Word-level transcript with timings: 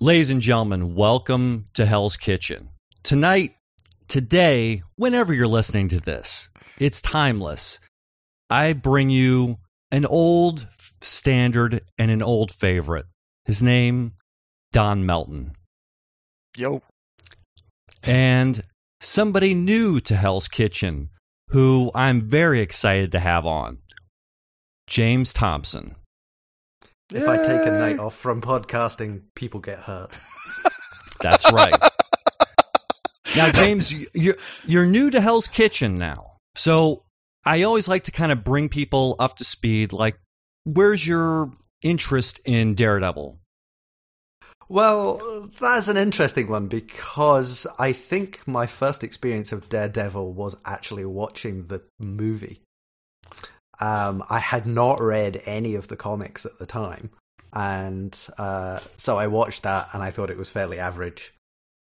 Ladies 0.00 0.30
and 0.30 0.40
gentlemen, 0.40 0.94
welcome 0.94 1.64
to 1.74 1.84
Hell's 1.84 2.16
Kitchen. 2.16 2.68
Tonight, 3.02 3.56
today, 4.06 4.84
whenever 4.94 5.34
you're 5.34 5.48
listening 5.48 5.88
to 5.88 5.98
this, 5.98 6.48
it's 6.78 7.02
timeless. 7.02 7.80
I 8.48 8.74
bring 8.74 9.10
you 9.10 9.56
an 9.90 10.06
old 10.06 10.68
standard 11.00 11.80
and 11.98 12.12
an 12.12 12.22
old 12.22 12.52
favorite. 12.52 13.06
His 13.44 13.60
name, 13.60 14.12
Don 14.72 15.04
Melton. 15.04 15.50
Yo. 16.56 16.82
And 18.04 18.62
somebody 19.00 19.52
new 19.52 19.98
to 19.98 20.14
Hell's 20.14 20.46
Kitchen 20.46 21.10
who 21.48 21.90
I'm 21.92 22.20
very 22.20 22.60
excited 22.60 23.10
to 23.10 23.18
have 23.18 23.44
on 23.44 23.78
James 24.86 25.32
Thomson. 25.32 25.96
If 27.12 27.26
I 27.26 27.38
take 27.38 27.66
a 27.66 27.70
night 27.70 27.98
off 27.98 28.14
from 28.14 28.42
podcasting, 28.42 29.22
people 29.34 29.60
get 29.60 29.78
hurt. 29.78 30.16
That's 31.20 31.50
right. 31.50 31.74
now, 33.34 33.50
James, 33.50 33.94
you're 34.14 34.36
you're 34.66 34.86
new 34.86 35.10
to 35.10 35.20
Hell's 35.20 35.48
Kitchen 35.48 35.96
now, 35.96 36.36
so 36.54 37.04
I 37.46 37.62
always 37.62 37.88
like 37.88 38.04
to 38.04 38.12
kind 38.12 38.30
of 38.30 38.44
bring 38.44 38.68
people 38.68 39.16
up 39.18 39.38
to 39.38 39.44
speed. 39.44 39.94
Like, 39.94 40.18
where's 40.64 41.06
your 41.06 41.50
interest 41.82 42.40
in 42.44 42.74
Daredevil? 42.74 43.38
Well, 44.68 45.48
that's 45.58 45.88
an 45.88 45.96
interesting 45.96 46.48
one 46.48 46.68
because 46.68 47.66
I 47.78 47.92
think 47.92 48.46
my 48.46 48.66
first 48.66 49.02
experience 49.02 49.50
of 49.50 49.70
Daredevil 49.70 50.34
was 50.34 50.56
actually 50.66 51.06
watching 51.06 51.68
the 51.68 51.82
movie. 51.98 52.60
Um, 53.80 54.24
I 54.28 54.38
had 54.38 54.66
not 54.66 55.00
read 55.00 55.40
any 55.46 55.74
of 55.74 55.88
the 55.88 55.96
comics 55.96 56.44
at 56.44 56.58
the 56.58 56.66
time, 56.66 57.10
and 57.52 58.16
uh, 58.36 58.80
so 58.96 59.16
I 59.16 59.26
watched 59.26 59.62
that 59.62 59.88
and 59.92 60.02
I 60.02 60.10
thought 60.10 60.30
it 60.30 60.36
was 60.36 60.50
fairly 60.50 60.78
average. 60.78 61.32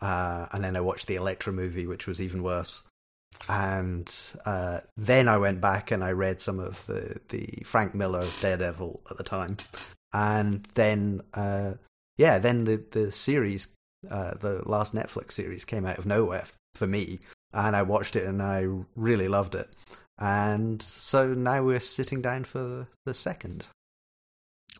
Uh, 0.00 0.46
and 0.52 0.62
then 0.62 0.76
I 0.76 0.80
watched 0.80 1.06
the 1.06 1.16
Elektra 1.16 1.52
movie, 1.52 1.86
which 1.86 2.06
was 2.06 2.20
even 2.20 2.42
worse. 2.42 2.82
And 3.48 4.12
uh, 4.44 4.80
then 4.96 5.28
I 5.28 5.38
went 5.38 5.60
back 5.60 5.90
and 5.90 6.04
I 6.04 6.12
read 6.12 6.40
some 6.40 6.58
of 6.58 6.84
the, 6.86 7.20
the 7.28 7.62
Frank 7.64 7.94
Miller 7.94 8.26
Daredevil 8.40 9.00
at 9.10 9.16
the 9.16 9.22
time, 9.22 9.56
and 10.12 10.66
then 10.74 11.22
uh, 11.34 11.74
yeah, 12.16 12.38
then 12.38 12.64
the 12.64 12.82
the 12.90 13.12
series, 13.12 13.68
uh, 14.10 14.34
the 14.40 14.62
last 14.66 14.94
Netflix 14.94 15.32
series, 15.32 15.64
came 15.64 15.84
out 15.84 15.98
of 15.98 16.06
nowhere 16.06 16.44
for 16.74 16.86
me, 16.86 17.20
and 17.52 17.76
I 17.76 17.82
watched 17.82 18.16
it 18.16 18.24
and 18.24 18.42
I 18.42 18.66
really 18.94 19.28
loved 19.28 19.54
it. 19.54 19.68
And 20.18 20.80
so 20.80 21.34
now 21.34 21.62
we're 21.62 21.80
sitting 21.80 22.22
down 22.22 22.44
for 22.44 22.88
the 23.04 23.14
second. 23.14 23.64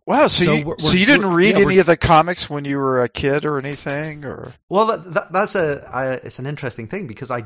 Wow, 0.06 0.29
so, 0.29 0.45
so 0.45 0.53
you 0.55 0.67
we're, 0.67 0.79
so 0.79 0.92
you 0.92 1.05
didn't 1.05 1.33
read 1.33 1.56
yeah, 1.56 1.65
any 1.65 1.79
of 1.79 1.87
the 1.87 1.97
comics 1.97 2.48
when 2.48 2.65
you 2.65 2.79
were 2.79 3.03
a 3.03 3.09
kid 3.09 3.45
or 3.45 3.59
anything, 3.59 4.25
or 4.25 4.53
well, 4.70 4.87
that, 4.87 5.14
that, 5.14 5.33
that's 5.33 5.57
a 5.57 5.89
I, 5.92 6.12
it's 6.12 6.39
an 6.39 6.47
interesting 6.47 6.87
thing 6.87 7.09
because 7.09 7.31
I 7.31 7.45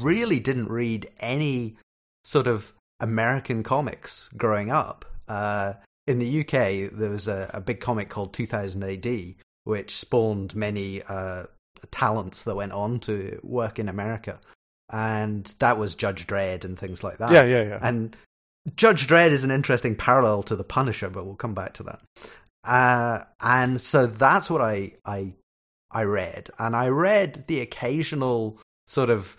really 0.00 0.40
didn't 0.40 0.68
read 0.68 1.08
any 1.20 1.76
sort 2.24 2.48
of 2.48 2.72
American 3.00 3.62
comics 3.62 4.28
growing 4.36 4.70
up. 4.72 5.04
Uh, 5.28 5.74
in 6.06 6.18
the 6.18 6.40
UK, 6.40 6.90
there 6.92 7.10
was 7.10 7.28
a, 7.28 7.50
a, 7.54 7.60
big 7.60 7.80
comic 7.80 8.10
called 8.10 8.34
2000 8.34 8.82
AD, 8.82 9.34
which 9.64 9.96
spawned 9.96 10.54
many 10.54 11.00
uh, 11.08 11.44
talents 11.90 12.44
that 12.44 12.56
went 12.56 12.72
on 12.72 12.98
to 13.00 13.40
work 13.42 13.78
in 13.78 13.88
America 13.88 14.38
and 14.90 15.52
that 15.58 15.78
was 15.78 15.94
Judge 15.94 16.26
Dredd 16.26 16.64
and 16.64 16.78
things 16.78 17.02
like 17.02 17.18
that. 17.18 17.32
Yeah, 17.32 17.44
yeah, 17.44 17.62
yeah. 17.62 17.78
And 17.82 18.16
Judge 18.76 19.06
Dredd 19.06 19.30
is 19.30 19.44
an 19.44 19.50
interesting 19.50 19.96
parallel 19.96 20.42
to 20.44 20.56
the 20.56 20.64
Punisher, 20.64 21.10
but 21.10 21.26
we'll 21.26 21.36
come 21.36 21.54
back 21.54 21.74
to 21.74 21.82
that. 21.84 22.00
Uh, 22.64 23.24
and 23.40 23.80
so 23.80 24.06
that's 24.06 24.48
what 24.48 24.62
I 24.62 24.92
I 25.04 25.34
I 25.90 26.04
read, 26.04 26.50
and 26.58 26.74
I 26.74 26.88
read 26.88 27.44
the 27.46 27.60
occasional 27.60 28.58
sort 28.86 29.10
of 29.10 29.36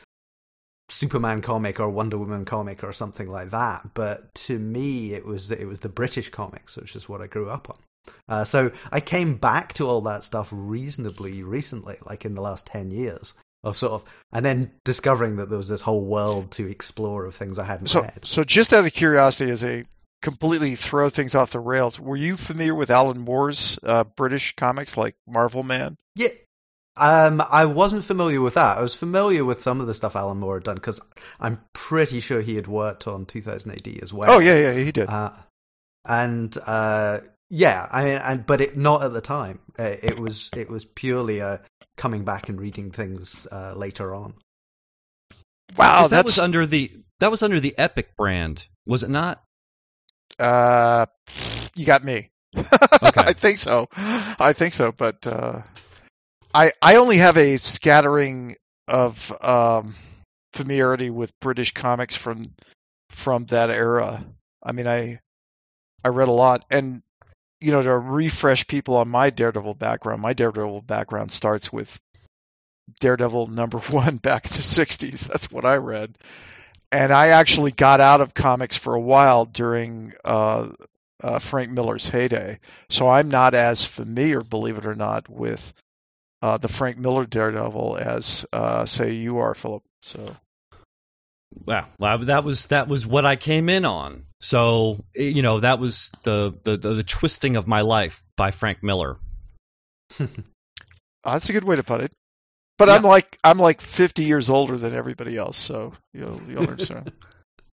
Superman 0.90 1.42
comic 1.42 1.80
or 1.80 1.90
Wonder 1.90 2.18
Woman 2.18 2.46
comic 2.46 2.84
or 2.84 2.94
something 2.94 3.28
like 3.28 3.50
that. 3.50 3.90
But 3.94 4.34
to 4.36 4.60
me, 4.60 5.14
it 5.14 5.26
was 5.26 5.50
it 5.50 5.68
was 5.68 5.80
the 5.80 5.90
British 5.90 6.30
comics, 6.30 6.78
which 6.78 6.96
is 6.96 7.10
what 7.10 7.22
I 7.22 7.28
grew 7.28 7.50
up 7.50 7.70
on. 7.70 7.78
Uh, 8.30 8.44
so 8.44 8.72
I 8.92 9.00
came 9.00 9.36
back 9.36 9.74
to 9.74 9.88
all 9.88 10.02
that 10.02 10.24
stuff 10.24 10.50
reasonably 10.52 11.42
recently, 11.42 11.98
like 12.06 12.24
in 12.26 12.36
the 12.36 12.42
last 12.42 12.68
ten 12.68 12.92
years, 12.92 13.34
of 13.66 13.76
sort 13.76 13.94
of, 13.94 14.06
and 14.32 14.46
then 14.46 14.72
discovering 14.86 15.38
that 15.38 15.50
there 15.50 15.58
was 15.58 15.68
this 15.68 15.82
whole 15.82 16.06
world 16.06 16.52
to 16.52 16.70
explore 16.70 17.26
of 17.26 17.34
things 17.34 17.60
I 17.60 17.66
hadn't 17.66 17.88
so, 17.88 18.04
read. 18.04 18.20
So, 18.24 18.44
just 18.44 18.74
out 18.74 18.86
of 18.86 18.94
curiosity, 18.94 19.52
as 19.52 19.66
a 19.66 19.84
completely 20.22 20.76
throw 20.76 21.10
things 21.10 21.36
off 21.36 21.52
the 21.52 21.60
rails, 21.60 22.00
were 22.00 22.16
you 22.16 22.38
familiar 22.38 22.76
with 22.76 22.92
Alan 22.92 23.20
Moore's 23.20 23.80
uh, 23.84 24.04
British 24.04 24.56
comics 24.56 24.96
like 24.96 25.16
Marvel 25.28 25.64
Man? 25.64 25.98
Yeah. 26.16 26.30
Um, 26.98 27.44
I 27.52 27.66
wasn't 27.66 28.06
familiar 28.06 28.40
with 28.40 28.54
that. 28.54 28.78
I 28.78 28.82
was 28.82 28.96
familiar 28.96 29.44
with 29.44 29.62
some 29.62 29.82
of 29.82 29.88
the 29.88 29.94
stuff 29.94 30.16
Alan 30.16 30.38
Moore 30.38 30.56
had 30.56 30.64
done 30.64 30.76
because 30.76 31.02
I'm 31.42 31.60
pretty 31.74 32.22
sure 32.22 32.40
he 32.40 32.56
had 32.56 32.68
worked 32.68 33.06
on 33.06 33.26
2000 33.26 33.72
AD 33.72 34.00
as 34.02 34.14
well. 34.14 34.32
Oh 34.32 34.40
yeah, 34.40 34.58
yeah, 34.58 34.74
he 34.74 34.94
did. 34.94 35.10
Uh, 35.10 35.32
and 36.06 36.58
uh, 36.66 37.20
yeah, 37.50 37.88
I 37.92 38.06
mean, 38.06 38.16
and 38.16 38.46
but 38.46 38.62
it 38.62 38.78
not 38.78 39.04
at 39.04 39.12
the 39.12 39.22
time. 39.22 39.60
Uh, 39.78 39.96
it 40.02 40.18
was 40.18 40.50
it 40.56 40.70
was 40.70 40.86
purely 40.86 41.40
a 41.40 41.62
coming 41.98 42.24
back 42.24 42.50
and 42.50 42.60
reading 42.60 42.92
things 42.92 43.48
uh, 43.52 43.74
later 43.76 44.14
on. 44.14 44.36
Wow, 45.78 46.08
that 46.08 46.26
was 46.26 46.40
under 46.40 46.66
the 46.66 46.92
that 47.20 47.32
was 47.32 47.42
under 47.42 47.60
the 47.60 47.78
Epic 47.78 48.16
brand, 48.18 48.68
was 48.86 49.04
it 49.04 49.10
not? 49.10 49.44
Uh, 50.40 51.06
you 51.76 51.86
got 51.86 52.04
me. 52.04 52.32
Okay. 53.04 53.22
I 53.22 53.34
think 53.34 53.58
so. 53.58 53.88
I 53.96 54.54
think 54.54 54.74
so, 54.74 54.92
but 54.92 55.28
uh, 55.28 55.62
I 56.54 56.72
I 56.82 56.96
only 56.96 57.18
have 57.18 57.38
a 57.38 57.58
scattering 57.58 58.56
of 58.88 59.32
um, 59.44 59.96
familiarity 60.54 61.10
with 61.10 61.38
British 61.40 61.74
comics 61.74 62.16
from 62.16 62.56
from 63.10 63.46
that 63.48 63.70
era. 63.70 64.26
I 64.64 64.72
mean, 64.72 64.88
I 64.88 65.20
I 66.04 66.08
read 66.08 66.30
a 66.30 66.32
lot, 66.32 66.66
and 66.72 67.04
you 67.66 67.72
know, 67.72 67.82
to 67.82 67.98
refresh 67.98 68.68
people 68.68 68.98
on 68.98 69.10
my 69.10 69.32
Daredevil 69.32 69.74
background, 69.74 70.22
my 70.22 70.34
Daredevil 70.34 70.84
background 70.84 71.32
starts 71.32 71.74
with 71.74 72.00
Daredevil 73.00 73.48
number 73.48 73.78
one 73.90 74.18
back 74.18 74.46
in 74.46 74.52
the 74.52 74.60
60s. 74.60 75.28
That's 75.28 75.52
what 75.52 75.66
I 75.66 75.78
read. 75.78 76.16
And 76.92 77.12
I 77.12 77.30
actually 77.30 77.72
got 77.72 78.02
out 78.02 78.22
of 78.22 78.36
comics 78.36 78.78
for 78.78 78.94
a 78.94 79.02
while 79.02 79.46
during 79.46 80.14
uh, 80.24 80.70
uh, 81.24 81.40
Frank 81.40 81.72
Miller's 81.72 82.08
heyday. 82.08 82.60
So 82.90 83.10
I'm 83.10 83.30
not 83.30 83.56
as 83.56 83.84
familiar, 83.84 84.42
believe 84.42 84.78
it 84.78 84.86
or 84.86 84.96
not, 84.96 85.28
with 85.28 85.74
uh, 86.44 86.58
the 86.58 86.68
Frank 86.68 87.00
Miller 87.00 87.26
Daredevil 87.26 87.98
as, 87.98 88.46
uh, 88.54 88.86
say, 88.86 89.14
you 89.14 89.40
are, 89.40 89.56
Philip. 89.56 89.82
So 90.04 90.36
well, 91.66 91.88
that 92.00 92.44
was 92.44 92.68
that 92.68 92.88
was 92.88 93.08
what 93.08 93.26
I 93.26 93.36
came 93.36 93.70
in 93.70 93.86
on. 93.86 94.26
So 94.42 95.00
eh, 95.16 95.24
you 95.24 95.42
know 95.42 95.60
that 95.60 95.80
was 95.80 96.12
the 96.24 96.54
the, 96.64 96.78
the, 96.78 96.94
the 96.96 97.04
twisting 97.04 97.56
of 97.56 97.68
my 97.68 97.82
life 97.82 98.24
by 98.38 98.52
Frank 98.52 98.84
Miller. 98.84 99.18
oh, 100.20 100.28
that's 101.24 101.50
a 101.50 101.54
good 101.54 101.64
way 101.64 101.76
to 101.76 101.84
put 101.84 102.02
it. 102.02 102.12
But 102.78 102.90
yeah. 102.90 102.96
I'm 102.96 103.04
like 103.04 103.38
I'm 103.44 103.58
like 103.58 103.82
50 103.82 104.24
years 104.24 104.50
older 104.50 104.78
than 104.78 104.94
everybody 104.94 105.38
else, 105.38 105.58
so 105.58 105.94
you'll 106.14 106.42
you'll 106.48 106.64
understand. 106.70 107.12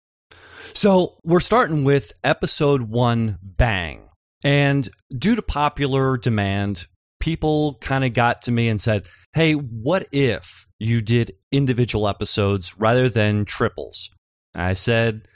so 0.75 1.19
we're 1.25 1.41
starting 1.41 1.85
with 1.85 2.13
episode 2.25 2.83
one, 2.83 3.39
bang, 3.43 4.09
and 4.43 4.89
due 5.17 5.37
to 5.37 5.43
popular 5.43 6.17
demand, 6.17 6.87
people 7.21 7.79
kind 7.81 8.05
of 8.05 8.13
got 8.13 8.43
to 8.43 8.53
me 8.53 8.69
and 8.69 8.81
said, 8.81 9.07
"Hey, 9.33 9.55
what 9.55 10.09
if 10.13 10.67
you 10.79 11.01
did 11.01 11.35
individual 11.51 12.09
episodes 12.09 12.79
rather 12.79 13.09
than 13.09 13.45
triples?" 13.45 14.11
I 14.55 14.75
said, 14.75 15.29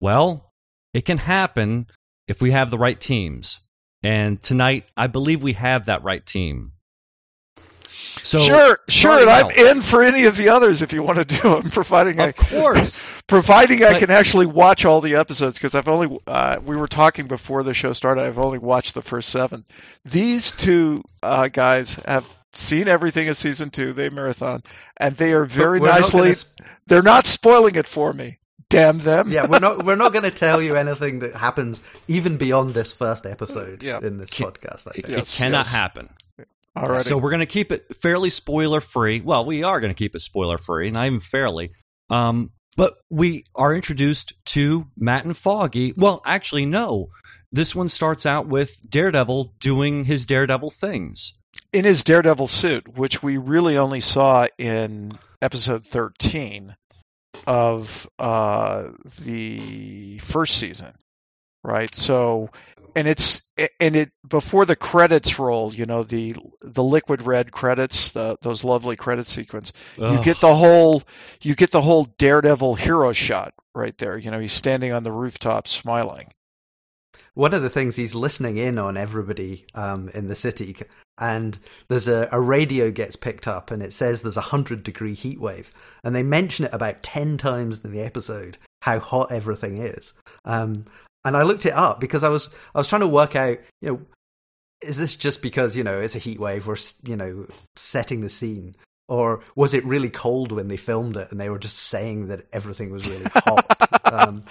"Well, 0.00 0.52
it 0.92 1.04
can 1.04 1.18
happen 1.18 1.86
if 2.28 2.40
we 2.40 2.52
have 2.52 2.70
the 2.70 2.78
right 2.78 3.00
teams." 3.00 3.58
And 4.02 4.42
tonight, 4.42 4.84
I 4.96 5.06
believe 5.06 5.42
we 5.42 5.54
have 5.54 5.86
that 5.86 6.04
right 6.04 6.24
team. 6.24 6.73
So 8.22 8.38
sure, 8.38 8.78
sure, 8.88 9.20
and 9.20 9.30
I'm 9.30 9.50
in 9.50 9.82
for 9.82 10.02
any 10.02 10.24
of 10.24 10.36
the 10.36 10.50
others 10.50 10.82
if 10.82 10.92
you 10.92 11.02
want 11.02 11.18
to 11.18 11.24
do 11.24 11.42
them, 11.42 11.70
providing 11.72 12.20
of 12.20 12.28
I, 12.28 12.32
course, 12.32 13.10
providing 13.26 13.80
but, 13.80 13.94
I 13.94 13.98
can 13.98 14.10
actually 14.10 14.46
watch 14.46 14.84
all 14.84 15.00
the 15.00 15.16
episodes 15.16 15.58
because 15.58 15.74
I've 15.74 15.88
only 15.88 16.18
uh, 16.26 16.58
we 16.64 16.76
were 16.76 16.86
talking 16.86 17.26
before 17.26 17.62
the 17.62 17.74
show 17.74 17.92
started. 17.92 18.24
I've 18.24 18.38
only 18.38 18.58
watched 18.58 18.94
the 18.94 19.02
first 19.02 19.30
seven. 19.30 19.64
These 20.04 20.52
two 20.52 21.02
uh, 21.22 21.48
guys 21.48 21.94
have 22.06 22.28
seen 22.52 22.88
everything 22.88 23.28
of 23.28 23.36
season 23.36 23.70
two. 23.70 23.92
They 23.92 24.10
marathon, 24.10 24.62
and 24.96 25.14
they 25.16 25.32
are 25.32 25.44
very 25.44 25.80
nicely. 25.80 26.28
Not 26.28 26.36
sp- 26.38 26.60
they're 26.86 27.02
not 27.02 27.26
spoiling 27.26 27.74
it 27.74 27.88
for 27.88 28.12
me. 28.12 28.38
Damn 28.68 28.98
them! 28.98 29.30
yeah, 29.30 29.46
we're 29.46 29.60
not. 29.60 29.84
We're 29.84 29.96
not 29.96 30.12
going 30.12 30.24
to 30.30 30.30
tell 30.30 30.62
you 30.62 30.76
anything 30.76 31.20
that 31.20 31.34
happens 31.34 31.82
even 32.08 32.38
beyond 32.38 32.74
this 32.74 32.92
first 32.92 33.26
episode 33.26 33.82
yeah. 33.82 34.00
in 34.00 34.18
this 34.18 34.30
Can, 34.30 34.46
podcast. 34.46 34.88
I 34.88 34.92
think. 34.92 35.08
It, 35.08 35.18
it 35.18 35.34
cannot 35.36 35.66
yes. 35.66 35.72
happen. 35.72 36.08
Alrighty. 36.76 37.04
So 37.04 37.18
we're 37.18 37.30
going 37.30 37.40
to 37.40 37.46
keep 37.46 37.70
it 37.70 37.94
fairly 37.96 38.30
spoiler 38.30 38.80
free. 38.80 39.20
Well, 39.20 39.44
we 39.44 39.62
are 39.62 39.80
going 39.80 39.92
to 39.92 39.98
keep 39.98 40.14
it 40.14 40.20
spoiler 40.20 40.58
free, 40.58 40.90
not 40.90 41.06
even 41.06 41.20
fairly. 41.20 41.70
Um, 42.10 42.50
but 42.76 42.94
we 43.10 43.44
are 43.54 43.74
introduced 43.74 44.32
to 44.46 44.86
Matt 44.96 45.24
and 45.24 45.36
Foggy. 45.36 45.94
Well, 45.96 46.20
actually, 46.26 46.66
no. 46.66 47.10
This 47.52 47.74
one 47.76 47.88
starts 47.88 48.26
out 48.26 48.48
with 48.48 48.80
Daredevil 48.90 49.54
doing 49.60 50.04
his 50.06 50.26
Daredevil 50.26 50.70
things. 50.70 51.34
in 51.72 51.84
his 51.84 52.02
Daredevil 52.02 52.48
suit, 52.48 52.96
which 52.98 53.22
we 53.22 53.36
really 53.36 53.78
only 53.78 54.00
saw 54.00 54.46
in 54.58 55.12
episode 55.40 55.86
13 55.86 56.74
of 57.46 58.08
uh, 58.18 58.90
the 59.20 60.18
first 60.18 60.56
season, 60.58 60.92
right? 61.64 61.92
So, 61.96 62.50
and 62.94 63.08
it's 63.08 63.50
and 63.80 63.96
it 63.96 64.12
before 64.28 64.66
the 64.66 64.76
credits 64.76 65.38
roll, 65.38 65.74
you 65.74 65.86
know 65.86 66.04
the 66.04 66.36
the 66.60 66.84
liquid 66.84 67.22
red 67.22 67.50
credits, 67.50 68.12
the, 68.12 68.36
those 68.42 68.62
lovely 68.62 68.94
credit 68.94 69.26
sequence. 69.26 69.72
Ugh. 70.00 70.12
You 70.12 70.24
get 70.24 70.36
the 70.38 70.54
whole 70.54 71.02
you 71.42 71.56
get 71.56 71.72
the 71.72 71.82
whole 71.82 72.04
Daredevil 72.04 72.76
hero 72.76 73.12
shot 73.12 73.54
right 73.74 73.96
there. 73.98 74.16
You 74.16 74.30
know, 74.30 74.38
he's 74.38 74.52
standing 74.52 74.92
on 74.92 75.02
the 75.02 75.10
rooftop 75.10 75.66
smiling. 75.66 76.28
One 77.34 77.52
of 77.52 77.62
the 77.62 77.70
things 77.70 77.96
he's 77.96 78.14
listening 78.14 78.58
in 78.58 78.78
on 78.78 78.96
everybody 78.96 79.66
um, 79.74 80.08
in 80.10 80.28
the 80.28 80.36
city, 80.36 80.76
and 81.18 81.58
there's 81.88 82.06
a, 82.06 82.28
a 82.30 82.40
radio 82.40 82.92
gets 82.92 83.16
picked 83.16 83.48
up, 83.48 83.72
and 83.72 83.82
it 83.82 83.92
says 83.92 84.22
there's 84.22 84.36
a 84.36 84.40
hundred 84.40 84.84
degree 84.84 85.14
heat 85.14 85.40
wave, 85.40 85.72
and 86.04 86.14
they 86.14 86.22
mention 86.22 86.66
it 86.66 86.74
about 86.74 87.02
ten 87.02 87.36
times 87.36 87.84
in 87.84 87.90
the 87.90 88.02
episode 88.02 88.58
how 88.82 89.00
hot 89.00 89.32
everything 89.32 89.78
is. 89.78 90.12
Um, 90.44 90.84
and 91.24 91.36
I 91.36 91.42
looked 91.42 91.66
it 91.66 91.72
up 91.72 92.00
because 92.00 92.22
I 92.22 92.28
was 92.28 92.50
I 92.74 92.78
was 92.78 92.88
trying 92.88 93.00
to 93.00 93.08
work 93.08 93.36
out, 93.36 93.58
you 93.80 93.88
know, 93.88 94.00
is 94.82 94.96
this 94.98 95.16
just 95.16 95.42
because 95.42 95.76
you 95.76 95.84
know 95.84 96.00
it's 96.00 96.16
a 96.16 96.20
heat 96.20 96.38
wave 96.38 96.68
or 96.68 96.76
you 97.04 97.16
know 97.16 97.46
setting 97.76 98.20
the 98.20 98.28
scene, 98.28 98.74
or 99.08 99.42
was 99.54 99.74
it 99.74 99.84
really 99.84 100.10
cold 100.10 100.52
when 100.52 100.68
they 100.68 100.76
filmed 100.76 101.16
it 101.16 101.30
and 101.30 101.40
they 101.40 101.48
were 101.48 101.58
just 101.58 101.78
saying 101.78 102.28
that 102.28 102.46
everything 102.52 102.90
was 102.90 103.06
really 103.06 103.26
hot? 103.34 104.02
um, 104.12 104.44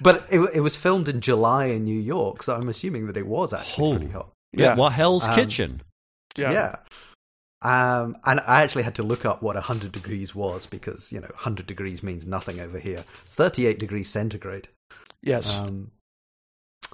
but 0.00 0.26
it, 0.30 0.40
it, 0.54 0.60
was 0.60 0.76
filmed 0.76 1.08
in 1.08 1.20
July 1.20 1.66
in 1.66 1.84
New 1.84 2.00
York, 2.00 2.42
so 2.42 2.54
I'm 2.54 2.68
assuming 2.68 3.06
that 3.06 3.16
it 3.16 3.26
was 3.26 3.52
actually 3.52 3.86
oh, 3.86 3.96
pretty 3.98 4.12
hot. 4.12 4.32
Yeah, 4.52 4.74
what 4.76 4.92
Hell's 4.92 5.28
um, 5.28 5.34
Kitchen. 5.34 5.82
Yeah. 6.36 6.52
yeah. 6.52 6.76
Um, 7.62 8.16
and 8.24 8.40
I 8.40 8.62
actually 8.62 8.84
had 8.84 8.94
to 8.94 9.02
look 9.02 9.26
up 9.26 9.42
what 9.42 9.54
100 9.54 9.92
degrees 9.92 10.34
was 10.34 10.66
because, 10.66 11.12
you 11.12 11.20
know, 11.20 11.26
100 11.26 11.66
degrees 11.66 12.02
means 12.02 12.26
nothing 12.26 12.58
over 12.58 12.78
here. 12.78 13.04
38 13.26 13.78
degrees 13.78 14.08
centigrade. 14.08 14.68
Yes. 15.22 15.58
Um, 15.58 15.90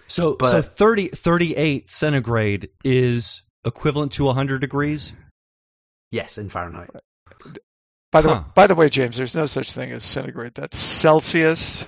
so, 0.07 0.35
but, 0.35 0.51
so 0.51 0.63
30, 0.63 1.09
38 1.09 1.91
centigrade 1.91 2.69
is 2.85 3.43
equivalent 3.65 4.13
to 4.13 4.25
100 4.25 4.61
degrees? 4.61 5.13
Yes, 6.11 6.39
in 6.39 6.49
Fahrenheit. 6.49 6.91
By 8.13 8.21
the 8.23 8.29
huh. 8.29 8.35
way, 8.37 8.45
by 8.55 8.67
the 8.67 8.75
way, 8.75 8.89
James, 8.89 9.17
there's 9.17 9.35
no 9.35 9.47
such 9.47 9.73
thing 9.73 9.91
as 9.93 10.05
centigrade. 10.05 10.55
That's 10.55 10.79
Celsius. 10.79 11.85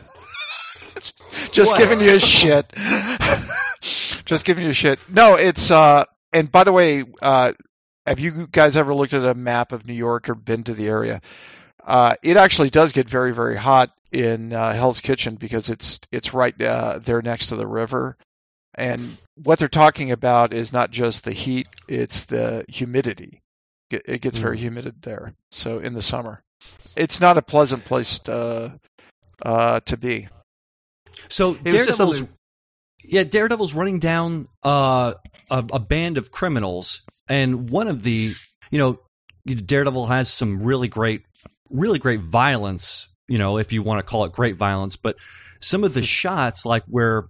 just, 1.53 1.77
giving 1.77 2.01
you 2.01 2.17
a 2.17 2.21
shit. 2.21 2.73
just 4.25 4.45
giving 4.45 4.65
you 4.65 4.71
a 4.71 4.75
shit. 4.75 4.99
No, 5.09 5.37
it's 5.37 5.71
uh. 5.71 6.05
And 6.31 6.53
by 6.53 6.65
the 6.65 6.73
way, 6.73 7.05
uh, 7.23 7.53
have 8.07 8.21
you 8.21 8.47
guys 8.51 8.77
ever 8.77 8.95
looked 8.95 9.15
at 9.15 9.25
a 9.25 9.35
map 9.35 9.73
of 9.73 9.87
New 9.87 9.95
York 9.95 10.29
or 10.29 10.35
been 10.35 10.65
to 10.65 10.75
the 10.75 10.89
area? 10.89 11.23
Uh, 11.83 12.15
it 12.23 12.37
actually 12.37 12.69
does 12.69 12.93
get 12.93 13.09
very, 13.09 13.33
very 13.33 13.57
hot 13.57 13.91
in 14.13 14.53
uh, 14.53 14.73
Hell's 14.73 15.01
Kitchen 15.01 15.37
because 15.37 15.71
it's 15.71 16.01
it's 16.13 16.35
right 16.35 16.61
uh, 16.61 16.99
there 16.99 17.23
next 17.23 17.49
to 17.49 17.57
the 17.57 17.67
river, 17.67 18.17
and 18.75 19.01
what 19.43 19.59
they're 19.59 19.69
talking 19.69 20.13
about 20.13 20.55
is 20.55 20.73
not 20.73 20.91
just 20.91 21.25
the 21.25 21.33
heat; 21.33 21.69
it's 21.89 22.25
the 22.25 22.65
humidity 22.69 23.43
it 23.91 24.21
gets 24.21 24.39
very 24.39 24.57
mm. 24.57 24.61
humid 24.61 24.95
there. 25.03 25.33
So 25.51 25.79
in 25.79 25.95
the 25.95 26.03
summer, 26.03 26.43
it's 26.97 27.21
not 27.21 27.39
a 27.39 27.43
pleasant 27.43 27.85
place 27.85 28.19
to, 28.21 28.79
uh, 29.43 29.81
to 29.81 29.97
be. 29.97 30.29
So 31.29 31.55
Daredevil's, 31.55 32.25
yeah, 33.05 33.25
Daredevil's 33.25 33.75
running 33.75 33.99
down 33.99 34.49
uh, 34.63 35.15
a, 35.51 35.65
a 35.73 35.79
band 35.79 36.19
of 36.19 36.31
criminals, 36.31 37.03
and 37.29 37.71
one 37.71 37.89
of 37.89 38.03
the, 38.03 38.33
you 38.71 38.79
know, 38.79 38.99
Daredevil 39.47 40.07
has 40.07 40.31
some 40.31 40.63
really 40.63 40.89
great, 40.89 41.23
really 41.73 41.99
great 41.99 42.21
violence. 42.21 43.08
You 43.29 43.39
know, 43.39 43.59
if 43.59 43.73
you 43.73 43.83
want 43.83 43.99
to 43.99 44.03
call 44.03 44.25
it 44.25 44.33
great 44.33 44.57
violence, 44.57 44.97
but 44.97 45.17
some 45.61 45.85
of 45.85 45.95
the 45.95 46.03
shots, 46.19 46.65
like 46.65 46.85
where 46.87 47.29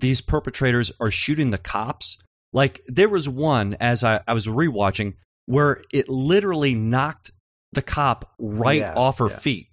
these 0.00 0.20
perpetrators 0.20 0.92
are 1.00 1.10
shooting 1.10 1.50
the 1.50 1.58
cops, 1.58 2.18
like 2.52 2.80
there 2.86 3.08
was 3.08 3.28
one 3.28 3.76
as 3.80 4.02
I, 4.02 4.20
I 4.26 4.34
was 4.34 4.46
rewatching 4.46 5.14
where 5.46 5.82
it 5.92 6.08
literally 6.08 6.74
knocked 6.74 7.32
the 7.72 7.82
cop 7.82 8.32
right 8.38 8.80
yeah, 8.80 8.94
off 8.94 9.18
her 9.18 9.28
yeah. 9.28 9.38
feet. 9.38 9.66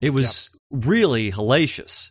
It 0.00 0.10
was 0.10 0.50
really 0.70 1.32
hellacious. 1.32 2.10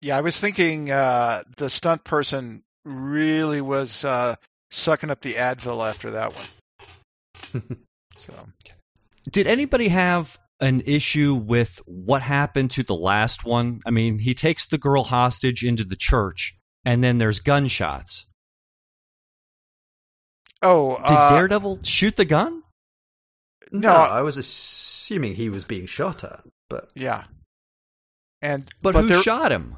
Yeah, 0.00 0.16
I 0.18 0.20
was 0.20 0.38
thinking 0.38 0.90
uh, 0.90 1.42
the 1.56 1.70
stunt 1.70 2.04
person 2.04 2.62
really 2.84 3.60
was 3.60 4.04
uh, 4.04 4.36
sucking 4.70 5.10
up 5.10 5.22
the 5.22 5.34
Advil 5.34 5.88
after 5.88 6.12
that 6.12 6.34
one. 6.34 7.62
so, 8.16 8.34
did 9.30 9.46
anybody 9.46 9.88
have 9.88 10.38
an 10.64 10.80
issue 10.86 11.34
with 11.34 11.82
what 11.84 12.22
happened 12.22 12.70
to 12.72 12.82
the 12.82 12.94
last 12.94 13.44
one? 13.44 13.80
I 13.84 13.90
mean, 13.90 14.18
he 14.18 14.32
takes 14.32 14.66
the 14.66 14.78
girl 14.78 15.04
hostage 15.04 15.62
into 15.62 15.84
the 15.84 15.94
church, 15.94 16.56
and 16.86 17.04
then 17.04 17.18
there's 17.18 17.38
gunshots. 17.38 18.24
Oh, 20.62 20.96
did 20.96 21.14
uh, 21.14 21.28
Daredevil 21.28 21.80
shoot 21.82 22.16
the 22.16 22.24
gun? 22.24 22.62
No, 23.70 23.88
no, 23.88 23.94
I 23.94 24.22
was 24.22 24.38
assuming 24.38 25.34
he 25.34 25.50
was 25.50 25.66
being 25.66 25.84
shot 25.84 26.24
at, 26.24 26.40
but 26.70 26.88
yeah. 26.94 27.24
And 28.40 28.64
but, 28.80 28.94
but 28.94 29.02
who 29.02 29.08
there, 29.08 29.22
shot 29.22 29.52
him? 29.52 29.76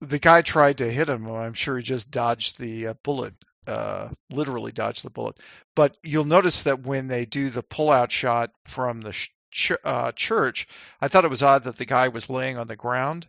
The 0.00 0.18
guy 0.18 0.40
tried 0.40 0.78
to 0.78 0.90
hit 0.90 1.10
him. 1.10 1.30
I'm 1.30 1.54
sure 1.54 1.76
he 1.76 1.82
just 1.82 2.10
dodged 2.10 2.58
the 2.58 2.88
uh, 2.88 2.94
bullet. 3.02 3.34
Uh, 3.66 4.10
literally 4.30 4.72
dodge 4.72 5.02
the 5.02 5.10
bullet. 5.10 5.36
But 5.74 5.96
you'll 6.02 6.24
notice 6.24 6.62
that 6.62 6.82
when 6.82 7.08
they 7.08 7.24
do 7.24 7.50
the 7.50 7.62
pullout 7.62 8.10
shot 8.10 8.50
from 8.64 9.00
the 9.00 9.12
ch- 9.50 9.72
uh, 9.84 10.12
church, 10.12 10.68
I 11.00 11.08
thought 11.08 11.24
it 11.24 11.30
was 11.30 11.42
odd 11.42 11.64
that 11.64 11.76
the 11.76 11.84
guy 11.84 12.08
was 12.08 12.30
laying 12.30 12.58
on 12.58 12.68
the 12.68 12.76
ground 12.76 13.26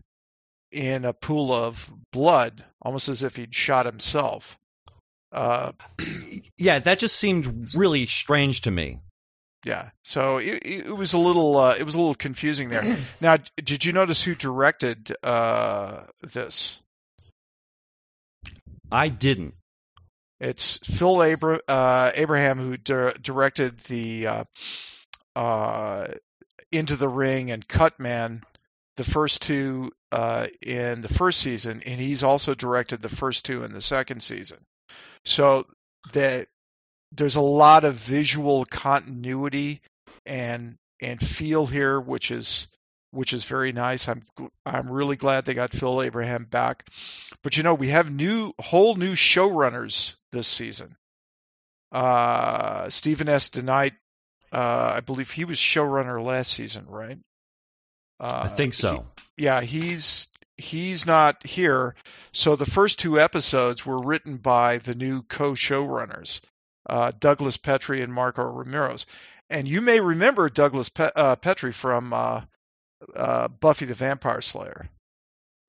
in 0.71 1.05
a 1.05 1.13
pool 1.13 1.53
of 1.53 1.91
blood, 2.11 2.63
almost 2.81 3.09
as 3.09 3.23
if 3.23 3.35
he'd 3.35 3.55
shot 3.55 3.85
himself. 3.85 4.57
Uh, 5.31 5.71
yeah, 6.57 6.79
that 6.79 6.99
just 6.99 7.15
seemed 7.15 7.69
really 7.73 8.05
strange 8.05 8.61
to 8.61 8.71
me. 8.71 8.99
Yeah, 9.65 9.89
so 10.03 10.37
it, 10.37 10.61
it 10.65 10.95
was 10.95 11.13
a 11.13 11.19
little 11.19 11.57
uh, 11.57 11.75
it 11.77 11.83
was 11.83 11.95
a 11.95 11.99
little 11.99 12.15
confusing 12.15 12.69
there. 12.69 12.97
now, 13.21 13.37
did 13.61 13.83
you 13.83 13.91
notice 13.91 14.23
who 14.23 14.35
directed 14.35 15.13
uh, 15.23 16.03
this? 16.21 16.79
I 18.91 19.09
didn't. 19.09 19.55
It's 20.39 20.77
Phil 20.77 21.21
Abra- 21.21 21.61
uh, 21.67 22.11
Abraham 22.13 22.59
who 22.59 22.77
di- 22.77 23.13
directed 23.21 23.77
the 23.79 24.27
uh, 24.27 24.43
uh, 25.35 26.07
Into 26.71 26.95
the 26.95 27.09
Ring 27.09 27.51
and 27.51 27.67
Cutman, 27.67 28.43
the 28.97 29.03
first 29.03 29.41
two 29.41 29.91
uh, 30.11 30.47
in 30.61 31.01
the 31.01 31.09
first 31.09 31.39
season, 31.39 31.81
and 31.85 31.99
he's 31.99 32.23
also 32.23 32.53
directed 32.53 33.01
the 33.01 33.09
first 33.09 33.45
two 33.45 33.63
in 33.63 33.71
the 33.71 33.81
second 33.81 34.21
season. 34.21 34.57
So 35.25 35.65
that 36.13 36.47
there's 37.11 37.35
a 37.35 37.41
lot 37.41 37.83
of 37.83 37.95
visual 37.95 38.65
continuity 38.65 39.81
and 40.25 40.75
and 41.01 41.21
feel 41.21 41.65
here, 41.65 41.99
which 41.99 42.31
is 42.31 42.67
which 43.17 43.33
is 43.33 43.45
very 43.45 43.71
nice. 43.71 44.07
I'm 44.07 44.21
I'm 44.63 44.91
really 44.91 45.15
glad 45.15 45.43
they 45.43 45.55
got 45.55 45.73
Phil 45.73 46.03
Abraham 46.03 46.45
back. 46.45 46.87
But 47.41 47.57
you 47.57 47.63
know, 47.63 47.73
we 47.73 47.87
have 47.87 48.11
new 48.11 48.53
whole 48.59 48.95
new 48.95 49.13
showrunners 49.13 50.13
this 50.31 50.47
season. 50.47 50.95
Uh, 51.91 52.89
Steven 52.89 53.27
S. 53.27 53.49
DeKnight, 53.49 53.93
uh, 54.51 54.93
I 54.97 54.99
believe 54.99 55.31
he 55.31 55.45
was 55.45 55.57
showrunner 55.57 56.23
last 56.23 56.51
season, 56.51 56.85
right? 56.87 57.17
Uh, 58.19 58.41
I 58.45 58.47
think 58.49 58.75
so. 58.75 59.07
He, 59.35 59.45
yeah, 59.45 59.61
he's 59.61 60.27
he's 60.55 61.07
not 61.07 61.43
here. 61.43 61.95
So 62.33 62.55
the 62.55 62.67
first 62.67 62.99
two 62.99 63.19
episodes 63.19 63.83
were 63.83 63.97
written 63.97 64.37
by 64.37 64.77
the 64.77 64.93
new 64.93 65.23
co-showrunners, 65.23 66.41
uh, 66.87 67.13
Douglas 67.19 67.57
Petrie 67.57 68.03
and 68.03 68.13
Marco 68.13 68.43
Ramirez. 68.43 69.07
And 69.49 69.67
you 69.67 69.81
may 69.81 70.01
remember 70.01 70.49
Douglas 70.49 70.89
Pe- 70.89 71.09
uh, 71.15 71.35
Petrie 71.37 71.71
from 71.71 72.13
uh, 73.01 73.19
uh, 73.19 73.47
Buffy 73.47 73.85
the 73.85 73.93
Vampire 73.93 74.41
Slayer. 74.41 74.89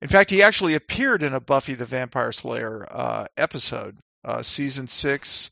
In 0.01 0.07
fact, 0.07 0.29
he 0.29 0.43
actually 0.43 0.75
appeared 0.75 1.23
in 1.23 1.33
a 1.33 1.39
Buffy 1.39 1.73
the 1.73 1.85
Vampire 1.85 2.31
Slayer 2.31 2.87
uh, 2.89 3.25
episode, 3.37 3.97
uh, 4.23 4.41
season 4.41 4.87
six, 4.87 5.51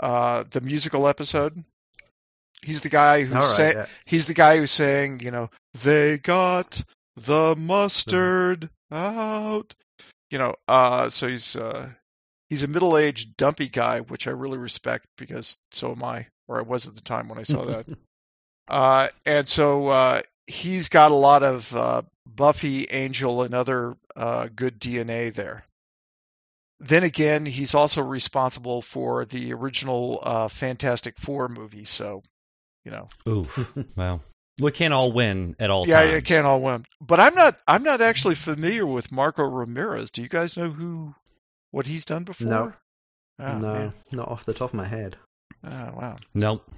the 0.00 0.60
musical 0.62 1.06
episode. 1.06 1.64
He's 2.62 2.80
the 2.82 2.88
guy 2.90 3.22
who 3.22 3.34
right, 3.34 3.74
yeah. 3.74 3.86
he's 4.04 4.26
the 4.26 4.34
guy 4.34 4.58
who's 4.58 4.70
saying, 4.70 5.20
you 5.20 5.30
know, 5.30 5.48
they 5.82 6.18
got 6.18 6.82
the 7.16 7.56
mustard 7.56 8.68
out. 8.90 9.74
You 10.30 10.38
know, 10.38 10.54
uh, 10.68 11.08
so 11.08 11.26
he's 11.26 11.56
uh, 11.56 11.88
he's 12.48 12.62
a 12.62 12.68
middle-aged 12.68 13.36
dumpy 13.36 13.68
guy, 13.68 14.00
which 14.00 14.26
I 14.28 14.30
really 14.30 14.58
respect 14.58 15.06
because 15.16 15.58
so 15.72 15.92
am 15.92 16.04
I, 16.04 16.26
or 16.48 16.58
I 16.58 16.62
was 16.62 16.86
at 16.86 16.94
the 16.94 17.00
time 17.00 17.28
when 17.28 17.38
I 17.38 17.42
saw 17.42 17.64
that. 17.64 17.86
uh, 18.68 19.08
and 19.26 19.48
so 19.48 19.88
uh, 19.88 20.22
he's 20.50 20.88
got 20.88 21.12
a 21.12 21.14
lot 21.14 21.42
of 21.42 21.74
uh, 21.74 22.02
Buffy, 22.26 22.86
Angel, 22.90 23.42
and 23.42 23.54
other 23.54 23.96
uh, 24.16 24.48
good 24.54 24.80
DNA 24.80 25.32
there. 25.32 25.64
then 26.80 27.04
again, 27.04 27.46
he's 27.46 27.74
also 27.74 28.02
responsible 28.02 28.82
for 28.82 29.24
the 29.24 29.52
original 29.52 30.18
uh, 30.22 30.48
Fantastic 30.48 31.18
Four 31.18 31.48
movie. 31.48 31.84
So, 31.84 32.22
you 32.84 32.90
know, 32.90 33.08
ooh, 33.28 33.48
wow. 33.96 34.20
we 34.60 34.72
can't 34.72 34.94
all 34.94 35.12
win 35.12 35.56
at 35.58 35.70
all. 35.70 35.86
Yeah, 35.86 36.00
times. 36.00 36.12
you 36.12 36.22
can't 36.22 36.46
all 36.46 36.60
win. 36.60 36.84
But 37.00 37.20
I'm 37.20 37.34
not. 37.34 37.58
I'm 37.66 37.82
not 37.82 38.00
actually 38.00 38.34
familiar 38.34 38.86
with 38.86 39.12
Marco 39.12 39.44
Ramirez. 39.44 40.10
Do 40.10 40.22
you 40.22 40.28
guys 40.28 40.56
know 40.56 40.70
who, 40.70 41.14
what 41.70 41.86
he's 41.86 42.04
done 42.04 42.24
before? 42.24 42.48
No, 42.48 42.72
oh, 43.38 43.58
no, 43.58 43.74
man. 43.74 43.92
not 44.12 44.28
off 44.28 44.44
the 44.44 44.54
top 44.54 44.70
of 44.70 44.74
my 44.74 44.86
head. 44.86 45.16
Oh, 45.64 45.92
wow. 45.94 46.16
Nope. 46.34 46.68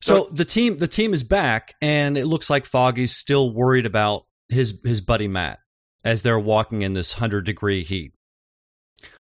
So 0.00 0.28
the 0.32 0.44
team 0.44 0.78
the 0.78 0.88
team 0.88 1.12
is 1.12 1.24
back, 1.24 1.74
and 1.82 2.16
it 2.16 2.26
looks 2.26 2.48
like 2.48 2.66
Foggy's 2.66 3.16
still 3.16 3.52
worried 3.52 3.86
about 3.86 4.24
his 4.48 4.80
his 4.84 5.00
buddy 5.00 5.28
Matt 5.28 5.58
as 6.04 6.22
they're 6.22 6.38
walking 6.38 6.82
in 6.82 6.92
this 6.92 7.14
hundred 7.14 7.44
degree 7.44 7.84
heat. 7.84 8.12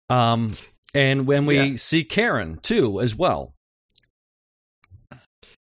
Um, 0.10 0.58
and 0.94 1.28
when 1.28 1.46
we 1.46 1.56
Yeah. 1.58 1.76
see 1.78 2.04
Karen 2.04 2.60
too 2.62 3.00
as 3.00 3.16
well. 3.16 3.54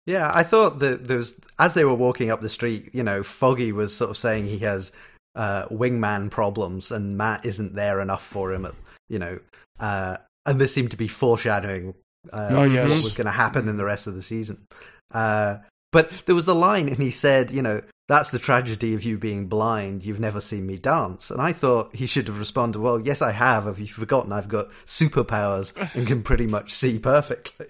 Yeah, 0.07 0.31
I 0.33 0.43
thought 0.43 0.79
that 0.79 1.05
there 1.05 1.17
was 1.17 1.39
as 1.59 1.73
they 1.73 1.85
were 1.85 1.93
walking 1.93 2.31
up 2.31 2.41
the 2.41 2.49
street, 2.49 2.89
you 2.93 3.03
know, 3.03 3.21
Foggy 3.23 3.71
was 3.71 3.95
sort 3.95 4.09
of 4.09 4.17
saying 4.17 4.45
he 4.45 4.59
has 4.59 4.91
uh, 5.35 5.65
wingman 5.67 6.31
problems, 6.31 6.91
and 6.91 7.17
Matt 7.17 7.45
isn't 7.45 7.75
there 7.75 8.01
enough 8.01 8.23
for 8.23 8.51
him. 8.51 8.67
You 9.09 9.19
know, 9.19 9.39
uh, 9.79 10.17
and 10.45 10.59
this 10.59 10.73
seemed 10.73 10.91
to 10.91 10.97
be 10.97 11.07
foreshadowing 11.07 11.93
uh, 12.31 12.49
Oh, 12.51 12.63
yes. 12.63 12.89
what 12.89 13.03
was 13.03 13.13
going 13.13 13.25
to 13.25 13.31
happen 13.31 13.67
in 13.67 13.77
the 13.77 13.85
rest 13.85 14.07
of 14.07 14.15
the 14.15 14.21
season. 14.21 14.65
Uh, 15.13 15.57
but 15.91 16.09
there 16.25 16.35
was 16.35 16.45
the 16.45 16.55
line, 16.55 16.87
and 16.87 16.97
he 16.97 17.11
said, 17.11 17.51
you 17.51 17.61
know, 17.61 17.81
that's 18.07 18.31
the 18.31 18.39
tragedy 18.39 18.93
of 18.93 19.03
you 19.03 19.17
being 19.17 19.47
blind. 19.47 20.05
You've 20.05 20.19
never 20.19 20.41
seen 20.41 20.65
me 20.65 20.75
dance. 20.75 21.31
And 21.31 21.41
I 21.41 21.53
thought 21.53 21.95
he 21.95 22.05
should 22.05 22.27
have 22.27 22.39
responded, 22.39 22.79
well, 22.79 22.99
yes, 22.99 23.21
I 23.21 23.31
have. 23.31 23.65
Have 23.65 23.79
you 23.79 23.87
forgotten? 23.87 24.31
I've 24.33 24.49
got 24.49 24.67
superpowers 24.85 25.73
and 25.95 26.05
can 26.07 26.21
pretty 26.23 26.47
much 26.47 26.73
see 26.73 26.99
perfectly. 26.99 27.67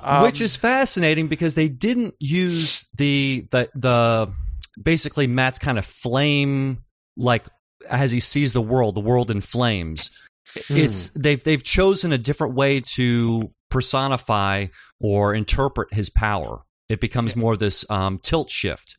Um, 0.00 0.22
which 0.22 0.40
is 0.42 0.54
fascinating 0.54 1.28
because 1.28 1.54
they 1.54 1.68
didn't 1.68 2.14
use 2.20 2.84
the 2.96 3.46
the 3.50 3.70
the 3.74 4.30
basically 4.80 5.26
Matt's 5.26 5.58
kind 5.58 5.78
of 5.78 5.86
flame 5.86 6.84
like 7.16 7.46
as 7.88 8.12
he 8.12 8.20
sees 8.20 8.52
the 8.52 8.60
world, 8.60 8.96
the 8.96 9.00
world 9.00 9.30
in 9.30 9.40
flames. 9.40 10.10
It's 10.68 11.10
they've 11.10 11.42
they've 11.42 11.62
chosen 11.62 12.12
a 12.12 12.18
different 12.18 12.54
way 12.54 12.80
to 12.94 13.50
personify 13.70 14.66
or 15.00 15.34
interpret 15.34 15.92
his 15.92 16.10
power. 16.10 16.62
It 16.88 17.00
becomes 17.00 17.34
more 17.34 17.54
of 17.54 17.58
this 17.58 17.84
um, 17.90 18.18
tilt 18.18 18.50
shift. 18.50 18.96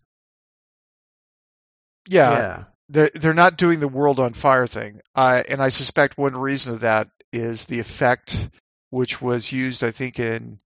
yeah, 2.07 2.31
yeah. 2.31 2.63
they're 2.89 3.11
they're 3.13 3.33
not 3.33 3.57
doing 3.57 3.79
the 3.79 3.87
world 3.87 4.19
on 4.19 4.33
fire 4.33 4.67
thing. 4.67 5.01
I 5.13 5.41
and 5.41 5.61
I 5.61 5.69
suspect 5.69 6.17
one 6.17 6.35
reason 6.35 6.73
of 6.73 6.81
that 6.81 7.09
is 7.31 7.65
the 7.65 7.79
effect 7.79 8.49
which 8.89 9.21
was 9.21 9.51
used, 9.51 9.83
I 9.83 9.91
think, 9.91 10.19
in 10.19 10.59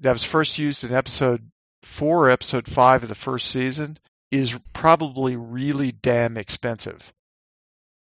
that 0.00 0.12
was 0.12 0.24
first 0.24 0.58
used 0.58 0.84
in 0.84 0.94
episode 0.94 1.50
four, 1.82 2.26
or 2.26 2.30
episode 2.30 2.66
five 2.66 3.02
of 3.02 3.08
the 3.08 3.14
first 3.14 3.50
season, 3.50 3.98
is 4.30 4.58
probably 4.72 5.36
really 5.36 5.92
damn 5.92 6.36
expensive. 6.36 7.12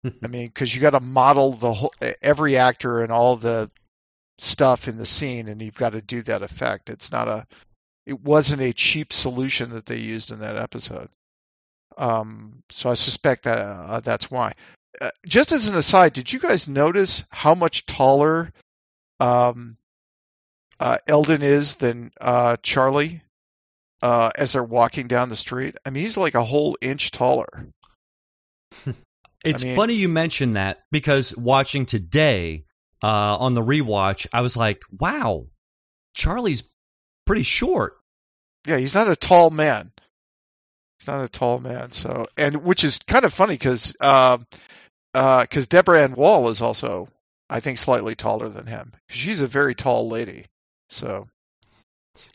I 0.06 0.28
mean, 0.28 0.48
because 0.48 0.74
you 0.74 0.82
got 0.82 0.92
to 0.92 1.00
model 1.00 1.54
the 1.54 1.74
whole 1.74 1.94
every 2.22 2.58
actor 2.58 3.02
and 3.02 3.12
all 3.12 3.36
the 3.36 3.70
stuff 4.38 4.88
in 4.88 4.98
the 4.98 5.06
scene, 5.06 5.48
and 5.48 5.62
you've 5.62 5.76
got 5.76 5.92
to 5.92 6.02
do 6.02 6.22
that 6.24 6.42
effect. 6.42 6.90
It's 6.90 7.12
not 7.12 7.28
a, 7.28 7.46
it 8.06 8.22
wasn't 8.22 8.62
a 8.62 8.74
cheap 8.74 9.12
solution 9.12 9.72
that 9.72 9.86
they 9.86 9.98
used 9.98 10.32
in 10.32 10.40
that 10.40 10.56
episode. 10.56 11.10
Um, 11.98 12.64
so 12.70 12.90
I 12.90 12.94
suspect 12.94 13.44
that 13.44 13.60
uh, 13.60 14.00
that's 14.00 14.32
why. 14.32 14.54
Uh, 15.00 15.10
just 15.28 15.52
as 15.52 15.68
an 15.68 15.78
aside, 15.78 16.14
did 16.14 16.32
you 16.32 16.40
guys 16.40 16.68
notice 16.68 17.24
how 17.30 17.54
much 17.56 17.86
taller 17.86 18.54
um, 19.20 19.78
uh, 20.80 20.98
Elden 21.08 21.42
is 21.44 21.76
than 21.76 22.12
uh, 22.20 22.56
Charlie 22.64 23.22
uh, 24.02 24.32
as 24.36 24.54
they're 24.54 24.64
walking 24.64 25.08
down 25.08 25.30
the 25.30 25.36
street? 25.36 25.76
I 25.86 25.90
mean, 25.90 26.04
he's 26.04 26.18
like 26.18 26.36
a 26.36 26.44
whole 26.44 26.78
inch 26.82 27.12
taller. 27.12 27.68
It's 29.44 29.64
mean- 29.64 29.76
funny 29.76 29.94
you 29.94 30.10
mention 30.10 30.54
that 30.54 30.84
because 30.92 31.36
watching 31.38 31.86
today 31.86 32.66
uh, 33.02 33.38
on 33.38 33.54
the 33.54 33.62
rewatch, 33.64 34.28
I 34.34 34.42
was 34.42 34.58
like, 34.58 34.82
"Wow, 34.92 35.48
Charlie's 36.14 36.70
pretty 37.26 37.44
short." 37.44 37.94
Yeah, 38.68 38.78
he's 38.78 38.96
not 38.96 39.08
a 39.08 39.16
tall 39.16 39.50
man. 39.50 39.92
He's 41.00 41.08
not 41.08 41.24
a 41.24 41.30
tall 41.30 41.60
man. 41.60 41.94
So, 41.94 42.28
and 42.36 42.58
which 42.64 42.84
is 42.84 43.00
kind 43.08 43.24
of 43.24 43.34
funny 43.34 43.54
because 43.54 43.96
uh, 44.02 44.40
uh 45.14 45.46
'cause 45.46 45.68
Deborah 45.68 46.04
Ann 46.04 46.14
Woll 46.16 46.50
is 46.50 46.62
also, 46.62 47.08
I 47.50 47.62
think, 47.62 47.78
slightly 47.78 48.16
taller 48.16 48.50
than 48.50 48.68
him. 48.68 48.92
She's 49.08 49.40
a 49.40 49.48
very 49.48 49.76
tall 49.76 50.10
lady. 50.10 50.46
So, 50.90 51.28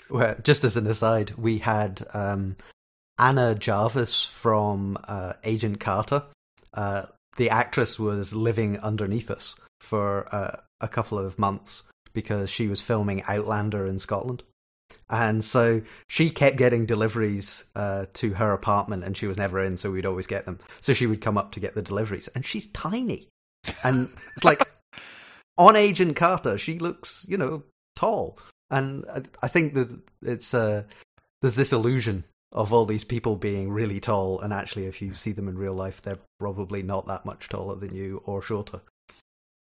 Well, 0.09 0.37
just 0.43 0.65
as 0.65 0.79
an 0.79 0.87
aside, 0.87 1.33
we 1.37 1.59
had 1.59 2.03
um, 2.15 2.57
Anna 3.19 3.55
Jarvis 3.55 4.25
from 4.25 4.97
uh, 5.07 5.35
Agent 5.45 5.81
Carter. 5.81 6.23
Uh, 6.75 7.07
the 7.37 7.51
actress 7.51 7.99
was 7.99 8.35
living 8.35 8.79
underneath 8.79 9.31
us 9.31 9.57
for 9.81 10.29
uh, 10.35 10.57
a 10.81 10.89
couple 10.89 11.19
of 11.19 11.39
months 11.39 11.83
because 12.13 12.51
she 12.51 12.69
was 12.69 12.81
filming 12.81 13.23
Outlander 13.27 13.87
in 13.87 13.99
Scotland. 13.99 14.43
And 15.11 15.43
so 15.43 15.83
she 16.09 16.31
kept 16.31 16.57
getting 16.57 16.87
deliveries 16.87 17.65
uh, 17.75 18.07
to 18.15 18.35
her 18.35 18.53
apartment, 18.53 19.05
and 19.05 19.17
she 19.17 19.27
was 19.27 19.37
never 19.37 19.63
in, 19.63 19.77
so 19.77 19.91
we'd 19.91 20.07
always 20.07 20.27
get 20.27 20.45
them. 20.45 20.61
So 20.81 20.93
she 20.93 21.07
would 21.07 21.21
come 21.21 21.37
up 21.37 21.53
to 21.53 21.61
get 21.61 21.75
the 21.75 21.83
deliveries, 21.83 22.29
and 22.29 22.45
she's 22.45 22.67
tiny. 22.69 23.29
And 23.83 24.09
it's 24.35 24.45
like 24.45 24.63
on 25.59 25.77
Agent 25.77 26.17
Carter, 26.17 26.59
she 26.59 26.79
looks, 26.79 27.27
you 27.29 27.37
know, 27.37 27.65
tall. 27.97 28.39
And 28.71 29.05
I, 29.13 29.23
I 29.43 29.49
think 29.49 29.75
that 29.75 30.01
it's 30.23 30.55
uh, 30.55 30.85
there's 31.43 31.57
this 31.57 31.73
illusion 31.73 32.25
of 32.55 32.73
all 32.73 32.87
these 32.87 33.05
people 33.05 33.37
being 33.37 33.71
really 33.71 34.01
tall, 34.01 34.41
and 34.41 34.53
actually, 34.53 34.87
if 34.87 35.03
you 35.03 35.13
see 35.13 35.33
them 35.33 35.49
in 35.49 35.59
real 35.59 35.75
life, 35.75 36.01
they're 36.01 36.21
probably 36.39 36.83
not 36.83 37.07
that 37.07 37.25
much 37.25 37.49
taller 37.49 37.77
than 37.77 37.95
you 37.95 38.23
or 38.25 38.43
shorter. 38.43 38.81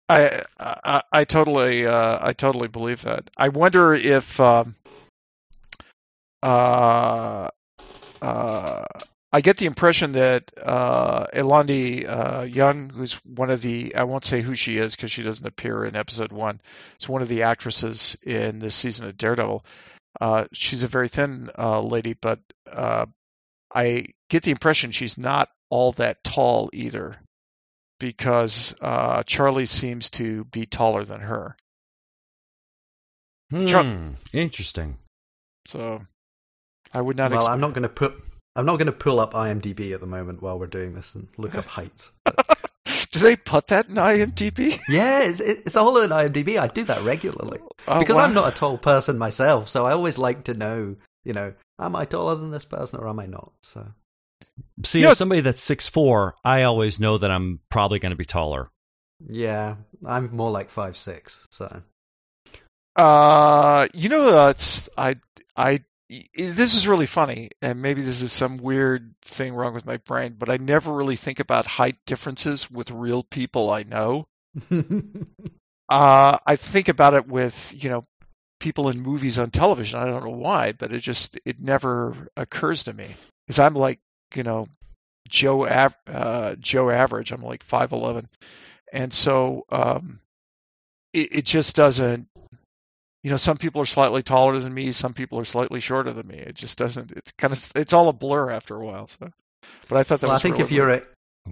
I 0.09 0.43
I, 0.59 1.01
I 1.11 1.23
totally 1.23 1.87
uh, 1.87 2.19
I 2.21 2.33
totally 2.33 2.67
believe 2.67 3.03
that. 3.03 3.29
I 3.37 3.49
wonder 3.49 3.93
if 3.93 4.39
um, 4.39 4.75
uh, 6.41 7.49
uh, 8.21 8.85
I 9.31 9.41
get 9.41 9.57
the 9.57 9.65
impression 9.65 10.11
that 10.11 10.51
uh, 10.61 11.27
Elodie 11.33 12.05
uh, 12.05 12.43
Yung, 12.43 12.89
who's 12.89 13.13
one 13.25 13.49
of 13.49 13.61
the 13.61 13.95
I 13.95 14.03
won't 14.03 14.25
say 14.25 14.41
who 14.41 14.55
she 14.55 14.77
is 14.77 14.95
because 14.95 15.11
she 15.11 15.23
doesn't 15.23 15.47
appear 15.47 15.85
in 15.85 15.95
episode 15.95 16.33
one. 16.33 16.59
It's 16.95 17.07
one 17.07 17.21
of 17.21 17.29
the 17.29 17.43
actresses 17.43 18.17
in 18.23 18.59
this 18.59 18.75
season 18.75 19.07
of 19.07 19.17
Daredevil. 19.17 19.65
Uh, 20.19 20.45
she's 20.53 20.83
a 20.83 20.87
very 20.87 21.09
thin 21.09 21.49
uh, 21.57 21.81
lady, 21.81 22.13
but 22.13 22.39
uh, 22.71 23.05
I 23.73 24.05
get 24.29 24.43
the 24.43 24.51
impression 24.51 24.91
she's 24.91 25.17
not 25.17 25.49
all 25.69 25.91
that 25.93 26.23
tall 26.23 26.69
either, 26.73 27.17
because 27.99 28.75
uh, 28.81 29.23
Charlie 29.23 29.65
seems 29.65 30.09
to 30.11 30.43
be 30.45 30.65
taller 30.65 31.03
than 31.03 31.21
her. 31.21 31.55
Char- 33.67 33.83
Hmm, 33.83 34.09
interesting. 34.31 34.97
So 35.67 36.01
I 36.93 37.01
would 37.01 37.17
not. 37.17 37.31
well, 37.31 37.41
expect 37.41 37.53
I'm 37.53 37.61
not 37.61 37.73
going 37.73 37.83
to 37.83 37.89
put. 37.89 38.15
I'm 38.55 38.65
not 38.65 38.77
going 38.77 38.87
to 38.87 38.91
pull 38.91 39.19
up 39.19 39.33
IMDb 39.33 39.93
at 39.93 39.99
the 39.99 40.05
moment 40.05 40.41
while 40.41 40.59
we're 40.59 40.67
doing 40.67 40.93
this 40.93 41.15
and 41.15 41.27
look 41.37 41.55
up 41.55 41.65
heights. 41.77 42.11
Do 43.13 43.19
they 43.19 43.35
put 43.35 43.67
that 43.67 43.87
in 43.87 43.95
IMDb? 43.95 44.79
yeah, 44.89 45.21
it's, 45.23 45.39
it's 45.39 45.75
all 45.75 45.97
in 46.01 46.09
IMDb. 46.09 46.59
I 46.59 46.67
do 46.67 46.83
that 46.85 47.03
regularly 47.03 47.59
Oh, 47.87 47.99
because 47.99 48.15
wow. 48.17 48.23
I'm 48.23 48.33
not 48.33 48.47
a 48.51 48.55
tall 48.55 48.77
person 48.77 49.17
myself, 49.17 49.69
so 49.69 49.85
I 49.85 49.91
always 49.93 50.17
like 50.17 50.43
to 50.45 50.53
know. 50.53 50.95
You 51.23 51.31
know, 51.33 51.53
am 51.79 51.95
I 51.95 52.03
taller 52.05 52.35
than 52.35 52.51
this 52.51 52.65
person 52.65 52.99
or 52.99 53.07
am 53.07 53.19
I 53.19 53.25
not? 53.27 53.53
So 53.61 53.87
See, 54.83 54.99
You 54.99 55.05
know, 55.05 55.11
as 55.11 55.17
somebody 55.17 55.41
that's 55.41 55.61
six 55.63 55.87
four, 55.87 56.35
I 56.43 56.63
always 56.63 56.99
know 56.99 57.17
that 57.17 57.31
I'm 57.31 57.59
probably 57.71 57.99
going 57.99 58.09
to 58.11 58.17
be 58.17 58.25
taller. 58.25 58.69
yeah, 59.29 59.75
I'm 60.05 60.35
more 60.35 60.51
like 60.51 60.69
five 60.69 60.97
six. 60.97 61.47
So 61.51 61.81
Uh, 62.95 63.87
you 63.93 64.09
know, 64.09 64.31
that's 64.31 64.89
I 64.97 65.15
I 65.55 65.83
this 66.09 66.75
is 66.75 66.87
really 66.87 67.05
funny, 67.05 67.49
and 67.61 67.81
maybe 67.81 68.01
this 68.01 68.21
is 68.21 68.31
some 68.31 68.57
weird 68.57 69.15
thing 69.21 69.53
wrong 69.53 69.73
with 69.73 69.85
my 69.85 69.97
brain, 69.97 70.35
but 70.37 70.49
I 70.49 70.57
never 70.57 70.93
really 70.93 71.15
think 71.15 71.39
about 71.39 71.65
height 71.65 71.97
differences 72.05 72.69
with 72.69 72.91
real 72.91 73.23
people 73.23 73.71
I 73.71 73.83
know. 73.83 74.27
Uh, 75.89 76.37
I 76.45 76.55
think 76.55 76.87
about 76.87 77.13
it 77.13 77.27
with 77.27 77.73
you 77.77 77.89
know 77.89 78.05
people 78.59 78.89
in 78.89 79.01
movies 79.01 79.37
on 79.37 79.51
television. 79.51 79.99
I 79.99 80.05
don't 80.05 80.23
know 80.23 80.31
why, 80.31 80.71
but 80.71 80.93
it 80.93 80.99
just 81.01 81.39
it 81.45 81.59
never 81.59 82.29
occurs 82.37 82.85
to 82.85 82.93
me 82.93 83.07
because 83.45 83.59
I'm 83.59 83.75
like 83.75 83.99
you 84.33 84.43
know 84.43 84.67
Joe 85.27 85.67
Av- 85.67 85.97
uh, 86.07 86.55
Joe 86.55 86.89
average. 86.89 87.31
I'm 87.31 87.43
like 87.43 87.63
five 87.63 87.91
eleven, 87.91 88.29
and 88.91 89.13
so 89.13 89.65
um, 89.69 90.19
it, 91.11 91.35
it 91.35 91.45
just 91.45 91.75
doesn't. 91.75 92.27
You 93.23 93.29
know, 93.29 93.37
some 93.37 93.57
people 93.57 93.81
are 93.81 93.85
slightly 93.85 94.21
taller 94.21 94.59
than 94.59 94.73
me. 94.73 94.91
Some 94.91 95.13
people 95.13 95.39
are 95.39 95.45
slightly 95.45 95.79
shorter 95.79 96.11
than 96.11 96.27
me. 96.27 96.35
It 96.35 96.55
just 96.55 96.77
doesn't. 96.77 97.11
It's 97.11 97.31
kind 97.31 97.53
of. 97.53 97.71
It's 97.75 97.93
all 97.93 98.09
a 98.09 98.13
blur 98.13 98.51
after 98.51 98.75
a 98.75 98.85
while. 98.85 99.07
So, 99.07 99.31
but 99.87 99.97
I 99.97 100.03
thought 100.03 100.19
that 100.19 100.27
well, 100.27 100.35
I 100.35 100.39
think 100.39 100.55
really 100.55 100.65
if 100.65 100.71
you're 100.71 100.89
a 100.89 101.01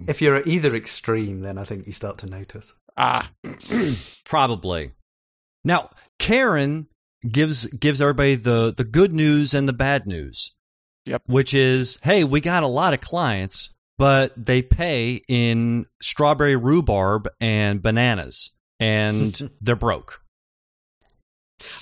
if 0.08 0.22
you're 0.22 0.36
at 0.36 0.46
either 0.46 0.74
extreme, 0.74 1.40
then 1.40 1.58
I 1.58 1.64
think 1.64 1.86
you 1.86 1.92
start 1.92 2.18
to 2.18 2.26
notice. 2.26 2.74
Ah, 2.96 3.30
probably. 4.24 4.92
Now, 5.64 5.90
Karen 6.18 6.88
gives 7.28 7.66
gives 7.66 8.00
everybody 8.00 8.34
the 8.34 8.74
the 8.76 8.84
good 8.84 9.12
news 9.12 9.54
and 9.54 9.68
the 9.68 9.72
bad 9.72 10.06
news. 10.06 10.54
Yep. 11.06 11.22
Which 11.26 11.52
is, 11.52 11.98
hey, 12.02 12.22
we 12.22 12.40
got 12.40 12.62
a 12.62 12.68
lot 12.68 12.94
of 12.94 13.00
clients, 13.00 13.74
but 13.98 14.32
they 14.36 14.62
pay 14.62 15.20
in 15.26 15.86
strawberry 16.00 16.54
rhubarb 16.54 17.28
and 17.40 17.82
bananas, 17.82 18.52
and 18.78 19.50
they're 19.60 19.74
broke. 19.74 20.22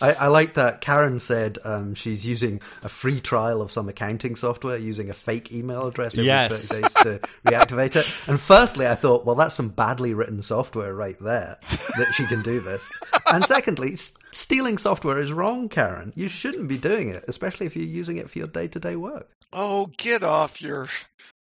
I, 0.00 0.12
I 0.12 0.26
like 0.28 0.54
that 0.54 0.80
Karen 0.80 1.18
said 1.18 1.58
um, 1.64 1.94
she's 1.94 2.26
using 2.26 2.60
a 2.82 2.88
free 2.88 3.20
trial 3.20 3.62
of 3.62 3.70
some 3.70 3.88
accounting 3.88 4.36
software 4.36 4.76
using 4.76 5.10
a 5.10 5.12
fake 5.12 5.52
email 5.52 5.86
address 5.86 6.14
every 6.14 6.26
yes. 6.26 6.68
30 6.68 6.82
days 6.82 6.94
to 6.94 7.20
reactivate 7.46 7.96
it. 7.96 8.06
And 8.26 8.40
firstly, 8.40 8.86
I 8.86 8.94
thought, 8.94 9.24
well, 9.24 9.36
that's 9.36 9.54
some 9.54 9.68
badly 9.68 10.14
written 10.14 10.42
software 10.42 10.94
right 10.94 11.18
there 11.20 11.58
that 11.98 12.12
she 12.14 12.26
can 12.26 12.42
do 12.42 12.60
this. 12.60 12.88
And 13.26 13.44
secondly, 13.44 13.92
s- 13.92 14.14
stealing 14.30 14.78
software 14.78 15.20
is 15.20 15.32
wrong, 15.32 15.68
Karen. 15.68 16.12
You 16.16 16.28
shouldn't 16.28 16.68
be 16.68 16.78
doing 16.78 17.08
it, 17.08 17.24
especially 17.28 17.66
if 17.66 17.76
you're 17.76 17.84
using 17.84 18.16
it 18.16 18.30
for 18.30 18.38
your 18.38 18.48
day 18.48 18.68
to 18.68 18.80
day 18.80 18.96
work. 18.96 19.28
Oh, 19.52 19.86
get 19.96 20.22
off 20.22 20.60
your 20.60 20.86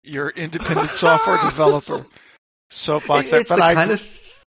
your 0.02 0.28
independent 0.30 0.90
software 0.90 1.38
developer 1.42 2.04
soapbox. 2.70 3.32
It, 3.32 3.42
it's 3.42 3.50
but 3.50 3.56
the 3.56 3.64
I, 3.64 3.74
kind 3.74 3.90
of 3.90 4.00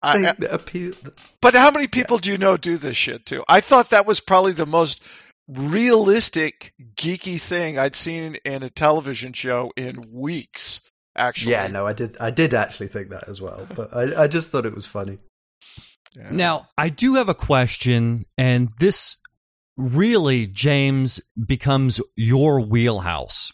thing 0.03 0.27
uh, 0.27 0.31
I, 0.31 0.41
that 0.41 0.53
appeals. 0.53 0.97
but 1.41 1.55
how 1.55 1.71
many 1.71 1.87
people 1.87 2.19
do 2.19 2.31
you 2.31 2.39
know 2.39 2.57
do 2.57 2.77
this 2.77 2.97
shit 2.97 3.27
too? 3.27 3.45
I 3.49 3.61
thought 3.61 3.91
that 3.91 4.07
was 4.07 4.21
probably 4.21 4.53
the 4.53 4.67
most 4.67 5.03
realistic 5.49 6.73
geeky 6.95 7.41
thing 7.41 7.79
I'd 7.79 7.95
seen 7.95 8.37
in 8.45 8.63
a 8.63 8.71
television 8.71 9.33
show 9.33 9.73
in 9.77 10.05
weeks. 10.13 10.81
Actually, 11.15 11.53
Yeah, 11.53 11.67
no, 11.67 11.87
I 11.87 11.93
did. 11.93 12.17
I 12.19 12.31
did 12.31 12.55
actually 12.55 12.89
think 12.89 13.11
that 13.11 13.29
as 13.29 13.41
well, 13.41 13.67
but 13.75 13.95
I, 13.95 14.23
I 14.23 14.27
just 14.29 14.51
thought 14.51 14.65
it 14.65 14.75
was 14.75 14.87
funny. 14.87 15.19
Yeah. 16.15 16.29
Now, 16.31 16.69
I 16.79 16.89
do 16.89 17.15
have 17.17 17.29
a 17.29 17.35
question, 17.35 18.25
and 18.39 18.71
this 18.81 19.19
really, 19.77 20.47
James, 20.47 21.21
becomes 21.47 22.01
your 22.17 22.61
wheelhouse. 22.61 23.53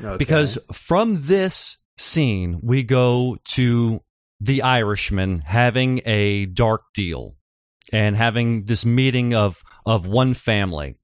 Okay. 0.00 0.16
Because 0.16 0.58
from 0.72 1.22
this 1.22 1.78
scene, 1.98 2.60
we 2.62 2.82
go 2.82 3.36
to 3.44 4.00
the 4.40 4.62
Irishman 4.62 5.40
having 5.40 6.00
a 6.04 6.46
dark 6.46 6.82
deal 6.94 7.36
and 7.92 8.16
having 8.16 8.64
this 8.64 8.84
meeting 8.84 9.34
of, 9.34 9.62
of 9.84 10.06
one 10.06 10.34
family. 10.34 10.96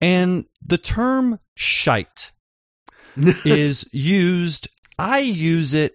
And 0.00 0.46
the 0.64 0.78
term 0.78 1.38
shite 1.56 2.32
is 3.16 3.88
used. 3.92 4.68
I 4.98 5.20
use 5.20 5.74
it 5.74 5.94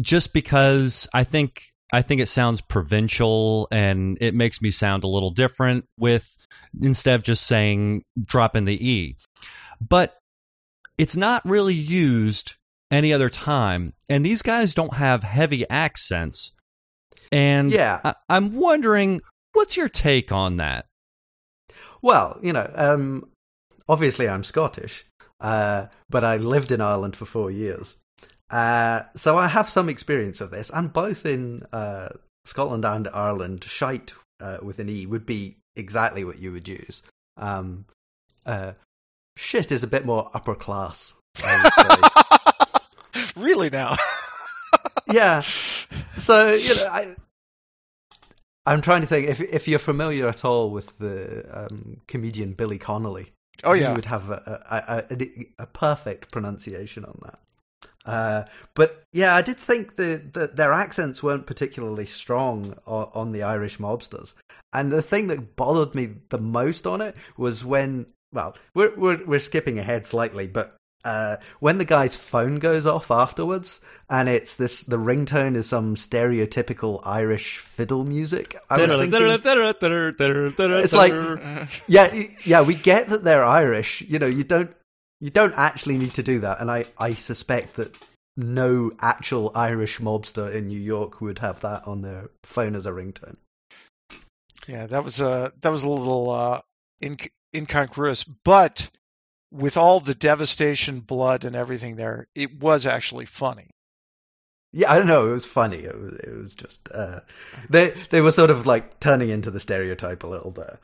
just 0.00 0.32
because 0.32 1.08
I 1.14 1.24
think 1.24 1.62
I 1.92 2.02
think 2.02 2.20
it 2.20 2.26
sounds 2.26 2.60
provincial 2.60 3.68
and 3.70 4.18
it 4.20 4.34
makes 4.34 4.60
me 4.60 4.70
sound 4.70 5.04
a 5.04 5.08
little 5.08 5.30
different 5.30 5.84
with 5.98 6.36
instead 6.82 7.14
of 7.14 7.22
just 7.22 7.46
saying 7.46 8.02
dropping 8.26 8.64
the 8.64 8.90
e. 8.90 9.16
But 9.80 10.16
it's 10.98 11.16
not 11.16 11.44
really 11.44 11.74
used 11.74 12.54
any 12.90 13.12
other 13.12 13.28
time, 13.28 13.92
and 14.08 14.24
these 14.24 14.42
guys 14.42 14.74
don't 14.74 14.94
have 14.94 15.22
heavy 15.22 15.68
accents. 15.68 16.52
And 17.32 17.70
Yeah. 17.72 18.00
I, 18.04 18.14
I'm 18.28 18.54
wondering, 18.54 19.20
what's 19.52 19.76
your 19.76 19.88
take 19.88 20.30
on 20.32 20.56
that? 20.56 20.86
Well, 22.02 22.38
you 22.42 22.52
know, 22.52 22.70
um, 22.74 23.28
obviously 23.88 24.28
I'm 24.28 24.44
Scottish, 24.44 25.04
uh, 25.40 25.86
but 26.08 26.22
I 26.24 26.36
lived 26.36 26.70
in 26.70 26.80
Ireland 26.80 27.16
for 27.16 27.24
four 27.24 27.50
years. 27.50 27.96
Uh, 28.50 29.02
so 29.16 29.36
I 29.36 29.48
have 29.48 29.68
some 29.68 29.88
experience 29.88 30.40
of 30.40 30.50
this, 30.52 30.70
and 30.70 30.92
both 30.92 31.26
in 31.26 31.64
uh, 31.72 32.10
Scotland 32.44 32.84
and 32.84 33.08
Ireland, 33.08 33.64
shite 33.64 34.14
uh, 34.40 34.58
with 34.62 34.78
an 34.78 34.88
E 34.88 35.04
would 35.06 35.26
be 35.26 35.56
exactly 35.74 36.22
what 36.22 36.38
you 36.38 36.52
would 36.52 36.68
use. 36.68 37.02
Um, 37.36 37.86
uh, 38.44 38.72
shit 39.36 39.72
is 39.72 39.82
a 39.82 39.88
bit 39.88 40.06
more 40.06 40.30
upper 40.32 40.54
class, 40.54 41.12
I 41.42 41.62
would 41.62 41.72
say. 41.74 42.08
really 43.36 43.70
now. 43.70 43.96
yeah. 45.10 45.42
So 46.16 46.52
you 46.52 46.74
know, 46.74 46.86
I, 46.86 47.16
I'm 48.64 48.80
trying 48.80 49.02
to 49.02 49.06
think 49.06 49.28
if 49.28 49.40
if 49.40 49.68
you're 49.68 49.78
familiar 49.78 50.28
at 50.28 50.44
all 50.44 50.70
with 50.70 50.98
the 50.98 51.44
um, 51.52 52.00
comedian 52.08 52.52
Billy 52.52 52.78
Connolly. 52.78 53.32
Oh 53.64 53.72
he 53.72 53.80
yeah. 53.80 53.94
would 53.94 54.04
have 54.06 54.28
a 54.28 54.60
a, 54.70 54.76
a, 54.76 55.14
a, 55.14 55.62
a 55.62 55.66
perfect 55.66 56.30
pronunciation 56.30 57.04
on 57.04 57.18
that. 57.24 57.38
Uh, 58.06 58.44
but 58.74 59.02
yeah, 59.12 59.34
I 59.34 59.42
did 59.42 59.56
think 59.56 59.96
that 59.96 60.32
the, 60.32 60.46
their 60.46 60.72
accents 60.72 61.22
weren't 61.22 61.46
particularly 61.46 62.06
strong 62.06 62.74
on, 62.86 63.10
on 63.14 63.32
the 63.32 63.42
Irish 63.42 63.78
mobsters. 63.78 64.34
And 64.72 64.92
the 64.92 65.02
thing 65.02 65.26
that 65.28 65.56
bothered 65.56 65.94
me 65.94 66.10
the 66.28 66.38
most 66.38 66.86
on 66.86 67.00
it 67.00 67.16
was 67.36 67.64
when, 67.64 68.06
well, 68.32 68.56
we're 68.74 68.94
we're, 68.96 69.24
we're 69.24 69.38
skipping 69.40 69.78
ahead 69.78 70.06
slightly, 70.06 70.46
but 70.46 70.76
uh, 71.06 71.36
when 71.60 71.78
the 71.78 71.84
guy's 71.84 72.16
phone 72.16 72.58
goes 72.58 72.84
off 72.84 73.12
afterwards, 73.12 73.80
and 74.10 74.28
it's 74.28 74.56
this, 74.56 74.82
the 74.82 74.98
ringtone 74.98 75.54
is 75.54 75.68
some 75.68 75.94
stereotypical 75.94 77.00
Irish 77.04 77.58
fiddle 77.58 78.04
music. 78.04 78.56
I 78.68 78.78
was 78.86 78.96
thinking, 79.12 79.40
it's 80.82 80.92
like, 80.92 81.12
yeah, 81.86 82.24
yeah, 82.44 82.62
we 82.62 82.74
get 82.74 83.08
that 83.10 83.22
they're 83.22 83.44
Irish. 83.44 84.02
You 84.02 84.18
know, 84.18 84.26
you 84.26 84.42
don't, 84.42 84.74
you 85.20 85.30
don't 85.30 85.54
actually 85.56 85.96
need 85.98 86.14
to 86.14 86.24
do 86.24 86.40
that. 86.40 86.60
And 86.60 86.70
I, 86.72 86.86
I 86.98 87.14
suspect 87.14 87.76
that 87.76 87.96
no 88.36 88.90
actual 89.00 89.52
Irish 89.54 90.00
mobster 90.00 90.52
in 90.52 90.66
New 90.66 90.80
York 90.80 91.20
would 91.20 91.38
have 91.38 91.60
that 91.60 91.86
on 91.86 92.02
their 92.02 92.30
phone 92.42 92.74
as 92.74 92.84
a 92.84 92.90
ringtone. 92.90 93.36
Yeah, 94.66 94.88
that 94.88 95.04
was 95.04 95.20
a 95.20 95.52
that 95.60 95.70
was 95.70 95.84
a 95.84 95.88
little 95.88 96.30
uh, 96.30 96.60
inc- 97.00 97.30
incongruous, 97.54 98.24
but 98.24 98.90
with 99.50 99.76
all 99.76 100.00
the 100.00 100.14
devastation, 100.14 101.00
blood, 101.00 101.44
and 101.44 101.56
everything 101.56 101.96
there, 101.96 102.26
it 102.34 102.60
was 102.60 102.86
actually 102.86 103.26
funny. 103.26 103.70
Yeah, 104.72 104.92
I 104.92 104.98
don't 104.98 105.06
know. 105.06 105.28
It 105.28 105.32
was 105.32 105.46
funny. 105.46 105.78
It 105.78 105.98
was. 105.98 106.18
It 106.18 106.36
was 106.36 106.54
just. 106.54 106.88
Uh, 106.92 107.20
they 107.70 107.94
they 108.10 108.20
were 108.20 108.32
sort 108.32 108.50
of 108.50 108.66
like 108.66 109.00
turning 109.00 109.30
into 109.30 109.50
the 109.50 109.60
stereotype 109.60 110.22
a 110.22 110.26
little 110.26 110.50
bit. 110.50 110.76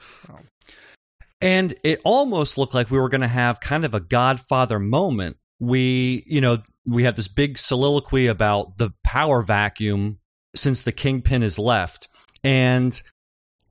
And 1.41 1.75
it 1.83 2.01
almost 2.05 2.57
looked 2.57 2.73
like 2.73 2.91
we 2.91 2.99
were 2.99 3.09
going 3.09 3.23
to 3.23 3.29
have 3.29 3.61
kind 3.61 3.85
of 3.85 3.95
a 3.95 4.01
Godfather 4.01 4.79
moment. 4.79 5.37
We, 5.61 6.23
you 6.27 6.41
know, 6.41 6.59
we 6.87 7.03
have 7.03 7.17
this 7.17 7.29
big 7.29 7.59
soliloquy 7.59 8.29
about 8.29 8.79
the 8.79 8.93
power 9.05 9.43
vacuum 9.43 10.21
since 10.55 10.83
the 10.83 10.93
kingpin 10.93 11.43
is 11.43 11.59
left, 11.59 12.09
and 12.43 13.01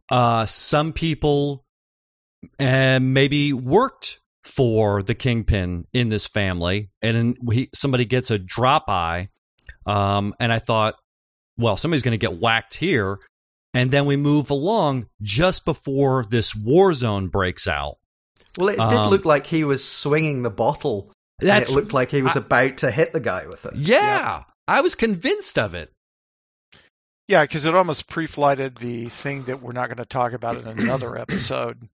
uh, 0.10 0.46
some 0.46 0.94
people 0.94 1.64
uh, 2.60 3.00
maybe 3.02 3.54
worked 3.54 4.20
for 4.44 5.04
the 5.04 5.14
kingpin 5.16 5.86
in 5.94 6.10
this 6.10 6.28
family, 6.28 6.90
and 7.02 7.38
we, 7.42 7.70
somebody 7.74 8.06
gets 8.06 8.32
a 8.32 8.40
drop 8.40 8.90
eye, 8.90 9.30
um, 9.86 10.34
and 10.40 10.52
I 10.52 10.60
thought, 10.60 10.96
well, 11.58 11.78
somebody's 11.78 12.02
going 12.04 12.18
to 12.20 12.26
get 12.28 12.40
whacked 12.40 12.76
here, 12.76 13.20
and 13.74 13.92
then 13.92 14.06
we 14.06 14.18
move 14.18 14.50
along 14.50 15.08
just 15.22 15.64
before 15.66 16.26
this 16.26 16.56
war 16.56 16.94
zone 16.94 17.28
breaks 17.28 17.68
out. 17.68 17.96
Well, 18.58 18.70
it 18.70 18.78
did 18.78 19.00
Um, 19.00 19.10
look 19.10 19.26
like 19.26 19.46
he 19.48 19.64
was 19.64 19.84
swinging 19.88 20.44
the 20.44 20.50
bottle. 20.50 21.12
and 21.40 21.64
it 21.64 21.70
looked 21.70 21.94
like 21.94 22.12
he 22.12 22.22
was 22.22 22.36
I- 22.36 22.40
about 22.40 22.78
to 22.78 22.92
hit 22.92 23.14
the 23.14 23.20
guy 23.20 23.48
with 23.48 23.66
it. 23.66 23.76
yeah, 23.76 24.44
I 24.68 24.82
was 24.82 24.96
convinced 24.96 25.58
of 25.60 25.74
it. 25.76 25.92
Yeah, 27.28 27.44
because 27.44 27.66
it 27.66 27.74
almost 27.76 28.10
pre-flighted 28.10 28.76
the 28.78 29.06
thing 29.08 29.44
that 29.44 29.62
we're 29.62 29.72
not 29.72 29.88
going 29.88 29.98
to 29.98 30.06
talk 30.06 30.34
about 30.34 30.58
in 30.58 30.68
another 30.68 31.18
episode. 31.18 31.88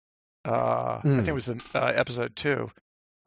Uh, 0.47 0.99
I 0.99 1.01
think 1.03 1.23
Mm. 1.25 1.29
it 1.29 1.35
was 1.35 1.49
in 1.49 1.61
uh, 1.75 1.93
episode 1.95 2.37
two. 2.37 2.71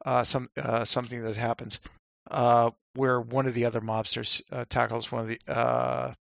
Uh, 0.04 0.24
some 0.24 0.48
uh, 0.56 0.84
something 0.86 1.22
that 1.24 1.36
happens 1.36 1.78
uh, 2.30 2.70
where 2.94 3.20
one 3.20 3.46
of 3.46 3.52
the 3.54 3.66
other 3.66 3.80
mobsters 3.82 4.40
uh, 4.50 4.64
tackles 4.68 5.12
one 5.12 5.20
of 5.22 5.28
the 5.28 5.38
uh, 5.46 6.14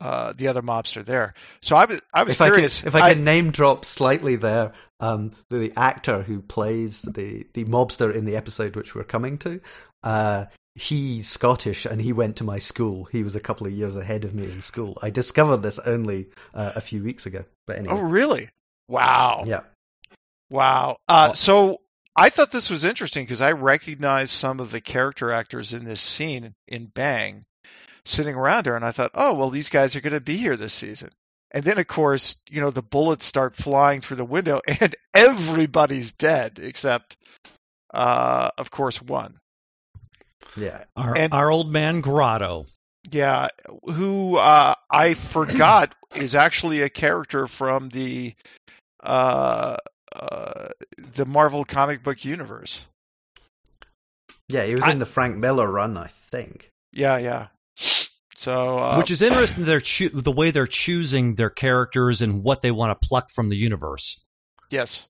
uh, 0.00 0.32
the 0.36 0.48
other 0.48 0.62
mobster 0.62 1.04
there. 1.04 1.34
So 1.62 1.76
I 1.76 1.84
was 1.84 2.00
I 2.12 2.22
was 2.24 2.34
If 2.34 2.40
I, 2.40 2.46
can, 2.46 2.54
curious 2.54 2.84
if 2.84 2.94
I 2.94 3.12
can 3.14 3.22
name 3.24 3.50
drop 3.50 3.84
slightly 3.84 4.36
there, 4.36 4.72
um, 4.98 5.32
the 5.50 5.72
actor 5.76 6.22
who 6.22 6.40
plays 6.42 7.02
the, 7.02 7.46
the 7.54 7.64
mobster 7.66 8.12
in 8.14 8.24
the 8.24 8.34
episode 8.36 8.76
which 8.76 8.94
we're 8.94 9.04
coming 9.04 9.36
to, 9.38 9.60
uh, 10.02 10.46
he's 10.74 11.28
Scottish 11.28 11.84
and 11.84 12.00
he 12.00 12.12
went 12.14 12.36
to 12.36 12.44
my 12.44 12.58
school. 12.58 13.04
He 13.12 13.22
was 13.22 13.36
a 13.36 13.40
couple 13.40 13.66
of 13.66 13.72
years 13.74 13.94
ahead 13.94 14.24
of 14.24 14.34
me 14.34 14.44
in 14.44 14.62
school. 14.62 14.96
I 15.02 15.10
discovered 15.10 15.58
this 15.58 15.78
only 15.80 16.28
uh, 16.54 16.72
a 16.74 16.80
few 16.80 17.04
weeks 17.04 17.26
ago. 17.26 17.44
But 17.66 17.76
anyway, 17.76 17.94
Oh, 17.94 18.00
really? 18.00 18.48
Wow. 18.88 19.42
yeah. 19.46 19.60
Wow. 20.50 20.98
Uh, 21.08 21.32
so 21.32 21.80
I 22.16 22.28
thought 22.28 22.50
this 22.52 22.70
was 22.70 22.84
interesting 22.84 23.24
because 23.24 23.40
I 23.40 23.52
recognized 23.52 24.32
some 24.32 24.60
of 24.60 24.70
the 24.70 24.80
character 24.80 25.32
actors 25.32 25.72
in 25.72 25.84
this 25.84 26.00
scene 26.00 26.54
in 26.66 26.86
Bang 26.86 27.44
sitting 28.04 28.34
around 28.34 28.66
her, 28.66 28.74
and 28.74 28.84
I 28.84 28.90
thought, 28.90 29.12
oh, 29.14 29.34
well, 29.34 29.50
these 29.50 29.68
guys 29.68 29.94
are 29.94 30.00
going 30.00 30.12
to 30.12 30.20
be 30.20 30.36
here 30.36 30.56
this 30.56 30.74
season. 30.74 31.10
And 31.52 31.64
then, 31.64 31.78
of 31.78 31.86
course, 31.86 32.42
you 32.48 32.60
know, 32.60 32.70
the 32.70 32.82
bullets 32.82 33.26
start 33.26 33.56
flying 33.56 34.00
through 34.00 34.18
the 34.18 34.24
window, 34.24 34.60
and 34.80 34.94
everybody's 35.14 36.12
dead 36.12 36.60
except, 36.60 37.16
uh, 37.92 38.50
of 38.58 38.70
course, 38.70 39.00
one. 39.00 39.38
Yeah, 40.56 40.84
our 40.96 41.16
and, 41.16 41.32
our 41.32 41.50
old 41.50 41.70
man 41.70 42.00
Grotto. 42.00 42.66
Yeah, 43.10 43.48
who 43.84 44.36
uh, 44.36 44.74
I 44.90 45.14
forgot 45.14 45.94
is 46.16 46.34
actually 46.34 46.82
a 46.82 46.88
character 46.88 47.46
from 47.46 47.88
the 47.88 48.34
uh, 49.02 49.76
uh, 50.14 50.68
the 51.14 51.26
Marvel 51.26 51.64
comic 51.64 52.02
book 52.02 52.24
universe. 52.24 52.86
Yeah, 54.48 54.64
he 54.64 54.74
was 54.74 54.84
I, 54.84 54.92
in 54.92 54.98
the 54.98 55.06
Frank 55.06 55.36
Miller 55.36 55.70
run, 55.70 55.96
I 55.96 56.08
think. 56.08 56.70
Yeah, 56.92 57.18
yeah. 57.18 57.48
So, 58.36 58.76
uh, 58.76 58.96
which 58.96 59.10
is 59.10 59.22
interesting, 59.22 59.64
they're 59.64 59.80
cho- 59.80 60.08
the 60.08 60.32
way 60.32 60.50
they're 60.50 60.66
choosing 60.66 61.34
their 61.34 61.50
characters 61.50 62.22
and 62.22 62.42
what 62.42 62.62
they 62.62 62.70
want 62.70 62.98
to 62.98 63.06
pluck 63.06 63.30
from 63.30 63.48
the 63.48 63.56
universe. 63.56 64.24
Yes, 64.70 65.06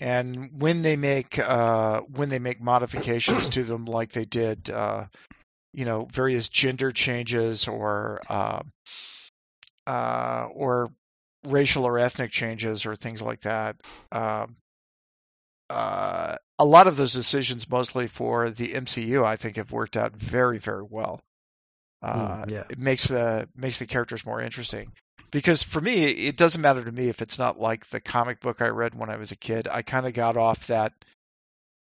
and 0.00 0.50
when 0.60 0.82
they 0.82 0.96
make 0.96 1.38
uh, 1.38 2.02
when 2.02 2.28
they 2.28 2.38
make 2.38 2.60
modifications 2.60 3.48
to 3.50 3.64
them, 3.64 3.86
like 3.86 4.12
they 4.12 4.24
did, 4.24 4.68
uh, 4.68 5.06
you 5.72 5.84
know, 5.84 6.06
various 6.12 6.48
gender 6.48 6.92
changes 6.92 7.66
or 7.66 8.20
uh, 8.28 8.60
uh, 9.86 10.48
or 10.52 10.90
racial 11.44 11.84
or 11.84 11.98
ethnic 11.98 12.30
changes 12.30 12.86
or 12.86 12.96
things 12.96 13.22
like 13.22 13.42
that. 13.42 13.76
Um, 14.12 14.56
uh, 15.68 16.36
a 16.58 16.64
lot 16.64 16.86
of 16.86 16.96
those 16.96 17.12
decisions, 17.12 17.68
mostly 17.68 18.06
for 18.06 18.50
the 18.50 18.72
MCU, 18.72 19.24
I 19.24 19.36
think 19.36 19.56
have 19.56 19.72
worked 19.72 19.96
out 19.96 20.16
very, 20.16 20.58
very 20.58 20.84
well. 20.88 21.20
Uh, 22.02 22.44
mm, 22.44 22.50
yeah. 22.50 22.64
It 22.70 22.78
makes 22.78 23.08
the 23.08 23.48
makes 23.56 23.78
the 23.78 23.86
characters 23.86 24.24
more 24.24 24.40
interesting 24.40 24.92
because 25.30 25.62
for 25.62 25.80
me, 25.80 26.04
it 26.04 26.36
doesn't 26.36 26.60
matter 26.60 26.84
to 26.84 26.92
me 26.92 27.08
if 27.08 27.22
it's 27.22 27.38
not 27.38 27.58
like 27.58 27.88
the 27.90 28.00
comic 28.00 28.40
book 28.40 28.62
I 28.62 28.68
read 28.68 28.94
when 28.94 29.10
I 29.10 29.16
was 29.16 29.32
a 29.32 29.36
kid. 29.36 29.66
I 29.68 29.82
kind 29.82 30.06
of 30.06 30.14
got 30.14 30.36
off 30.36 30.68
that 30.68 30.92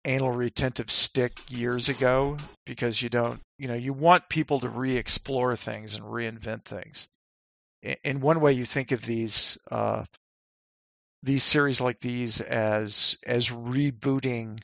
anal 0.05 0.31
retentive 0.31 0.91
stick 0.91 1.33
years 1.51 1.89
ago 1.89 2.37
because 2.67 3.01
you 3.01 3.09
don't, 3.09 3.41
you 3.59 3.69
know, 3.69 3.75
you 3.75 3.93
want 3.93 4.29
people 4.29 4.61
to 4.61 4.69
re-explore 4.69 5.57
things 5.57 5.95
and 5.95 6.05
reinvent 6.05 6.65
things. 6.65 7.09
In 8.03 8.21
one 8.21 8.41
way, 8.41 8.53
you 8.53 8.65
think 8.65 8.93
of 8.93 9.03
these 9.03 9.59
uh, 9.71 10.05
these 11.23 11.45
series 11.45 11.81
like 11.81 12.01
these 12.01 12.41
as 12.41 13.17
as 13.27 13.49
rebooting 13.49 14.61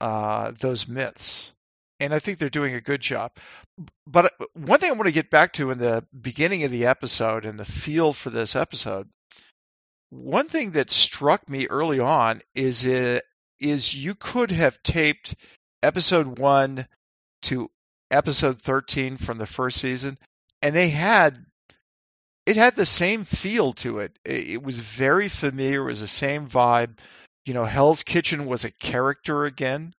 uh, 0.00 0.52
those 0.58 0.88
myths 0.88 1.52
and 2.00 2.12
I 2.12 2.18
think 2.18 2.38
they're 2.38 2.48
doing 2.48 2.74
a 2.74 2.80
good 2.80 3.00
job. 3.00 3.32
But 4.06 4.26
uh, 4.26 4.46
one 4.54 4.80
thing 4.80 4.90
I 4.90 4.94
want 4.94 5.06
to 5.06 5.12
get 5.12 5.30
back 5.30 5.54
to 5.54 5.70
in 5.70 5.78
the 5.78 6.04
beginning 6.18 6.64
of 6.64 6.70
the 6.70 6.86
episode 6.86 7.46
and 7.46 7.58
the 7.58 7.64
feel 7.64 8.12
for 8.12 8.30
this 8.30 8.56
episode, 8.56 9.08
one 10.10 10.48
thing 10.48 10.72
that 10.72 10.90
struck 10.90 11.48
me 11.48 11.66
early 11.66 12.00
on 12.00 12.42
is 12.54 12.84
it, 12.84 13.24
is 13.60 13.94
you 13.94 14.14
could 14.14 14.50
have 14.50 14.82
taped 14.82 15.34
episode 15.82 16.38
1 16.38 16.86
to 17.42 17.70
episode 18.10 18.60
13 18.60 19.16
from 19.16 19.38
the 19.38 19.46
first 19.46 19.78
season 19.78 20.18
and 20.62 20.74
they 20.74 20.90
had 20.90 21.44
it 22.46 22.56
had 22.56 22.76
the 22.76 22.86
same 22.86 23.24
feel 23.24 23.72
to 23.74 23.98
it. 23.98 24.18
It 24.24 24.62
was 24.62 24.78
very 24.78 25.28
familiar, 25.28 25.82
it 25.82 25.86
was 25.86 26.00
the 26.00 26.06
same 26.06 26.48
vibe. 26.48 26.98
You 27.44 27.54
know, 27.54 27.64
Hell's 27.64 28.02
Kitchen 28.02 28.46
was 28.46 28.64
a 28.64 28.70
character 28.70 29.44
again, 29.44 29.94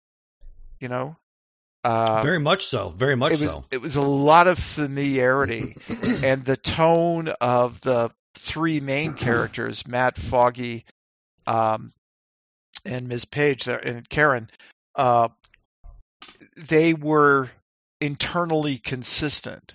you 0.79 0.89
know, 0.89 1.15
uh, 1.83 2.21
very 2.21 2.39
much 2.39 2.65
so. 2.65 2.89
Very 2.89 3.15
much 3.15 3.31
it 3.31 3.39
was, 3.39 3.51
so. 3.51 3.63
It 3.71 3.81
was 3.81 3.95
a 3.95 4.01
lot 4.01 4.47
of 4.47 4.59
familiarity, 4.59 5.77
and 5.87 6.43
the 6.43 6.57
tone 6.57 7.29
of 7.39 7.79
the 7.79 8.11
three 8.35 8.81
main 8.81 9.13
characters, 9.13 9.87
Matt, 9.87 10.17
Foggy, 10.17 10.85
um, 11.45 11.93
and 12.83 13.07
Ms. 13.07 13.23
Page, 13.25 13.63
there, 13.63 13.77
and 13.77 14.07
Karen, 14.09 14.49
uh, 14.95 15.29
they 16.57 16.93
were 16.93 17.49
internally 18.01 18.79
consistent. 18.79 19.73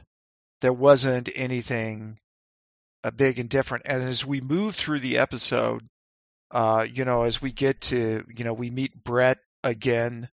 There 0.61 0.73
wasn't 0.73 1.31
anything 1.35 2.19
big 3.11 3.41
and 3.41 3.49
different. 3.49 3.87
And 3.87 4.03
as 4.03 4.25
we 4.25 4.41
move 4.41 4.77
through 4.77 5.01
the 5.01 5.19
episode, 5.19 5.85
uh, 6.53 6.87
you 6.89 7.05
know, 7.05 7.25
as 7.25 7.43
we 7.43 7.51
get 7.51 7.81
to, 7.83 8.25
you 8.37 8.45
know, 8.45 8.53
we 8.53 8.71
meet 8.71 9.03
Brett 9.03 9.39
again. 9.65 10.29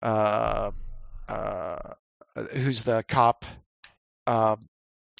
Uh, 0.00 0.72
uh, 1.28 1.78
who's 2.54 2.82
the 2.82 3.04
cop, 3.06 3.44
um, 4.26 4.66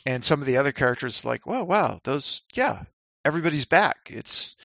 and 0.04 0.24
some 0.24 0.40
of 0.40 0.46
the 0.46 0.56
other 0.56 0.72
characters 0.72 1.24
like, 1.24 1.46
wow, 1.46 1.62
wow, 1.62 2.00
those, 2.02 2.42
yeah, 2.54 2.82
everybody's 3.24 3.64
back. 3.64 3.96
It's, 4.06 4.56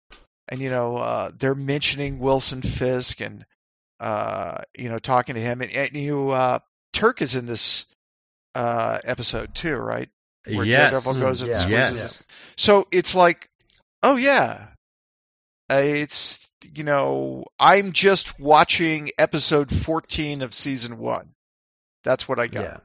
and 0.48 0.60
you 0.60 0.70
know, 0.70 0.96
uh, 0.96 1.30
they're 1.36 1.54
mentioning 1.54 2.18
Wilson 2.18 2.62
Fisk 2.62 3.20
and, 3.20 3.44
uh, 4.00 4.62
you 4.78 4.88
know, 4.88 4.98
talking 4.98 5.34
to 5.34 5.40
him, 5.40 5.60
and, 5.60 5.70
and 5.70 5.92
you, 5.92 6.30
uh, 6.30 6.60
Turk 6.94 7.20
is 7.20 7.36
in 7.36 7.44
this 7.44 7.84
uh, 8.54 8.98
episode 9.04 9.54
too, 9.54 9.76
right? 9.76 10.08
Where 10.46 10.64
yes. 10.64 10.90
Daredevil 10.90 11.20
goes 11.20 11.42
and 11.42 11.50
yeah. 11.50 11.68
yes. 11.68 12.22
So 12.56 12.86
it's 12.92 13.14
like, 13.14 13.48
oh 14.02 14.16
yeah, 14.16 14.68
uh, 15.70 15.82
it's 15.82 16.48
you 16.74 16.84
know, 16.84 17.44
I'm 17.58 17.92
just 17.92 18.38
watching 18.38 19.10
episode 19.18 19.70
14 19.74 20.42
of 20.42 20.54
season 20.54 20.98
one. 20.98 21.30
That's 22.04 22.28
what 22.28 22.38
I 22.38 22.46
got. 22.46 22.62
Yeah. 22.62 22.76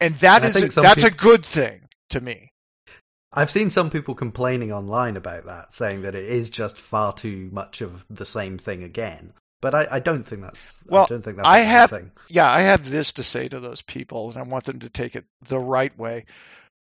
And 0.00 0.14
that 0.16 0.44
and 0.44 0.54
is 0.54 0.74
that's 0.74 1.04
people, 1.04 1.08
a 1.08 1.10
good 1.10 1.44
thing 1.44 1.80
to 2.10 2.20
me. 2.20 2.50
I've 3.32 3.50
seen 3.50 3.70
some 3.70 3.90
people 3.90 4.14
complaining 4.14 4.72
online 4.72 5.16
about 5.16 5.46
that, 5.46 5.72
saying 5.72 6.02
that 6.02 6.14
it 6.14 6.24
is 6.24 6.50
just 6.50 6.78
far 6.78 7.12
too 7.12 7.48
much 7.52 7.80
of 7.80 8.06
the 8.10 8.26
same 8.26 8.58
thing 8.58 8.82
again. 8.82 9.32
But 9.62 9.74
I, 9.74 9.86
I 9.92 10.00
don't 10.00 10.22
think 10.22 10.42
that's 10.42 10.82
well. 10.86 11.04
I 11.04 11.06
don't 11.06 11.22
think 11.22 11.36
that's 11.38 11.48
I 11.48 11.58
have 11.60 11.90
thing. 11.90 12.12
yeah. 12.28 12.50
I 12.50 12.60
have 12.60 12.88
this 12.88 13.12
to 13.14 13.22
say 13.22 13.48
to 13.48 13.58
those 13.58 13.82
people, 13.82 14.30
and 14.30 14.38
I 14.38 14.42
want 14.42 14.64
them 14.64 14.80
to 14.80 14.90
take 14.90 15.16
it 15.16 15.24
the 15.48 15.58
right 15.58 15.96
way. 15.98 16.26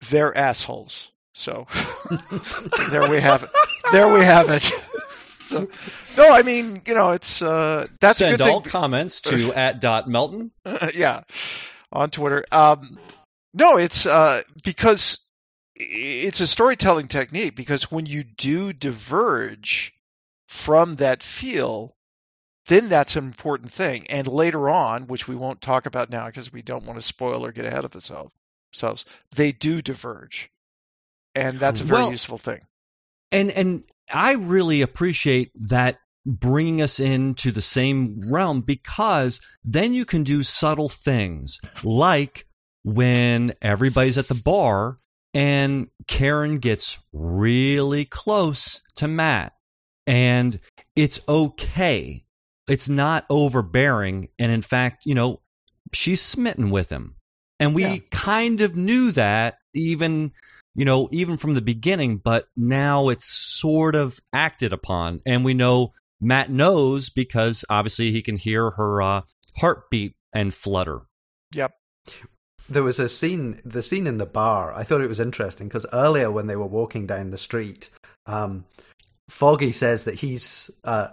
They're 0.08 0.36
assholes. 0.36 1.10
So 1.34 1.66
there 2.90 3.10
we 3.10 3.20
have 3.20 3.42
it. 3.42 3.50
There 3.92 4.12
we 4.12 4.24
have 4.24 4.50
it. 4.50 4.70
so 5.44 5.68
no, 6.16 6.30
I 6.30 6.42
mean 6.42 6.82
you 6.86 6.94
know 6.94 7.10
it's 7.10 7.42
uh, 7.42 7.86
that's 8.00 8.20
send 8.20 8.34
a 8.34 8.38
good 8.38 8.48
all 8.48 8.60
thing. 8.60 8.70
comments 8.70 9.20
to 9.22 9.52
at 9.56 9.80
dot 9.80 10.08
Melton. 10.08 10.52
yeah, 10.94 11.22
on 11.92 12.10
Twitter. 12.10 12.44
Um, 12.52 12.98
no, 13.52 13.76
it's 13.78 14.06
uh, 14.06 14.42
because 14.62 15.18
it's 15.74 16.40
a 16.40 16.46
storytelling 16.46 17.08
technique. 17.08 17.56
Because 17.56 17.90
when 17.90 18.06
you 18.06 18.22
do 18.22 18.72
diverge 18.72 19.92
from 20.48 20.96
that 20.96 21.22
feel, 21.22 21.94
then 22.70 22.88
that's 22.88 23.16
an 23.16 23.24
important 23.24 23.72
thing. 23.72 24.06
And 24.06 24.28
later 24.28 24.70
on, 24.70 25.08
which 25.08 25.26
we 25.26 25.34
won't 25.34 25.60
talk 25.60 25.86
about 25.86 26.08
now 26.08 26.26
because 26.26 26.52
we 26.52 26.62
don't 26.62 26.86
want 26.86 27.00
to 27.00 27.04
spoil 27.04 27.44
or 27.44 27.50
get 27.50 27.64
ahead 27.64 27.84
of 27.84 27.96
ourselves, 27.96 29.04
they 29.34 29.50
do 29.50 29.82
diverge, 29.82 30.52
and 31.34 31.58
that's 31.58 31.80
a 31.80 31.84
very 31.84 32.02
well, 32.02 32.10
useful 32.12 32.38
thing. 32.38 32.60
And 33.32 33.50
and 33.50 33.82
I 34.12 34.34
really 34.34 34.82
appreciate 34.82 35.50
that 35.56 35.98
bringing 36.24 36.80
us 36.80 37.00
into 37.00 37.50
the 37.50 37.60
same 37.60 38.20
realm 38.30 38.60
because 38.60 39.40
then 39.64 39.92
you 39.92 40.04
can 40.04 40.22
do 40.22 40.44
subtle 40.44 40.88
things 40.88 41.58
like 41.82 42.46
when 42.84 43.52
everybody's 43.60 44.18
at 44.18 44.28
the 44.28 44.34
bar 44.34 44.98
and 45.34 45.88
Karen 46.06 46.58
gets 46.58 46.98
really 47.12 48.04
close 48.04 48.80
to 48.94 49.08
Matt 49.08 49.54
and 50.06 50.60
it's 50.94 51.20
okay. 51.28 52.24
It's 52.70 52.88
not 52.88 53.26
overbearing. 53.28 54.28
And 54.38 54.50
in 54.52 54.62
fact, 54.62 55.04
you 55.06 55.14
know, 55.14 55.40
she's 55.92 56.22
smitten 56.22 56.70
with 56.70 56.90
him. 56.90 57.16
And 57.58 57.74
we 57.74 57.82
yeah. 57.84 57.98
kind 58.10 58.60
of 58.62 58.76
knew 58.76 59.12
that 59.12 59.58
even 59.74 60.32
you 60.74 60.84
know, 60.84 61.08
even 61.10 61.36
from 61.36 61.54
the 61.54 61.60
beginning, 61.60 62.18
but 62.18 62.46
now 62.56 63.08
it's 63.08 63.26
sort 63.26 63.94
of 63.94 64.20
acted 64.32 64.72
upon. 64.72 65.20
And 65.26 65.44
we 65.44 65.54
know 65.54 65.92
Matt 66.20 66.50
knows 66.50 67.10
because 67.10 67.64
obviously 67.68 68.12
he 68.12 68.22
can 68.22 68.36
hear 68.36 68.70
her 68.70 69.02
uh, 69.02 69.22
heartbeat 69.56 70.14
and 70.32 70.54
flutter. 70.54 71.02
Yep. 71.54 71.72
There 72.68 72.82
was 72.84 73.00
a 73.00 73.08
scene, 73.08 73.60
the 73.64 73.82
scene 73.82 74.06
in 74.06 74.18
the 74.18 74.26
bar. 74.26 74.72
I 74.72 74.84
thought 74.84 75.00
it 75.00 75.08
was 75.08 75.18
interesting 75.18 75.66
because 75.66 75.86
earlier 75.92 76.30
when 76.30 76.46
they 76.46 76.56
were 76.56 76.66
walking 76.66 77.06
down 77.06 77.30
the 77.30 77.38
street, 77.38 77.90
um, 78.26 78.64
Foggy 79.28 79.72
says 79.72 80.04
that 80.04 80.14
he's 80.14 80.70
uh, 80.84 81.08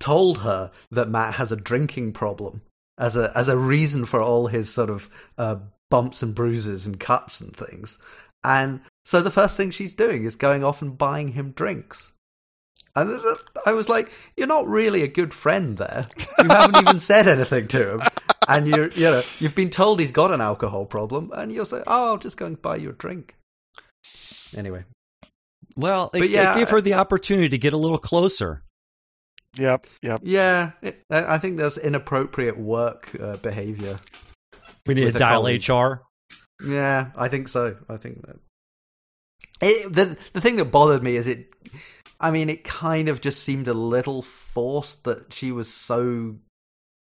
told 0.00 0.38
her 0.38 0.70
that 0.90 1.08
Matt 1.08 1.34
has 1.34 1.52
a 1.52 1.56
drinking 1.56 2.12
problem 2.12 2.62
as 2.98 3.16
a 3.16 3.32
as 3.34 3.48
a 3.48 3.56
reason 3.56 4.04
for 4.04 4.20
all 4.20 4.46
his 4.46 4.72
sort 4.72 4.90
of 4.90 5.10
uh, 5.38 5.56
bumps 5.90 6.22
and 6.22 6.34
bruises 6.34 6.86
and 6.86 6.98
cuts 6.98 7.40
and 7.40 7.54
things. 7.54 7.98
And 8.42 8.80
so 9.04 9.20
the 9.20 9.30
first 9.30 9.56
thing 9.56 9.70
she's 9.70 9.94
doing 9.94 10.24
is 10.24 10.36
going 10.36 10.64
off 10.64 10.82
and 10.82 10.96
buying 10.96 11.32
him 11.32 11.52
drinks. 11.52 12.12
And 12.96 13.20
I 13.66 13.72
was 13.72 13.88
like, 13.88 14.12
"You're 14.36 14.46
not 14.46 14.68
really 14.68 15.02
a 15.02 15.08
good 15.08 15.34
friend 15.34 15.76
there. 15.76 16.06
You 16.38 16.48
haven't 16.48 16.82
even 16.82 17.00
said 17.00 17.26
anything 17.26 17.66
to 17.68 17.94
him, 17.94 18.00
and 18.48 18.68
you 18.68 18.90
you 18.94 19.10
know 19.10 19.22
you've 19.40 19.56
been 19.56 19.70
told 19.70 19.98
he's 19.98 20.12
got 20.12 20.30
an 20.30 20.40
alcohol 20.40 20.86
problem, 20.86 21.32
and 21.34 21.50
you'll 21.50 21.66
say, 21.66 21.82
"Oh, 21.86 22.12
I'll 22.12 22.18
just 22.18 22.36
go 22.36 22.46
and 22.46 22.60
buy 22.60 22.76
you 22.76 22.90
a 22.90 22.92
drink." 22.92 23.34
Anyway, 24.56 24.84
well, 25.76 26.10
it, 26.14 26.30
yeah, 26.30 26.54
it 26.54 26.58
gave 26.58 26.70
her 26.70 26.80
the 26.80 26.94
opportunity 26.94 27.48
to 27.48 27.58
get 27.58 27.72
a 27.72 27.78
little 27.78 27.98
closer. 27.98 28.62
Yep. 29.56 29.86
Yep. 30.02 30.20
Yeah, 30.24 30.72
it, 30.82 31.02
I 31.10 31.38
think 31.38 31.58
there's 31.58 31.78
inappropriate 31.78 32.58
work 32.58 33.10
uh, 33.20 33.36
behavior. 33.36 33.98
We 34.86 34.94
need 34.94 35.12
to 35.12 35.18
dial 35.18 35.44
HR. 35.46 36.02
Yeah, 36.64 37.10
I 37.16 37.28
think 37.28 37.48
so. 37.48 37.76
I 37.88 37.96
think 37.96 38.26
that 38.26 38.36
it, 39.60 39.92
the 39.92 40.16
the 40.32 40.40
thing 40.40 40.56
that 40.56 40.66
bothered 40.66 41.02
me 41.02 41.16
is 41.16 41.26
it. 41.26 41.54
I 42.20 42.30
mean, 42.30 42.48
it 42.48 42.64
kind 42.64 43.08
of 43.08 43.20
just 43.20 43.42
seemed 43.42 43.68
a 43.68 43.74
little 43.74 44.22
forced 44.22 45.04
that 45.04 45.32
she 45.32 45.52
was 45.52 45.72
so 45.72 46.36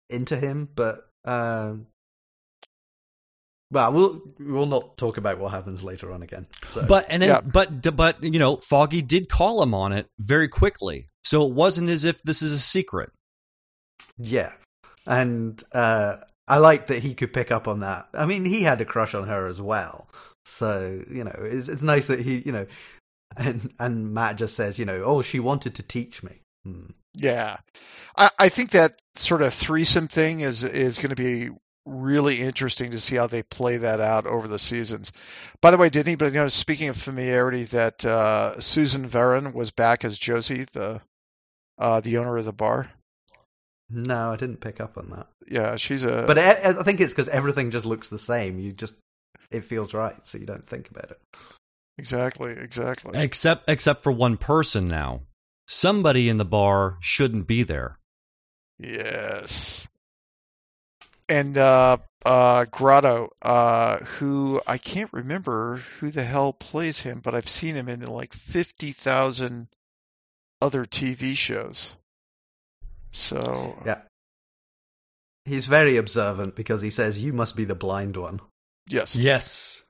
into 0.09 0.35
him, 0.35 0.69
but 0.73 1.09
um, 1.25 1.87
well, 3.71 3.93
we'll 3.93 4.21
we'll 4.39 4.65
not 4.65 4.97
talk 4.97 5.17
about 5.17 5.39
what 5.39 5.51
happens 5.51 5.84
later 5.84 6.12
on 6.12 6.21
again. 6.21 6.47
So. 6.65 6.86
But 6.88 7.05
and 7.10 7.21
then, 7.21 7.29
yeah. 7.29 7.41
but 7.41 7.95
but 7.95 8.21
you 8.21 8.38
know, 8.38 8.57
Foggy 8.57 9.01
did 9.01 9.29
call 9.29 9.63
him 9.63 9.73
on 9.73 9.93
it 9.93 10.07
very 10.19 10.49
quickly, 10.49 11.07
so 11.23 11.45
it 11.45 11.53
wasn't 11.53 11.89
as 11.89 12.03
if 12.03 12.21
this 12.21 12.41
is 12.41 12.51
a 12.51 12.60
secret. 12.60 13.12
Yeah, 14.17 14.51
and 15.07 15.62
uh, 15.71 16.17
I 16.47 16.57
like 16.57 16.88
that 16.88 17.01
he 17.01 17.13
could 17.13 17.34
pick 17.34 17.49
up 17.49 17.67
on 17.67 17.79
that. 17.79 18.10
I 18.13 18.25
mean, 18.25 18.43
he 18.43 18.63
had 18.63 18.81
a 18.81 18.86
crush 18.86 19.15
on 19.15 19.27
her 19.27 19.47
as 19.47 19.62
well, 19.62 20.10
so 20.45 21.01
you 21.10 21.23
know, 21.23 21.36
it's 21.38 21.69
it's 21.69 21.81
nice 21.81 22.07
that 22.07 22.19
he, 22.19 22.43
you 22.45 22.51
know, 22.51 22.67
and 23.38 23.73
and 23.79 24.13
Matt 24.13 24.36
just 24.36 24.55
says, 24.55 24.79
you 24.79 24.86
know, 24.86 25.01
oh, 25.05 25.21
she 25.21 25.39
wanted 25.39 25.75
to 25.75 25.84
teach 25.84 26.23
me. 26.23 26.41
Hmm. 26.65 26.88
Yeah, 27.13 27.57
I, 28.17 28.29
I 28.38 28.49
think 28.49 28.71
that 28.71 28.95
sort 29.15 29.41
of 29.41 29.53
threesome 29.53 30.10
thing 30.10 30.41
is 30.41 30.65
is 30.65 30.99
going 30.99 31.10
to 31.10 31.15
be 31.15 31.49
really 31.85 32.41
interesting 32.41 32.91
to 32.91 32.99
see 32.99 33.15
how 33.15 33.27
they 33.27 33.43
play 33.43 33.77
that 33.77 33.99
out 33.99 34.25
over 34.25 34.47
the 34.47 34.59
seasons. 34.59 35.11
By 35.61 35.71
the 35.71 35.77
way, 35.77 35.89
did 35.89 36.07
anybody 36.07 36.31
know? 36.31 36.47
Speaking 36.47 36.89
of 36.89 36.97
familiarity, 36.97 37.63
that 37.65 38.05
uh, 38.05 38.59
Susan 38.59 39.09
Varon 39.09 39.53
was 39.53 39.71
back 39.71 40.05
as 40.05 40.17
Josie, 40.17 40.65
the 40.73 41.01
uh, 41.77 42.01
the 42.01 42.17
owner 42.17 42.37
of 42.37 42.45
the 42.45 42.53
bar. 42.53 42.91
No, 43.89 44.31
I 44.31 44.37
didn't 44.37 44.61
pick 44.61 44.79
up 44.79 44.97
on 44.97 45.09
that. 45.09 45.27
Yeah, 45.47 45.75
she's 45.75 46.03
a. 46.03 46.23
But 46.25 46.37
I, 46.37 46.79
I 46.79 46.83
think 46.83 47.01
it's 47.01 47.13
because 47.13 47.29
everything 47.29 47.71
just 47.71 47.85
looks 47.85 48.09
the 48.09 48.19
same. 48.19 48.59
You 48.59 48.71
just 48.71 48.95
it 49.49 49.63
feels 49.63 49.93
right, 49.93 50.25
so 50.25 50.37
you 50.37 50.45
don't 50.45 50.63
think 50.63 50.89
about 50.89 51.11
it. 51.11 51.19
Exactly, 51.97 52.53
exactly. 52.53 53.19
Except 53.19 53.69
except 53.69 54.03
for 54.03 54.11
one 54.11 54.37
person 54.37 54.87
now. 54.87 55.21
Somebody 55.67 56.27
in 56.27 56.37
the 56.37 56.45
bar 56.45 56.97
shouldn't 56.99 57.47
be 57.47 57.63
there. 57.63 57.95
Yes 58.77 59.87
and 61.31 61.57
uh, 61.57 61.97
uh, 62.25 62.65
Grotto, 62.65 63.29
uh, 63.41 63.99
who 63.99 64.61
I 64.67 64.77
can't 64.77 65.11
remember 65.13 65.81
who 65.99 66.11
the 66.11 66.25
hell 66.25 66.51
plays 66.51 66.99
him, 66.99 67.21
but 67.23 67.33
I've 67.33 67.47
seen 67.47 67.75
him 67.75 67.87
in 67.87 68.01
like 68.01 68.33
fifty 68.33 68.91
thousand 68.91 69.69
other 70.61 70.83
TV 70.83 71.37
shows. 71.37 71.93
So 73.11 73.81
yeah, 73.85 74.01
he's 75.45 75.67
very 75.67 75.95
observant 75.95 76.57
because 76.57 76.81
he 76.81 76.89
says, 76.89 77.23
"You 77.23 77.31
must 77.31 77.55
be 77.55 77.63
the 77.63 77.75
blind 77.75 78.17
one." 78.17 78.41
Yes. 78.87 79.15
Yes. 79.15 79.83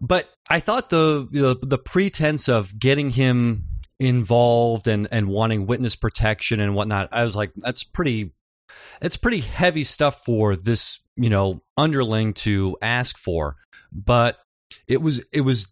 But 0.00 0.30
I 0.48 0.60
thought 0.60 0.90
the 0.90 1.26
the, 1.28 1.58
the 1.60 1.78
pretense 1.78 2.48
of 2.48 2.78
getting 2.78 3.10
him 3.10 3.64
involved 3.98 4.86
and 4.86 5.08
and 5.10 5.26
wanting 5.26 5.66
witness 5.66 5.96
protection 5.96 6.60
and 6.60 6.76
whatnot, 6.76 7.08
I 7.10 7.24
was 7.24 7.34
like, 7.34 7.52
that's 7.54 7.82
pretty 7.82 8.32
it's 9.02 9.16
pretty 9.16 9.40
heavy 9.40 9.84
stuff 9.84 10.24
for 10.24 10.56
this, 10.56 11.00
you 11.16 11.28
know, 11.28 11.62
underling 11.76 12.32
to 12.32 12.76
ask 12.80 13.18
for. 13.18 13.56
But 13.92 14.38
it 14.88 15.02
was 15.02 15.22
it 15.32 15.42
was 15.42 15.66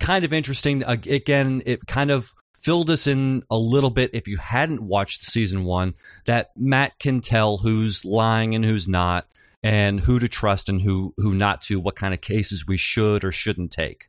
kind 0.00 0.24
of 0.24 0.32
interesting. 0.32 0.82
Again, 0.82 1.62
it 1.64 1.86
kind 1.86 2.10
of 2.10 2.32
filled 2.54 2.90
us 2.90 3.06
in 3.06 3.42
a 3.50 3.56
little 3.56 3.90
bit 3.90 4.10
if 4.12 4.26
you 4.26 4.36
hadn't 4.36 4.82
watched 4.82 5.24
season 5.24 5.64
one 5.64 5.94
that 6.26 6.50
Matt 6.56 6.98
can 6.98 7.20
tell 7.20 7.58
who's 7.58 8.04
lying 8.04 8.54
and 8.54 8.64
who's 8.64 8.88
not, 8.88 9.26
and 9.62 10.00
who 10.00 10.18
to 10.18 10.28
trust 10.28 10.68
and 10.68 10.82
who 10.82 11.14
who 11.16 11.32
not 11.32 11.62
to. 11.62 11.80
What 11.80 11.96
kind 11.96 12.12
of 12.12 12.20
cases 12.20 12.66
we 12.66 12.76
should 12.76 13.24
or 13.24 13.32
shouldn't 13.32 13.70
take. 13.70 14.08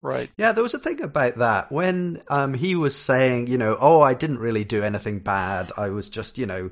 Right. 0.00 0.30
Yeah, 0.36 0.52
there 0.52 0.62
was 0.62 0.74
a 0.74 0.78
thing 0.78 1.02
about 1.02 1.36
that 1.36 1.72
when 1.72 2.22
um, 2.28 2.54
he 2.54 2.76
was 2.76 2.94
saying, 2.94 3.48
you 3.48 3.58
know, 3.58 3.76
oh, 3.80 4.00
I 4.00 4.14
didn't 4.14 4.38
really 4.38 4.62
do 4.62 4.84
anything 4.84 5.18
bad. 5.18 5.72
I 5.76 5.88
was 5.88 6.08
just, 6.08 6.38
you 6.38 6.46
know, 6.46 6.70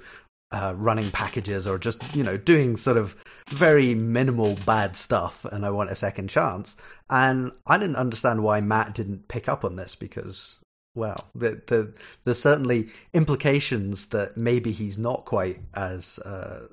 uh, 0.53 0.75
running 0.77 1.11
packages 1.11 1.67
or 1.67 1.79
just 1.79 2.15
you 2.15 2.23
know 2.23 2.37
doing 2.37 2.77
sort 2.77 2.97
of 2.97 3.17
very 3.51 3.95
minimal 3.95 4.57
bad 4.65 4.97
stuff 4.97 5.45
and 5.47 5.67
i 5.67 5.71
want 5.71 5.91
a 5.91 5.95
second 5.95 6.29
chance. 6.29 6.77
And 7.11 7.53
i 7.67 7.79
didn't 7.79 7.97
understand 7.97 8.43
why 8.43 8.61
matt 8.61 8.95
didn't 8.95 9.29
pick 9.29 9.49
up 9.49 9.65
on 9.65 9.77
this 9.77 9.97
because 9.97 10.59
well 10.95 11.29
the, 11.35 11.61
the, 11.67 11.95
there's 12.25 12.41
certainly 12.41 12.91
implications 13.13 14.07
that 14.07 14.37
maybe 14.37 14.73
he's 14.73 14.99
not 14.99 15.25
quite 15.25 15.59
as 15.75 16.19
uh, 16.21 16.67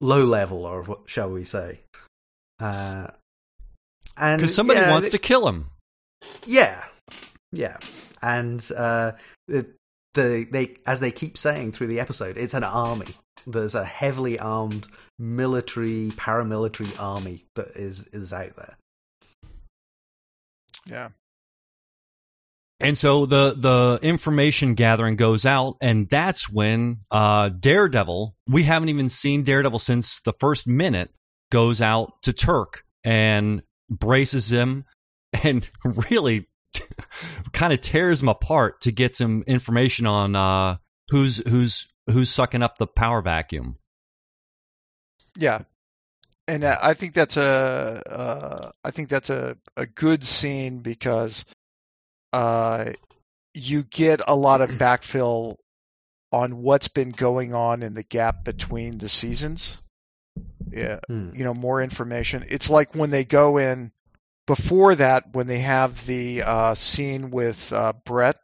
low 0.00 0.24
level 0.24 0.64
or 0.64 0.82
what 0.82 1.00
shall 1.06 1.30
we 1.30 1.44
say. 1.44 1.80
Uh, 2.60 3.08
and 4.16 4.40
because 4.40 4.54
somebody 4.54 4.80
yeah, 4.80 4.90
wants 4.90 5.10
to 5.10 5.18
kill 5.18 5.46
him. 5.46 5.66
Yeah. 6.46 6.84
Yeah. 7.52 7.76
And 8.22 8.66
uh, 8.76 9.12
it, 9.48 9.74
the 10.16 10.48
they 10.50 10.76
as 10.86 10.98
they 10.98 11.12
keep 11.12 11.38
saying 11.38 11.70
through 11.72 11.86
the 11.86 12.00
episode, 12.00 12.36
it's 12.36 12.54
an 12.54 12.64
army. 12.64 13.14
There's 13.46 13.76
a 13.76 13.84
heavily 13.84 14.40
armed 14.40 14.88
military, 15.18 16.10
paramilitary 16.16 17.00
army 17.00 17.44
that 17.54 17.68
is 17.76 18.08
is 18.08 18.32
out 18.32 18.56
there. 18.56 18.76
Yeah. 20.86 21.08
And 22.80 22.98
so 22.98 23.24
the 23.24 23.54
the 23.56 23.98
information 24.02 24.74
gathering 24.74 25.16
goes 25.16 25.46
out, 25.46 25.76
and 25.80 26.08
that's 26.10 26.50
when 26.50 26.98
uh, 27.10 27.48
Daredevil. 27.48 28.34
We 28.48 28.64
haven't 28.64 28.88
even 28.88 29.08
seen 29.08 29.44
Daredevil 29.44 29.78
since 29.78 30.20
the 30.20 30.32
first 30.32 30.66
minute. 30.66 31.10
Goes 31.52 31.80
out 31.80 32.22
to 32.22 32.32
Turk 32.32 32.82
and 33.04 33.62
braces 33.88 34.50
him, 34.50 34.84
and 35.44 35.70
really 36.10 36.48
kind 37.52 37.72
of 37.72 37.80
tears 37.80 38.22
him 38.22 38.28
apart 38.28 38.80
to 38.82 38.92
get 38.92 39.16
some 39.16 39.44
information 39.46 40.06
on 40.06 40.36
uh, 40.36 40.76
who's 41.08 41.38
who's 41.48 41.86
who's 42.10 42.30
sucking 42.30 42.62
up 42.62 42.78
the 42.78 42.86
power 42.86 43.22
vacuum. 43.22 43.78
Yeah, 45.36 45.62
and 46.48 46.64
I 46.64 46.94
think 46.94 47.14
that's 47.14 47.36
a 47.36 48.02
uh, 48.06 48.70
I 48.84 48.90
think 48.90 49.08
that's 49.08 49.30
a 49.30 49.56
a 49.76 49.86
good 49.86 50.24
scene 50.24 50.78
because 50.78 51.44
uh, 52.32 52.92
you 53.54 53.82
get 53.82 54.20
a 54.26 54.36
lot 54.36 54.60
of 54.60 54.70
backfill 54.70 55.56
on 56.32 56.62
what's 56.62 56.88
been 56.88 57.10
going 57.10 57.54
on 57.54 57.82
in 57.82 57.94
the 57.94 58.02
gap 58.02 58.44
between 58.44 58.98
the 58.98 59.08
seasons. 59.08 59.82
Yeah, 60.70 61.00
hmm. 61.06 61.30
you 61.34 61.44
know 61.44 61.54
more 61.54 61.82
information. 61.82 62.46
It's 62.48 62.70
like 62.70 62.94
when 62.94 63.10
they 63.10 63.24
go 63.24 63.58
in 63.58 63.92
before 64.46 64.94
that, 64.94 65.32
when 65.34 65.46
they 65.46 65.58
have 65.58 66.06
the 66.06 66.42
uh, 66.42 66.74
scene 66.74 67.30
with 67.30 67.72
uh, 67.72 67.92
Brett 68.04 68.36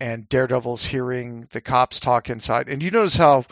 and 0.00 0.28
Daredevil's 0.28 0.84
hearing 0.84 1.46
the 1.52 1.60
cops 1.60 2.00
talk 2.00 2.30
inside, 2.30 2.68
and 2.68 2.82
you 2.82 2.90
notice 2.90 3.16
how 3.16 3.44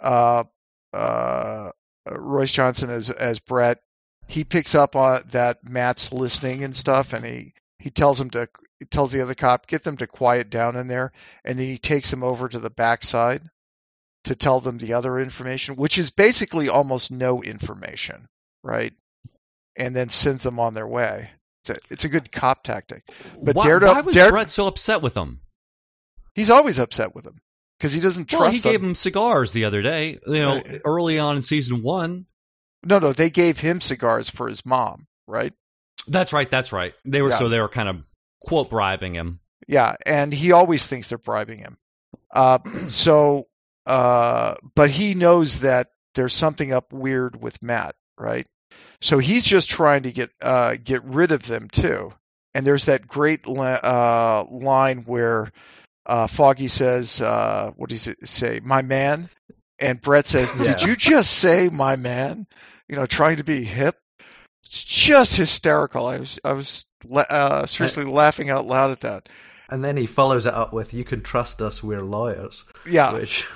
uh, 0.00 0.44
uh, 0.92 1.70
Royce 2.08 2.52
Johnson 2.52 2.90
as 2.90 3.10
as 3.10 3.38
Brett, 3.38 3.80
he 4.28 4.44
picks 4.44 4.74
up 4.74 4.96
on 4.96 5.22
that 5.30 5.64
Matt's 5.64 6.12
listening 6.12 6.64
and 6.64 6.74
stuff, 6.76 7.12
and 7.12 7.24
he 7.24 7.54
he 7.78 7.90
tells 7.90 8.20
him 8.20 8.30
to 8.30 8.48
tells 8.90 9.12
the 9.12 9.22
other 9.22 9.34
cop 9.34 9.66
get 9.66 9.84
them 9.84 9.96
to 9.98 10.06
quiet 10.06 10.50
down 10.50 10.76
in 10.76 10.86
there, 10.86 11.12
and 11.44 11.58
then 11.58 11.66
he 11.66 11.78
takes 11.78 12.12
him 12.12 12.22
over 12.22 12.48
to 12.48 12.58
the 12.58 12.70
backside 12.70 13.42
to 14.24 14.34
tell 14.34 14.60
them 14.60 14.78
the 14.78 14.94
other 14.94 15.18
information, 15.18 15.76
which 15.76 15.98
is 15.98 16.10
basically 16.10 16.68
almost 16.68 17.10
no 17.10 17.42
information, 17.42 18.28
right? 18.62 18.92
And 19.76 19.94
then 19.94 20.08
sends 20.08 20.42
them 20.42 20.58
on 20.58 20.74
their 20.74 20.86
way. 20.86 21.30
It's 21.62 21.70
a, 21.70 21.76
it's 21.90 22.04
a 22.04 22.08
good 22.08 22.32
cop 22.32 22.62
tactic. 22.62 23.04
But 23.42 23.56
why, 23.56 23.64
Daredevil, 23.64 23.94
why 23.94 24.00
was 24.00 24.14
Dare, 24.14 24.30
Brett 24.30 24.50
so 24.50 24.66
upset 24.66 25.02
with 25.02 25.16
him? 25.16 25.40
He's 26.34 26.50
always 26.50 26.78
upset 26.78 27.14
with 27.14 27.26
him 27.26 27.40
because 27.78 27.92
he 27.92 28.00
doesn't 28.00 28.26
trust. 28.26 28.40
Well, 28.40 28.50
he 28.50 28.58
them. 28.58 28.72
gave 28.72 28.82
him 28.82 28.94
cigars 28.94 29.52
the 29.52 29.64
other 29.64 29.82
day. 29.82 30.18
You 30.26 30.40
know, 30.40 30.54
right. 30.56 30.80
early 30.84 31.18
on 31.18 31.36
in 31.36 31.42
season 31.42 31.82
one. 31.82 32.26
No, 32.84 32.98
no, 32.98 33.12
they 33.12 33.28
gave 33.28 33.58
him 33.58 33.80
cigars 33.80 34.30
for 34.30 34.48
his 34.48 34.64
mom, 34.64 35.06
right? 35.26 35.52
That's 36.08 36.32
right. 36.32 36.50
That's 36.50 36.72
right. 36.72 36.94
They 37.04 37.20
were 37.20 37.28
yeah. 37.30 37.36
so 37.36 37.48
they 37.48 37.60
were 37.60 37.68
kind 37.68 37.88
of 37.88 38.06
quote 38.40 38.70
bribing 38.70 39.14
him. 39.14 39.40
Yeah, 39.68 39.96
and 40.06 40.32
he 40.32 40.52
always 40.52 40.86
thinks 40.86 41.08
they're 41.08 41.18
bribing 41.18 41.58
him. 41.58 41.76
Uh, 42.30 42.58
so, 42.88 43.48
uh, 43.86 44.54
but 44.74 44.90
he 44.90 45.14
knows 45.14 45.60
that 45.60 45.88
there's 46.14 46.34
something 46.34 46.72
up 46.72 46.92
weird 46.92 47.40
with 47.40 47.62
Matt, 47.62 47.94
right? 48.18 48.46
So 49.00 49.18
he's 49.18 49.44
just 49.44 49.70
trying 49.70 50.02
to 50.02 50.12
get 50.12 50.30
uh, 50.40 50.76
get 50.82 51.04
rid 51.04 51.32
of 51.32 51.46
them 51.46 51.68
too. 51.68 52.12
And 52.54 52.66
there's 52.66 52.86
that 52.86 53.06
great 53.06 53.46
uh, 53.46 54.44
line 54.50 55.04
where 55.06 55.50
uh, 56.04 56.26
Foggy 56.26 56.68
says, 56.68 57.20
uh, 57.20 57.70
"What 57.76 57.90
does 57.90 58.06
it 58.08 58.28
say, 58.28 58.60
my 58.62 58.82
man?" 58.82 59.30
And 59.78 60.00
Brett 60.00 60.26
says, 60.26 60.52
yeah. 60.58 60.64
"Did 60.64 60.82
you 60.82 60.96
just 60.96 61.30
say 61.30 61.68
my 61.70 61.96
man?" 61.96 62.46
You 62.88 62.96
know, 62.96 63.06
trying 63.06 63.36
to 63.36 63.44
be 63.44 63.64
hip. 63.64 63.96
It's 64.66 64.84
just 64.84 65.36
hysterical. 65.36 66.06
I 66.06 66.18
was 66.18 66.38
I 66.44 66.52
was 66.52 66.86
uh, 67.14 67.66
seriously 67.66 68.04
laughing 68.04 68.50
out 68.50 68.66
loud 68.66 68.90
at 68.90 69.00
that. 69.00 69.28
And 69.70 69.84
then 69.84 69.96
he 69.96 70.06
follows 70.06 70.46
it 70.46 70.54
up 70.54 70.72
with, 70.72 70.92
"You 70.92 71.04
can 71.04 71.22
trust 71.22 71.62
us, 71.62 71.82
we're 71.82 72.02
lawyers." 72.02 72.64
Yeah, 72.86 73.12
which, 73.14 73.46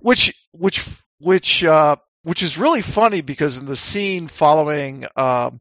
which, 0.00 0.34
which, 0.52 0.86
which, 1.18 1.64
uh, 1.64 1.96
which 2.26 2.42
is 2.42 2.58
really 2.58 2.82
funny 2.82 3.20
because 3.20 3.56
in 3.56 3.66
the 3.66 3.76
scene 3.76 4.26
following 4.26 5.06
um, 5.14 5.60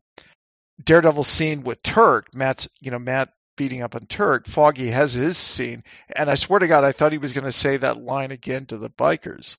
Daredevil's 0.84 1.28
scene 1.28 1.62
with 1.62 1.84
Turk, 1.84 2.34
Matt's, 2.34 2.68
you 2.82 2.90
know, 2.90 2.98
Matt 2.98 3.30
beating 3.56 3.84
up 3.84 3.94
on 3.94 4.08
Turk, 4.08 4.48
Foggy 4.48 4.90
has 4.90 5.14
his 5.14 5.38
scene, 5.38 5.84
and 6.16 6.28
I 6.28 6.34
swear 6.34 6.58
to 6.58 6.68
God, 6.68 6.84
I 6.84 6.92
thought 6.92 7.12
he 7.12 7.20
was 7.20 7.34
going 7.34 7.44
to 7.44 7.52
say 7.52 7.78
that 7.78 8.02
line 8.02 8.32
again 8.32 8.66
to 8.66 8.80
the 8.80 8.90
bikers. 8.90 9.58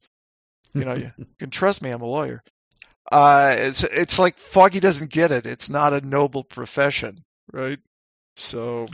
You 0.75 0.85
know, 0.85 0.97
you 0.97 1.13
can 1.39 1.51
trust 1.51 1.81
me, 1.81 1.91
I'm 1.91 2.03
a 2.03 2.07
lawyer. 2.07 2.43
Uh, 3.13 3.55
it's 3.57 3.85
it's 3.85 4.19
like 4.19 4.37
Foggy 4.37 4.81
doesn't 4.81 5.13
get 5.13 5.31
it. 5.31 5.47
It's 5.47 5.71
not 5.71 5.93
a 5.93 6.05
noble 6.05 6.43
profession, 6.43 7.23
right? 7.53 7.79
So, 8.35 8.89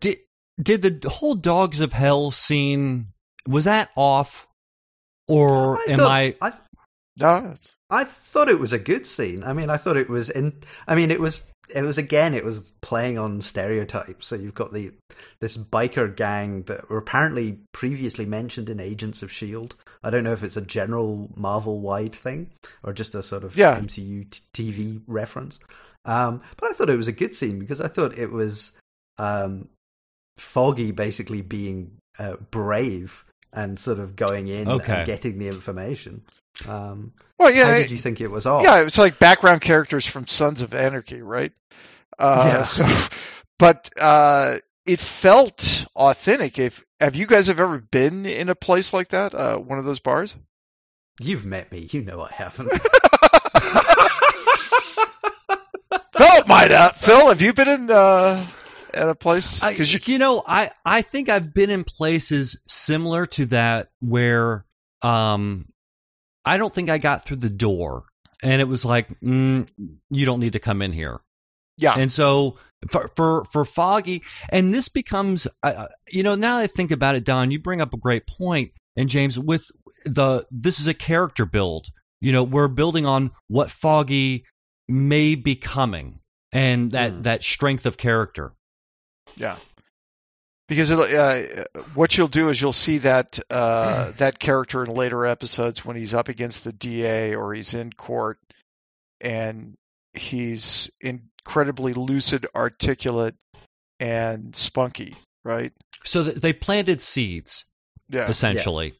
did 0.00 0.16
did 0.58 0.80
the 0.80 1.10
whole 1.10 1.34
Dogs 1.34 1.80
of 1.80 1.92
Hell 1.92 2.30
scene 2.30 3.08
was 3.46 3.64
that 3.64 3.90
off, 3.96 4.48
or 5.28 5.76
I 5.76 5.86
am 5.90 5.98
thought, 5.98 6.10
I? 6.10 6.34
I 6.40 6.52
no, 7.16 7.54
I 7.90 8.04
thought 8.04 8.48
it 8.48 8.58
was 8.58 8.72
a 8.72 8.78
good 8.78 9.06
scene. 9.06 9.44
I 9.44 9.52
mean, 9.52 9.70
I 9.70 9.76
thought 9.76 9.96
it 9.96 10.08
was 10.08 10.30
in. 10.30 10.62
I 10.86 10.94
mean, 10.94 11.10
it 11.10 11.20
was. 11.20 11.50
It 11.74 11.82
was 11.82 11.96
again. 11.96 12.34
It 12.34 12.44
was 12.44 12.72
playing 12.82 13.18
on 13.18 13.40
stereotypes. 13.40 14.26
So 14.26 14.36
you've 14.36 14.54
got 14.54 14.72
the 14.72 14.92
this 15.40 15.56
biker 15.56 16.14
gang 16.14 16.64
that 16.64 16.90
were 16.90 16.98
apparently 16.98 17.60
previously 17.72 18.26
mentioned 18.26 18.68
in 18.68 18.80
Agents 18.80 19.22
of 19.22 19.32
Shield. 19.32 19.76
I 20.02 20.10
don't 20.10 20.24
know 20.24 20.32
if 20.32 20.42
it's 20.42 20.58
a 20.58 20.62
general 20.62 21.32
Marvel 21.36 21.80
wide 21.80 22.14
thing 22.14 22.50
or 22.82 22.92
just 22.92 23.14
a 23.14 23.22
sort 23.22 23.44
of 23.44 23.56
yeah. 23.56 23.78
MCU 23.78 24.30
t- 24.30 24.40
TV 24.52 25.02
reference. 25.06 25.58
Um, 26.04 26.42
but 26.58 26.70
I 26.70 26.74
thought 26.74 26.90
it 26.90 26.98
was 26.98 27.08
a 27.08 27.12
good 27.12 27.34
scene 27.34 27.58
because 27.58 27.80
I 27.80 27.88
thought 27.88 28.18
it 28.18 28.30
was 28.30 28.72
um, 29.18 29.68
Foggy 30.36 30.90
basically 30.92 31.40
being 31.40 31.96
uh, 32.18 32.36
brave 32.50 33.24
and 33.54 33.78
sort 33.78 33.98
of 33.98 34.16
going 34.16 34.48
in 34.48 34.68
okay. 34.68 34.98
and 34.98 35.06
getting 35.06 35.38
the 35.38 35.48
information. 35.48 36.22
Um, 36.66 37.12
well, 37.38 37.52
yeah. 37.52 37.66
How 37.66 37.74
did 37.74 37.90
you 37.90 37.98
think 37.98 38.20
it 38.20 38.28
was 38.28 38.46
all? 38.46 38.62
Yeah, 38.62 38.80
it 38.80 38.84
was 38.84 38.98
like 38.98 39.18
background 39.18 39.60
characters 39.60 40.06
from 40.06 40.26
Sons 40.26 40.62
of 40.62 40.74
Anarchy, 40.74 41.22
right? 41.22 41.52
Uh, 42.18 42.44
yeah. 42.46 42.62
So, 42.64 43.08
but 43.58 43.90
uh, 44.00 44.56
it 44.86 45.00
felt 45.00 45.86
authentic. 45.94 46.58
If 46.58 46.84
have 47.00 47.14
you 47.14 47.26
guys 47.26 47.48
have 47.48 47.60
ever 47.60 47.78
been 47.78 48.26
in 48.26 48.48
a 48.48 48.54
place 48.54 48.92
like 48.92 49.08
that, 49.08 49.34
uh, 49.34 49.56
one 49.56 49.78
of 49.78 49.84
those 49.84 49.98
bars? 50.00 50.34
You've 51.20 51.44
met 51.44 51.70
me. 51.70 51.88
You 51.90 52.02
know 52.02 52.20
I 52.20 52.32
haven't. 52.32 52.72
Phil 56.16 56.44
might 56.46 56.70
have. 56.70 56.96
Phil, 56.96 57.28
have 57.28 57.40
you 57.40 57.52
been 57.52 57.68
in 57.68 57.90
uh, 57.90 58.44
at 58.94 59.08
a 59.08 59.14
place? 59.14 59.60
Because 59.60 59.92
you, 59.92 60.00
you 60.04 60.18
know, 60.18 60.42
I 60.46 60.70
I 60.84 61.02
think 61.02 61.28
I've 61.28 61.52
been 61.52 61.70
in 61.70 61.84
places 61.84 62.62
similar 62.66 63.26
to 63.26 63.46
that 63.46 63.90
where 64.00 64.64
um 65.02 65.66
I 66.44 66.56
don't 66.56 66.72
think 66.74 66.90
I 66.90 66.98
got 66.98 67.24
through 67.24 67.38
the 67.38 67.50
door, 67.50 68.04
and 68.42 68.60
it 68.60 68.68
was 68.68 68.84
like, 68.84 69.08
mm, 69.20 69.68
you 70.10 70.26
don't 70.26 70.40
need 70.40 70.52
to 70.52 70.58
come 70.58 70.82
in 70.82 70.92
here. 70.92 71.20
Yeah. 71.78 71.94
And 71.94 72.12
so 72.12 72.58
for 72.90 73.08
for, 73.16 73.44
for 73.44 73.64
Foggy, 73.64 74.22
and 74.50 74.72
this 74.72 74.88
becomes, 74.88 75.46
uh, 75.62 75.86
you 76.10 76.22
know, 76.22 76.34
now 76.34 76.58
I 76.58 76.66
think 76.66 76.90
about 76.90 77.14
it, 77.14 77.24
Don, 77.24 77.50
you 77.50 77.58
bring 77.58 77.80
up 77.80 77.94
a 77.94 77.98
great 77.98 78.26
point, 78.26 78.72
and 78.96 79.08
James, 79.08 79.38
with 79.38 79.64
the 80.04 80.44
this 80.50 80.80
is 80.80 80.86
a 80.86 80.94
character 80.94 81.46
build. 81.46 81.88
You 82.20 82.32
know, 82.32 82.42
we're 82.42 82.68
building 82.68 83.06
on 83.06 83.32
what 83.48 83.70
Foggy 83.70 84.44
may 84.88 85.34
be 85.34 85.56
coming, 85.56 86.20
and 86.52 86.92
that 86.92 87.12
mm. 87.12 87.22
that 87.22 87.42
strength 87.42 87.86
of 87.86 87.96
character. 87.96 88.52
Yeah 89.36 89.56
because 90.68 90.90
uh, 90.90 91.64
what 91.94 92.16
you'll 92.16 92.28
do 92.28 92.48
is 92.48 92.60
you'll 92.60 92.72
see 92.72 92.98
that 92.98 93.38
uh, 93.50 94.12
that 94.18 94.38
character 94.38 94.84
in 94.84 94.92
later 94.92 95.26
episodes 95.26 95.84
when 95.84 95.96
he's 95.96 96.14
up 96.14 96.28
against 96.28 96.64
the 96.64 96.72
DA 96.72 97.34
or 97.34 97.52
he's 97.54 97.74
in 97.74 97.92
court 97.92 98.38
and 99.20 99.74
he's 100.12 100.90
incredibly 101.00 101.92
lucid, 101.92 102.46
articulate, 102.54 103.34
and 104.00 104.54
spunky, 104.54 105.14
right? 105.44 105.72
So 106.04 106.22
they 106.22 106.52
planted 106.52 107.00
seeds, 107.00 107.64
yeah, 108.08 108.28
essentially. 108.28 108.88
Yeah. 108.88 108.92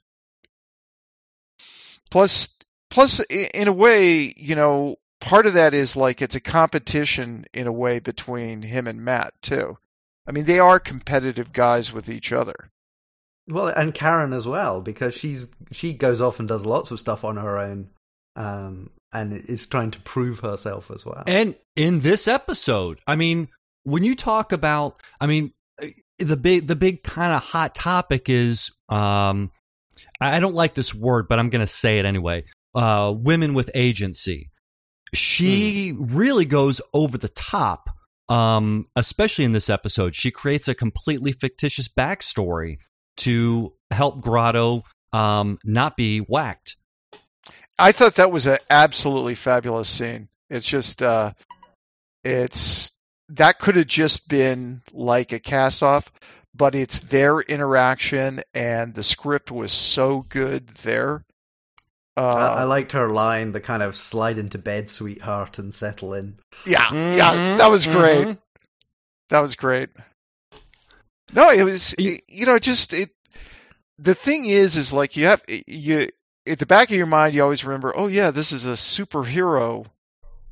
Plus, 2.11 2.57
plus, 2.91 3.21
in 3.21 3.69
a 3.69 3.73
way, 3.73 4.33
you 4.37 4.55
know, 4.55 4.97
part 5.21 5.47
of 5.47 5.55
that 5.55 5.75
is 5.75 5.97
like 5.97 6.23
it's 6.23 6.37
a 6.37 6.41
competition 6.41 7.45
in 7.53 7.67
a 7.67 7.73
way 7.73 7.99
between 7.99 8.63
him 8.63 8.87
and 8.87 9.05
Matt 9.05 9.35
too 9.43 9.77
I 10.27 10.33
mean, 10.33 10.45
they 10.45 10.59
are 10.59 10.81
competitive 10.81 11.53
guys 11.53 11.93
with 11.93 12.09
each 12.09 12.33
other. 12.33 12.71
Well, 13.49 13.69
and 13.69 13.95
Karen 13.95 14.33
as 14.33 14.47
well, 14.47 14.81
because 14.81 15.15
she's 15.15 15.49
she 15.71 15.93
goes 15.93 16.21
off 16.21 16.39
and 16.39 16.49
does 16.49 16.65
lots 16.65 16.91
of 16.91 16.99
stuff 16.99 17.25
on 17.25 17.37
her 17.37 17.59
own, 17.59 17.91
um, 18.37 18.91
and 19.13 19.33
is 19.35 19.67
trying 19.67 19.91
to 19.91 20.01
prove 20.01 20.41
herself 20.41 20.91
as 20.91 21.05
well. 21.05 21.25
And 21.27 21.55
in 21.77 22.01
this 22.01 22.27
episode, 22.27 23.01
I 23.07 23.17
mean, 23.17 23.49
when 23.83 24.03
you 24.03 24.15
talk 24.15 24.53
about, 24.53 24.99
I 25.21 25.27
mean, 25.27 25.53
the 26.19 26.37
big 26.37 26.67
the 26.67 26.77
big 26.77 27.03
kind 27.03 27.35
of 27.35 27.43
hot 27.43 27.75
topic 27.75 28.31
is, 28.31 28.71
um, 28.89 29.51
I 30.21 30.41
don't 30.41 30.55
like 30.55 30.75
this 30.75 30.95
word, 30.95 31.29
but 31.29 31.39
I'm 31.39 31.51
going 31.51 31.61
to 31.61 31.67
say 31.67 31.99
it 31.99 32.07
anyway. 32.07 32.45
Uh, 32.75 33.15
women 33.15 33.53
with 33.53 33.71
agency. 33.75 34.51
She 35.13 35.93
mm. 35.93 36.17
really 36.17 36.45
goes 36.45 36.81
over 36.93 37.19
the 37.19 37.29
top 37.29 37.91
um, 38.29 38.89
especially 38.97 39.45
in 39.45 39.53
this 39.53 39.71
episode, 39.71 40.15
she 40.15 40.31
creates 40.31 40.69
a 40.69 40.75
completely 40.75 41.33
fictitious 41.33 41.89
backstory 41.89 42.79
to 43.19 43.73
help 43.91 44.21
Grotto 44.21 44.83
um, 45.13 45.59
not 45.65 45.97
be 45.97 46.19
whacked. 46.19 46.77
I 47.79 47.93
thought 47.93 48.17
that 48.17 48.33
was 48.33 48.47
an 48.47 48.59
absolutely 48.71 49.35
fabulous 49.35 49.89
scene. 49.89 50.29
It's 50.49 50.67
just, 50.67 51.03
uh, 51.03 51.33
it's 52.23 52.93
that 53.31 53.59
could 53.59 53.77
have 53.77 53.87
just 53.87 54.29
been 54.29 54.83
like 54.93 55.33
a 55.33 55.39
cast 55.39 55.83
off, 55.83 56.11
but 56.55 56.75
it's 56.75 57.01
their 57.01 57.41
interaction 57.41 58.43
and 58.55 58.95
the 58.95 59.03
script 59.03 59.51
was 59.51 59.73
so 59.73 60.25
good 60.29 60.69
there 60.69 61.25
uh, 62.17 62.23
I, 62.23 62.61
I, 62.61 62.65
liked 62.65 62.93
her 62.93 63.09
line, 63.09 63.53
the 63.53 63.61
kind 63.61 63.83
of 63.83 63.97
slide 63.97 64.39
into 64.39 64.59
bed, 64.59 64.89
sweetheart, 64.89 65.59
and 65.59 65.75
settle 65.75 66.15
in. 66.15 66.37
Yeah, 66.65 66.85
mm-hmm, 66.85 67.19
yeah, 67.19 67.57
that 67.57 67.71
was 67.71 67.87
great. 67.87 68.27
Mm-hmm. 68.27 68.41
That 69.31 69.41
was 69.41 69.57
great. 69.57 69.91
No, 71.33 71.51
it 71.51 71.65
was 71.65 71.95
you, 71.99 72.19
you 72.29 72.47
know 72.47 72.59
just 72.59 72.95
it. 72.95 73.11
The 73.99 74.15
thing 74.15 74.45
is, 74.45 74.77
is 74.77 74.93
like 74.93 75.17
you 75.17 75.27
have 75.27 75.43
you 75.49 76.09
at 76.47 76.59
the 76.59 76.67
back 76.67 76.91
of 76.91 76.97
your 76.97 77.07
mind, 77.07 77.35
you 77.35 77.43
always 77.43 77.65
remember, 77.65 77.93
oh 77.97 78.07
yeah, 78.07 78.31
this 78.31 78.53
is 78.53 78.67
a 78.67 78.73
superhero 78.73 79.87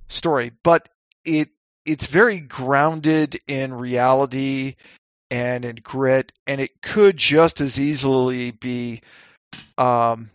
story, 0.08 0.52
but 0.64 0.88
it 1.24 1.50
it's 1.86 2.06
very 2.06 2.40
grounded 2.40 3.40
in 3.46 3.72
reality 3.72 4.76
and 5.30 5.64
in 5.64 5.76
grit, 5.76 6.32
and 6.46 6.60
it 6.60 6.82
could 6.82 7.16
just 7.16 7.60
as 7.60 7.78
easily 7.78 8.50
be 8.50 9.02
um, 9.78 10.30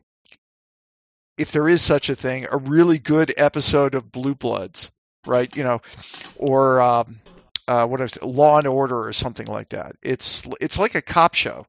if 1.38 1.52
there 1.52 1.70
is 1.70 1.82
such 1.82 2.10
a 2.10 2.16
thing, 2.16 2.48
a 2.50 2.58
really 2.58 2.98
good 2.98 3.34
episode 3.38 3.96
of 3.96 4.12
Blue 4.12 4.36
Bloods, 4.36 4.92
right? 5.26 5.56
You 5.56 5.64
know, 5.64 5.82
or 6.36 6.82
um, 6.82 7.20
uh, 7.68 7.86
what 7.86 8.02
is 8.02 8.18
it, 8.18 8.24
Law 8.24 8.58
and 8.58 8.68
Order 8.68 9.08
or 9.08 9.14
something 9.14 9.48
like 9.48 9.70
that. 9.70 9.96
It's 10.02 10.46
it's 10.60 10.80
like 10.80 10.96
a 10.96 11.02
cop 11.02 11.36
show. 11.36 11.66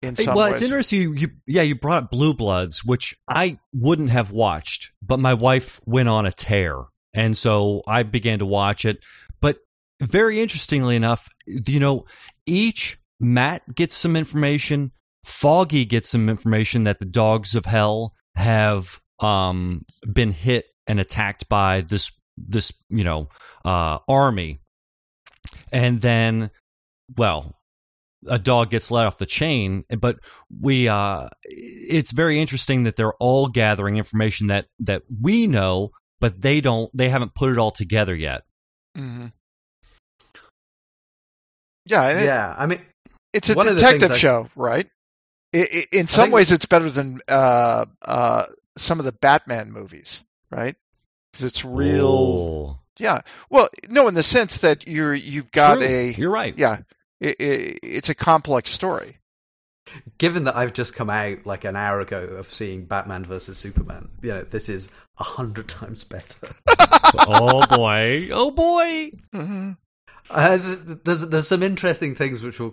In 0.00 0.16
some 0.16 0.34
well, 0.34 0.46
ways. 0.46 0.54
it's 0.54 0.64
interesting. 0.64 1.00
You, 1.00 1.14
you, 1.14 1.28
yeah, 1.46 1.62
you 1.62 1.76
brought 1.76 2.04
up 2.04 2.10
Blue 2.10 2.34
Bloods, 2.34 2.84
which 2.84 3.14
I 3.28 3.58
wouldn't 3.72 4.10
have 4.10 4.32
watched, 4.32 4.90
but 5.00 5.18
my 5.18 5.34
wife 5.34 5.80
went 5.86 6.08
on 6.08 6.26
a 6.26 6.32
tear, 6.32 6.76
and 7.14 7.36
so 7.36 7.82
I 7.86 8.02
began 8.02 8.40
to 8.40 8.46
watch 8.46 8.84
it. 8.84 8.98
But 9.40 9.58
very 10.00 10.40
interestingly 10.40 10.96
enough, 10.96 11.28
you 11.46 11.78
know, 11.78 12.04
each 12.46 12.98
Matt 13.20 13.76
gets 13.76 13.96
some 13.96 14.16
information. 14.16 14.90
Foggy 15.24 15.84
gets 15.84 16.10
some 16.10 16.28
information 16.28 16.82
that 16.82 16.98
the 16.98 17.04
Dogs 17.04 17.54
of 17.54 17.66
Hell 17.66 18.14
have 18.34 19.00
um, 19.20 19.84
been 20.10 20.32
hit 20.32 20.66
and 20.86 21.00
attacked 21.00 21.48
by 21.48 21.82
this 21.82 22.10
this 22.36 22.72
you 22.88 23.04
know 23.04 23.28
uh, 23.64 23.98
army, 24.08 24.60
and 25.70 26.00
then 26.00 26.50
well 27.16 27.56
a 28.28 28.38
dog 28.38 28.70
gets 28.70 28.90
let 28.90 29.06
off 29.06 29.18
the 29.18 29.26
chain 29.26 29.84
but 29.98 30.16
we 30.60 30.88
uh 30.88 31.28
it's 31.44 32.12
very 32.12 32.40
interesting 32.40 32.84
that 32.84 32.96
they're 32.96 33.14
all 33.14 33.48
gathering 33.48 33.96
information 33.96 34.46
that 34.46 34.66
that 34.78 35.02
we 35.20 35.46
know 35.46 35.90
but 36.20 36.40
they 36.40 36.60
don't 36.60 36.90
they 36.96 37.08
haven't 37.08 37.34
put 37.34 37.50
it 37.50 37.58
all 37.58 37.72
together 37.72 38.14
yet. 38.14 38.42
Mm-hmm. 38.96 39.26
yeah 41.86 42.22
yeah 42.22 42.54
i 42.58 42.66
mean 42.66 42.80
it's 43.32 43.48
a 43.48 43.54
detective 43.54 44.16
show 44.16 44.48
right 44.54 44.86
in 45.52 46.06
some 46.06 46.30
ways, 46.30 46.50
it's 46.52 46.66
better 46.66 46.90
than 46.90 47.20
uh, 47.28 47.86
uh, 48.00 48.46
some 48.76 48.98
of 48.98 49.04
the 49.04 49.12
Batman 49.12 49.70
movies, 49.72 50.22
right? 50.50 50.76
Because 51.30 51.44
it's 51.44 51.64
real. 51.64 52.82
Yeah. 52.98 53.20
Well, 53.50 53.68
no, 53.88 54.08
in 54.08 54.14
the 54.14 54.22
sense 54.22 54.58
that 54.58 54.86
you're 54.86 55.14
you've 55.14 55.50
got 55.50 55.76
True. 55.76 55.86
a. 55.86 56.12
You're 56.12 56.30
right. 56.30 56.56
Yeah. 56.56 56.78
it, 57.20 57.40
it, 57.40 57.78
it's 57.82 58.08
a 58.08 58.14
complex 58.14 58.70
story. 58.70 59.18
Given 60.16 60.44
that 60.44 60.56
I've 60.56 60.72
just 60.72 60.94
come 60.94 61.10
out 61.10 61.44
like 61.44 61.64
an 61.64 61.76
hour 61.76 62.00
ago 62.00 62.22
of 62.22 62.46
seeing 62.46 62.84
Batman 62.84 63.24
versus 63.24 63.58
Superman, 63.58 64.08
you 64.22 64.30
know 64.30 64.42
this 64.42 64.68
is 64.68 64.88
a 65.18 65.24
hundred 65.24 65.68
times 65.68 66.04
better. 66.04 66.48
oh 67.18 67.66
boy! 67.66 68.28
Oh 68.32 68.50
boy! 68.50 69.10
Mm-hmm. 69.34 69.72
Uh, 70.30 70.58
there's 71.04 71.22
there's 71.22 71.48
some 71.48 71.62
interesting 71.62 72.14
things 72.14 72.42
which 72.42 72.60
we 72.60 72.70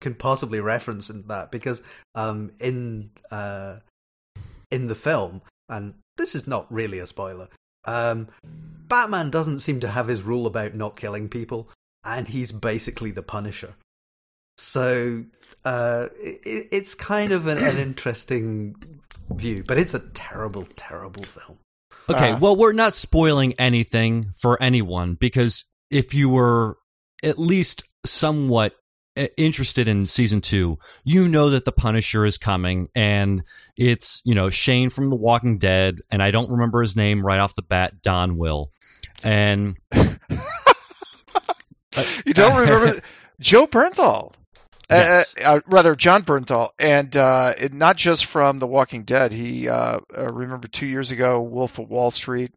can 0.00 0.14
possibly 0.14 0.60
reference 0.60 1.08
in 1.08 1.26
that 1.28 1.50
because 1.50 1.82
um, 2.14 2.52
in 2.58 3.10
uh, 3.30 3.76
in 4.70 4.88
the 4.88 4.94
film, 4.94 5.40
and 5.68 5.94
this 6.16 6.34
is 6.34 6.46
not 6.46 6.70
really 6.72 6.98
a 6.98 7.06
spoiler. 7.06 7.48
Um, 7.86 8.28
Batman 8.88 9.30
doesn't 9.30 9.60
seem 9.60 9.80
to 9.80 9.88
have 9.88 10.08
his 10.08 10.22
rule 10.22 10.46
about 10.46 10.74
not 10.74 10.96
killing 10.96 11.28
people, 11.28 11.68
and 12.04 12.28
he's 12.28 12.52
basically 12.52 13.10
the 13.10 13.22
Punisher. 13.22 13.74
So 14.58 15.24
uh, 15.64 16.08
it, 16.16 16.68
it's 16.70 16.94
kind 16.94 17.32
of 17.32 17.46
an, 17.46 17.58
an, 17.58 17.76
interesting 17.78 19.00
view, 19.30 19.64
but 19.66 19.78
it's 19.78 19.94
a 19.94 19.98
terrible, 19.98 20.66
terrible 20.76 21.24
film. 21.24 21.58
Okay, 22.08 22.32
uh, 22.32 22.38
well, 22.38 22.54
we're 22.54 22.72
not 22.72 22.94
spoiling 22.94 23.54
anything 23.54 24.26
for 24.40 24.62
anyone 24.62 25.14
because 25.14 25.64
if 25.94 26.12
you 26.12 26.28
were 26.28 26.76
at 27.22 27.38
least 27.38 27.84
somewhat 28.04 28.74
interested 29.36 29.86
in 29.86 30.08
season 30.08 30.40
two, 30.40 30.78
you 31.04 31.28
know 31.28 31.50
that 31.50 31.64
the 31.64 31.72
Punisher 31.72 32.24
is 32.24 32.36
coming, 32.36 32.88
and 32.96 33.44
it's 33.76 34.20
you 34.24 34.34
know 34.34 34.50
Shane 34.50 34.90
from 34.90 35.08
The 35.08 35.16
Walking 35.16 35.58
Dead, 35.58 36.00
and 36.10 36.22
I 36.22 36.32
don't 36.32 36.50
remember 36.50 36.80
his 36.80 36.96
name 36.96 37.24
right 37.24 37.38
off 37.38 37.54
the 37.54 37.62
bat. 37.62 38.02
Don 38.02 38.36
Will, 38.36 38.72
and 39.22 39.76
you 39.94 40.18
don't 42.34 42.58
remember 42.58 43.00
Joe 43.40 43.68
Bernthal. 43.68 44.32
Uh, 44.90 44.96
yes. 44.96 45.34
Uh, 45.40 45.44
uh, 45.44 45.60
rather, 45.66 45.94
Jon 45.94 46.24
Bernthal, 46.24 46.70
and 46.78 47.16
uh, 47.16 47.54
it, 47.58 47.72
not 47.72 47.96
just 47.96 48.26
from 48.26 48.58
The 48.58 48.66
Walking 48.66 49.04
Dead. 49.04 49.32
He 49.32 49.68
uh, 49.68 50.00
uh, 50.16 50.26
remember 50.26 50.66
two 50.66 50.86
years 50.86 51.12
ago, 51.12 51.40
Wolf 51.40 51.78
of 51.78 51.88
Wall 51.88 52.10
Street. 52.10 52.52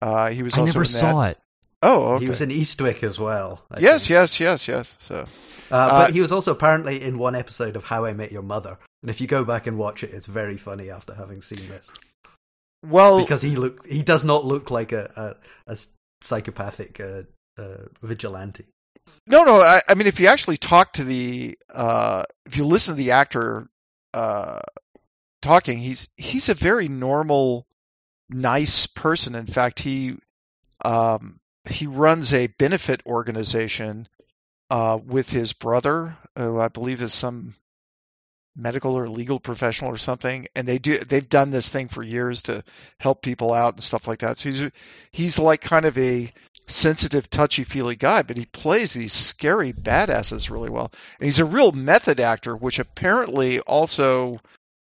he 0.00 0.42
was. 0.42 0.56
I 0.56 0.60
also 0.60 0.72
never 0.72 0.84
saw 0.84 1.24
it. 1.24 1.38
Oh, 1.82 2.14
okay. 2.14 2.24
he 2.24 2.28
was 2.28 2.40
in 2.40 2.50
Eastwick 2.50 3.02
as 3.04 3.20
well. 3.20 3.64
I 3.70 3.80
yes, 3.80 4.02
think. 4.02 4.10
yes, 4.10 4.40
yes, 4.40 4.68
yes. 4.68 4.96
So, 4.98 5.24
but 5.70 6.12
he 6.12 6.20
was 6.20 6.32
also 6.32 6.52
apparently 6.52 7.02
in 7.02 7.18
one 7.18 7.34
episode 7.34 7.76
of 7.76 7.84
How 7.84 8.04
I 8.04 8.12
Met 8.12 8.32
Your 8.32 8.42
Mother, 8.42 8.78
and 9.02 9.10
if 9.10 9.20
you 9.20 9.26
go 9.26 9.44
back 9.44 9.66
and 9.66 9.78
watch 9.78 10.02
it, 10.02 10.10
it's 10.12 10.26
very 10.26 10.56
funny 10.56 10.90
after 10.90 11.14
having 11.14 11.40
seen 11.40 11.68
this. 11.68 11.92
Well, 12.84 13.20
because 13.20 13.42
he 13.42 13.56
look 13.56 13.86
he 13.86 14.02
does 14.02 14.24
not 14.24 14.44
look 14.44 14.70
like 14.70 14.92
a 14.92 15.36
a, 15.66 15.72
a 15.72 15.78
psychopathic 16.20 17.00
vigilante. 18.02 18.64
No, 19.26 19.44
no. 19.44 19.60
I, 19.60 19.82
I, 19.88 19.94
mean, 19.94 20.06
if 20.06 20.20
you 20.20 20.26
actually 20.26 20.56
talk 20.56 20.94
to 20.94 21.04
the, 21.04 21.58
uh, 21.72 22.24
if 22.46 22.56
you 22.56 22.64
listen 22.64 22.94
to 22.94 22.98
the 22.98 23.12
actor 23.12 23.68
uh, 24.14 24.60
talking, 25.42 25.78
he's 25.78 26.08
he's 26.16 26.48
a 26.48 26.54
very 26.54 26.88
normal, 26.88 27.66
nice 28.28 28.86
person. 28.86 29.34
In 29.34 29.46
fact, 29.46 29.80
he 29.80 30.16
um, 30.84 31.40
he 31.64 31.86
runs 31.86 32.32
a 32.32 32.46
benefit 32.46 33.02
organization 33.06 34.08
uh, 34.70 34.98
with 35.04 35.30
his 35.30 35.52
brother, 35.52 36.16
who 36.36 36.60
I 36.60 36.68
believe 36.68 37.02
is 37.02 37.14
some 37.14 37.54
medical 38.58 38.98
or 38.98 39.08
legal 39.08 39.38
professional 39.38 39.90
or 39.90 39.96
something, 39.96 40.48
and 40.54 40.66
they 40.66 40.78
do 40.78 40.98
they've 40.98 41.28
done 41.28 41.50
this 41.50 41.68
thing 41.68 41.88
for 41.88 42.02
years 42.02 42.42
to 42.42 42.64
help 42.98 43.22
people 43.22 43.52
out 43.52 43.74
and 43.74 43.82
stuff 43.82 44.08
like 44.08 44.18
that. 44.20 44.38
So 44.38 44.50
he's 44.50 44.70
he's 45.12 45.38
like 45.38 45.60
kind 45.60 45.86
of 45.86 45.96
a 45.96 46.32
sensitive, 46.66 47.30
touchy 47.30 47.64
feely 47.64 47.96
guy, 47.96 48.22
but 48.22 48.36
he 48.36 48.44
plays 48.44 48.92
these 48.92 49.12
scary 49.12 49.72
badasses 49.72 50.50
really 50.50 50.70
well. 50.70 50.92
And 51.20 51.26
he's 51.26 51.38
a 51.38 51.44
real 51.44 51.72
method 51.72 52.20
actor, 52.20 52.54
which 52.54 52.78
apparently 52.78 53.60
also 53.60 54.40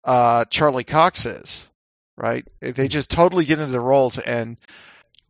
uh, 0.04 0.44
Charlie 0.46 0.84
Cox 0.84 1.26
is. 1.26 1.68
Right? 2.16 2.44
They 2.60 2.88
just 2.88 3.12
totally 3.12 3.44
get 3.44 3.60
into 3.60 3.70
the 3.70 3.80
roles 3.80 4.18
and 4.18 4.56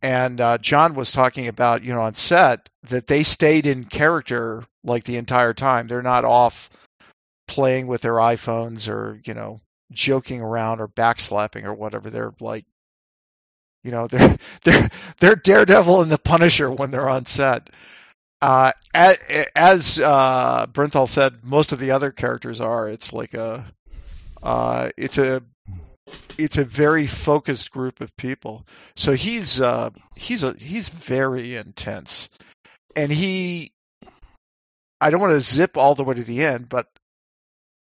and 0.01 0.39
uh, 0.39 0.57
Jon 0.57 0.95
was 0.95 1.11
talking 1.11 1.47
about, 1.47 1.83
you 1.83 1.93
know, 1.93 2.01
on 2.01 2.13
set 2.13 2.69
that 2.89 3.07
they 3.07 3.23
stayed 3.23 3.67
in 3.67 3.83
character 3.83 4.63
like 4.83 5.03
the 5.03 5.17
entire 5.17 5.53
time. 5.53 5.87
They're 5.87 6.01
not 6.01 6.25
off 6.25 6.69
playing 7.47 7.87
with 7.87 8.01
their 8.01 8.13
iPhones 8.13 8.89
or, 8.89 9.19
you 9.25 9.33
know, 9.33 9.59
joking 9.91 10.41
around 10.41 10.79
or 10.81 10.87
backslapping 10.87 11.65
or 11.65 11.73
whatever. 11.73 12.09
They're 12.09 12.33
like 12.39 12.65
you 13.83 13.91
know, 13.91 14.07
they're 14.11 14.37
they're 14.63 14.89
they're 15.19 15.35
Daredevil 15.35 16.01
and 16.01 16.11
the 16.11 16.17
Punisher 16.17 16.69
when 16.69 16.91
they're 16.91 17.09
on 17.09 17.25
set. 17.25 17.69
Uh, 18.41 18.71
as, 18.93 19.17
as 19.55 19.99
uh, 19.99 20.65
Bernthal 20.67 21.09
said, 21.09 21.43
most 21.43 21.73
of 21.73 21.79
the 21.79 21.91
other 21.91 22.11
characters 22.11 22.61
are. 22.61 22.87
It's 22.87 23.11
like 23.11 23.33
a, 23.33 23.65
uh, 24.41 24.91
it's 24.95 25.17
a, 25.17 25.43
it's 26.37 26.57
a 26.57 26.65
very 26.65 27.07
focused 27.07 27.71
group 27.71 28.01
of 28.01 28.15
people. 28.15 28.65
So 28.95 29.13
he's 29.13 29.61
uh, 29.61 29.91
he's 30.15 30.43
a 30.43 30.53
he's 30.53 30.89
very 30.89 31.55
intense, 31.55 32.29
and 32.95 33.11
he. 33.11 33.71
I 35.01 35.11
don't 35.11 35.21
want 35.21 35.33
to 35.33 35.39
zip 35.39 35.77
all 35.77 35.95
the 35.95 36.03
way 36.03 36.15
to 36.15 36.23
the 36.23 36.43
end, 36.43 36.67
but 36.67 36.87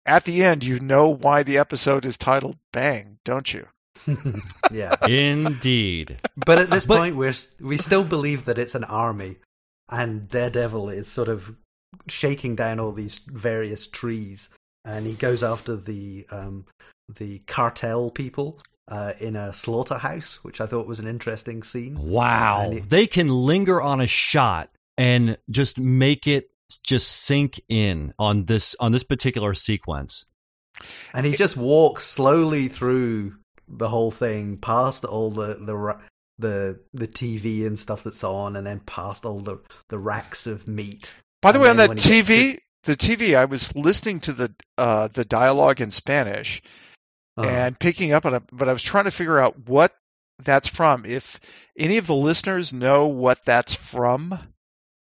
at 0.04 0.24
the 0.24 0.44
end, 0.44 0.64
you 0.64 0.80
know 0.80 1.10
why 1.10 1.42
the 1.42 1.58
episode 1.58 2.04
is 2.04 2.18
titled 2.18 2.56
"Bang," 2.72 3.18
don't 3.24 3.52
you? 3.52 3.66
yeah, 4.70 4.94
indeed. 5.06 6.16
But 6.36 6.58
at 6.58 6.70
this 6.70 6.86
but, 6.86 6.98
point, 6.98 7.16
we're 7.16 7.34
we 7.60 7.76
still 7.76 8.04
believe 8.04 8.44
that 8.44 8.58
it's 8.58 8.74
an 8.74 8.84
army, 8.84 9.36
and 9.90 10.28
Daredevil 10.28 10.90
is 10.90 11.08
sort 11.08 11.28
of 11.28 11.56
shaking 12.08 12.56
down 12.56 12.80
all 12.80 12.92
these 12.92 13.18
various 13.18 13.86
trees, 13.86 14.50
and 14.84 15.06
he 15.06 15.14
goes 15.14 15.42
after 15.42 15.76
the 15.76 16.26
um, 16.30 16.66
the 17.08 17.40
cartel 17.46 18.10
people 18.10 18.60
uh, 18.88 19.12
in 19.20 19.36
a 19.36 19.52
slaughterhouse, 19.52 20.42
which 20.44 20.60
I 20.60 20.66
thought 20.66 20.86
was 20.86 21.00
an 21.00 21.06
interesting 21.06 21.62
scene. 21.62 21.96
Wow, 21.98 22.70
he, 22.70 22.80
they 22.80 23.06
can 23.06 23.28
linger 23.28 23.80
on 23.80 24.00
a 24.00 24.06
shot 24.06 24.70
and 24.96 25.38
just 25.50 25.78
make 25.78 26.26
it 26.26 26.50
just 26.82 27.08
sink 27.08 27.60
in 27.68 28.12
on 28.18 28.44
this 28.46 28.74
on 28.80 28.92
this 28.92 29.04
particular 29.04 29.54
sequence. 29.54 30.26
And 31.12 31.24
he 31.24 31.36
just 31.36 31.56
walks 31.56 32.04
slowly 32.04 32.68
through 32.68 33.36
the 33.68 33.88
whole 33.88 34.10
thing 34.10 34.58
past 34.58 35.04
all 35.04 35.30
the 35.30 35.54
the 35.54 35.98
the 36.38 36.80
the 36.92 37.06
TV 37.06 37.66
and 37.66 37.78
stuff 37.78 38.02
that's 38.04 38.24
on, 38.24 38.56
and 38.56 38.66
then 38.66 38.80
past 38.80 39.24
all 39.24 39.40
the 39.40 39.60
the 39.88 39.98
racks 39.98 40.46
of 40.46 40.68
meat. 40.68 41.14
By 41.40 41.52
the 41.52 41.58
and 41.58 41.64
way, 41.64 41.70
on 41.70 41.76
that 41.76 41.90
TV, 41.90 42.56
to... 42.56 42.60
the 42.84 42.96
TV, 42.96 43.36
I 43.36 43.44
was 43.44 43.74
listening 43.76 44.20
to 44.20 44.32
the 44.32 44.54
uh, 44.76 45.08
the 45.08 45.24
dialogue 45.24 45.80
in 45.80 45.90
Spanish 45.90 46.62
uh-huh. 47.36 47.48
and 47.48 47.78
picking 47.78 48.12
up 48.12 48.26
on 48.26 48.34
it, 48.34 48.42
but 48.52 48.68
I 48.68 48.72
was 48.72 48.82
trying 48.82 49.04
to 49.04 49.10
figure 49.10 49.38
out 49.38 49.68
what 49.68 49.94
that's 50.42 50.68
from. 50.68 51.04
If 51.04 51.40
any 51.76 51.98
of 51.98 52.06
the 52.06 52.14
listeners 52.14 52.72
know 52.72 53.06
what 53.06 53.44
that's 53.44 53.74
from, 53.74 54.38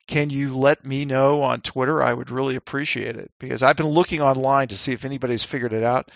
can 0.06 0.30
you 0.30 0.56
let 0.56 0.84
me 0.84 1.04
know 1.04 1.42
on 1.42 1.60
Twitter? 1.60 2.02
I 2.02 2.12
would 2.12 2.30
really 2.30 2.56
appreciate 2.56 3.16
it 3.16 3.30
because 3.38 3.62
I've 3.62 3.76
been 3.76 3.86
looking 3.86 4.20
online 4.20 4.68
to 4.68 4.76
see 4.76 4.92
if 4.92 5.04
anybody's 5.04 5.44
figured 5.44 5.72
it 5.72 5.82
out 5.82 6.10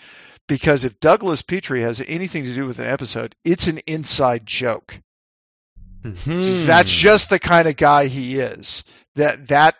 because 0.47 0.85
if 0.85 0.99
Douglas 0.99 1.41
Petrie 1.41 1.81
has 1.81 2.01
anything 2.05 2.45
to 2.45 2.53
do 2.53 2.65
with 2.65 2.79
an 2.79 2.87
episode, 2.87 3.35
it's 3.43 3.67
an 3.67 3.79
inside 3.79 4.45
joke. 4.45 4.99
Hmm. 6.03 6.39
That's 6.65 6.91
just 6.91 7.29
the 7.29 7.39
kind 7.39 7.67
of 7.67 7.75
guy 7.75 8.07
he 8.07 8.39
is. 8.39 8.83
That 9.15 9.47
that 9.49 9.75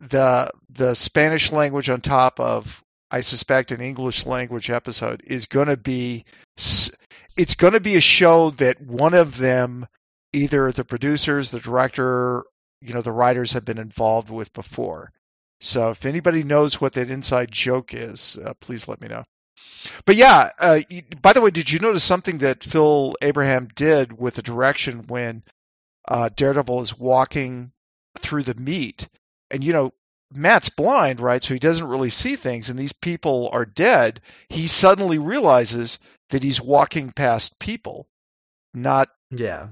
the 0.00 0.50
the 0.70 0.94
Spanish 0.94 1.52
language 1.52 1.90
on 1.90 2.00
top 2.00 2.40
of 2.40 2.83
I 3.14 3.20
suspect 3.20 3.70
an 3.70 3.80
English 3.80 4.26
language 4.26 4.70
episode 4.70 5.22
is 5.24 5.46
going 5.46 5.68
to 5.68 5.76
be 5.76 6.24
it's 6.56 7.54
going 7.54 7.74
to 7.74 7.80
be 7.80 7.94
a 7.94 8.00
show 8.00 8.50
that 8.50 8.80
one 8.80 9.14
of 9.14 9.38
them 9.38 9.86
either 10.32 10.72
the 10.72 10.82
producers, 10.82 11.50
the 11.50 11.60
director, 11.60 12.42
you 12.80 12.92
know, 12.92 13.02
the 13.02 13.12
writers 13.12 13.52
have 13.52 13.64
been 13.64 13.78
involved 13.78 14.30
with 14.30 14.52
before. 14.52 15.12
So 15.60 15.90
if 15.90 16.06
anybody 16.06 16.42
knows 16.42 16.80
what 16.80 16.94
that 16.94 17.08
inside 17.08 17.52
joke 17.52 17.94
is, 17.94 18.36
uh, 18.36 18.54
please 18.54 18.88
let 18.88 19.00
me 19.00 19.06
know. 19.06 19.22
But 20.06 20.16
yeah, 20.16 20.50
uh, 20.58 20.80
by 21.22 21.34
the 21.34 21.40
way, 21.40 21.52
did 21.52 21.70
you 21.70 21.78
notice 21.78 22.02
something 22.02 22.38
that 22.38 22.64
Phil 22.64 23.14
Abraham 23.22 23.68
did 23.76 24.18
with 24.18 24.34
the 24.34 24.42
direction 24.42 25.06
when 25.06 25.44
uh, 26.08 26.30
Daredevil 26.34 26.82
is 26.82 26.98
walking 26.98 27.70
through 28.18 28.42
the 28.42 28.56
meat? 28.56 29.06
And 29.52 29.62
you 29.62 29.72
know, 29.72 29.92
Matt's 30.34 30.68
blind, 30.68 31.20
right? 31.20 31.42
So 31.42 31.54
he 31.54 31.60
doesn't 31.60 31.86
really 31.86 32.10
see 32.10 32.36
things, 32.36 32.68
and 32.68 32.78
these 32.78 32.92
people 32.92 33.48
are 33.52 33.64
dead. 33.64 34.20
He 34.48 34.66
suddenly 34.66 35.18
realizes 35.18 35.98
that 36.30 36.42
he's 36.42 36.60
walking 36.60 37.12
past 37.12 37.60
people, 37.60 38.08
not 38.74 39.08
yeah, 39.30 39.68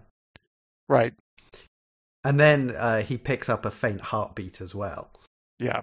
right. 0.88 1.14
And 2.24 2.38
then 2.38 2.74
uh, 2.76 3.02
he 3.02 3.18
picks 3.18 3.48
up 3.48 3.64
a 3.64 3.70
faint 3.70 4.00
heartbeat 4.00 4.60
as 4.60 4.74
well. 4.74 5.10
Yeah. 5.58 5.82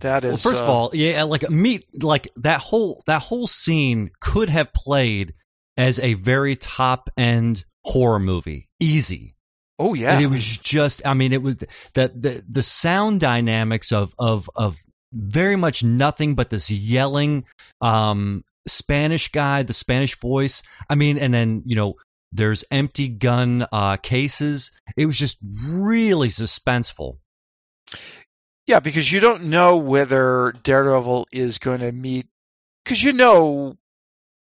That 0.00 0.24
is. 0.24 0.44
Well, 0.44 0.52
first 0.52 0.62
uh, 0.62 0.64
of 0.64 0.70
all, 0.70 0.90
yeah, 0.92 1.22
like 1.24 1.48
meet 1.48 2.02
like 2.02 2.28
that 2.36 2.60
whole 2.60 3.02
that 3.06 3.22
whole 3.22 3.46
scene 3.46 4.10
could 4.20 4.48
have 4.48 4.72
played 4.72 5.34
as 5.76 5.98
a 5.98 6.14
very 6.14 6.56
top 6.56 7.10
end 7.16 7.64
horror 7.84 8.18
movie, 8.18 8.68
easy. 8.78 9.34
Oh 9.80 9.94
yeah, 9.94 10.12
and 10.12 10.22
it 10.22 10.26
was 10.26 10.58
just. 10.58 11.00
I 11.06 11.14
mean, 11.14 11.32
it 11.32 11.42
was 11.42 11.56
the 11.56 11.66
the 11.94 12.44
the 12.46 12.62
sound 12.62 13.20
dynamics 13.20 13.92
of 13.92 14.14
of 14.18 14.50
of 14.54 14.78
very 15.10 15.56
much 15.56 15.82
nothing 15.82 16.34
but 16.34 16.50
this 16.50 16.70
yelling 16.70 17.46
um 17.80 18.44
Spanish 18.68 19.32
guy, 19.32 19.62
the 19.62 19.72
Spanish 19.72 20.18
voice. 20.18 20.62
I 20.90 20.96
mean, 20.96 21.16
and 21.16 21.32
then 21.32 21.62
you 21.64 21.76
know 21.76 21.94
there's 22.30 22.62
empty 22.70 23.08
gun 23.08 23.66
uh, 23.72 23.96
cases. 23.96 24.70
It 24.98 25.06
was 25.06 25.16
just 25.16 25.38
really 25.64 26.28
suspenseful. 26.28 27.16
Yeah, 28.66 28.80
because 28.80 29.10
you 29.10 29.20
don't 29.20 29.44
know 29.44 29.78
whether 29.78 30.52
Daredevil 30.62 31.26
is 31.32 31.56
going 31.56 31.80
to 31.80 31.90
meet, 31.90 32.26
because 32.84 33.02
you 33.02 33.14
know 33.14 33.78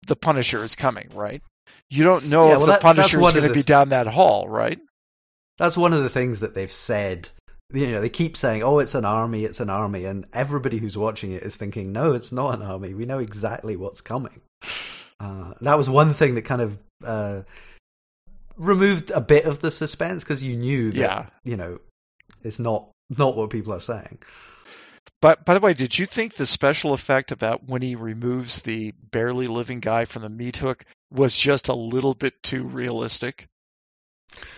the 0.05 0.17
Punisher 0.17 0.65
is 0.65 0.75
coming, 0.75 1.09
right? 1.13 1.41
You 1.89 2.03
don't 2.03 2.25
know 2.25 2.47
yeah, 2.47 2.51
if 2.51 2.57
well, 2.57 2.65
the 2.67 2.71
that, 2.73 2.81
Punisher 2.81 3.21
is 3.21 3.31
going 3.31 3.47
to 3.47 3.53
be 3.53 3.63
down 3.63 3.89
that 3.89 4.05
hall, 4.05 4.49
right? 4.49 4.79
That's 5.59 5.77
one 5.77 5.93
of 5.93 6.01
the 6.01 6.09
things 6.09 6.39
that 6.39 6.55
they've 6.55 6.71
said. 6.71 7.29
You 7.71 7.91
know, 7.91 8.01
they 8.01 8.09
keep 8.09 8.35
saying, 8.35 8.63
"Oh, 8.63 8.79
it's 8.79 8.95
an 8.95 9.05
army, 9.05 9.43
it's 9.43 9.59
an 9.59 9.69
army," 9.69 10.05
and 10.05 10.25
everybody 10.33 10.79
who's 10.79 10.97
watching 10.97 11.33
it 11.33 11.43
is 11.43 11.55
thinking, 11.55 11.91
"No, 11.91 12.13
it's 12.13 12.31
not 12.31 12.55
an 12.55 12.63
army. 12.63 12.95
We 12.95 13.05
know 13.05 13.19
exactly 13.19 13.75
what's 13.75 14.01
coming." 14.01 14.41
Uh, 15.19 15.53
that 15.61 15.77
was 15.77 15.89
one 15.89 16.13
thing 16.13 16.35
that 16.35 16.43
kind 16.43 16.61
of 16.61 16.77
uh, 17.05 17.41
removed 18.55 19.11
a 19.11 19.21
bit 19.21 19.45
of 19.45 19.59
the 19.59 19.69
suspense 19.69 20.23
because 20.23 20.41
you 20.41 20.55
knew 20.55 20.91
that 20.91 20.97
yeah. 20.97 21.25
you 21.43 21.57
know 21.57 21.79
it's 22.43 22.59
not 22.59 22.89
not 23.09 23.35
what 23.35 23.49
people 23.49 23.73
are 23.73 23.81
saying. 23.81 24.19
But 25.21 25.43
by 25.43 25.53
the 25.53 25.59
way, 25.59 25.73
did 25.73 25.97
you 25.99 26.05
think 26.05 26.35
the 26.35 26.45
special 26.45 26.93
effect 26.93 27.33
about 27.33 27.67
when 27.67 27.81
he 27.81 27.95
removes 27.95 28.61
the 28.61 28.93
barely 29.11 29.47
living 29.47 29.81
guy 29.81 30.05
from 30.05 30.21
the 30.21 30.29
meat 30.29 30.57
hook 30.57 30.85
was 31.11 31.35
just 31.35 31.67
a 31.67 31.73
little 31.73 32.13
bit 32.13 32.41
too 32.41 32.63
realistic? 32.63 33.48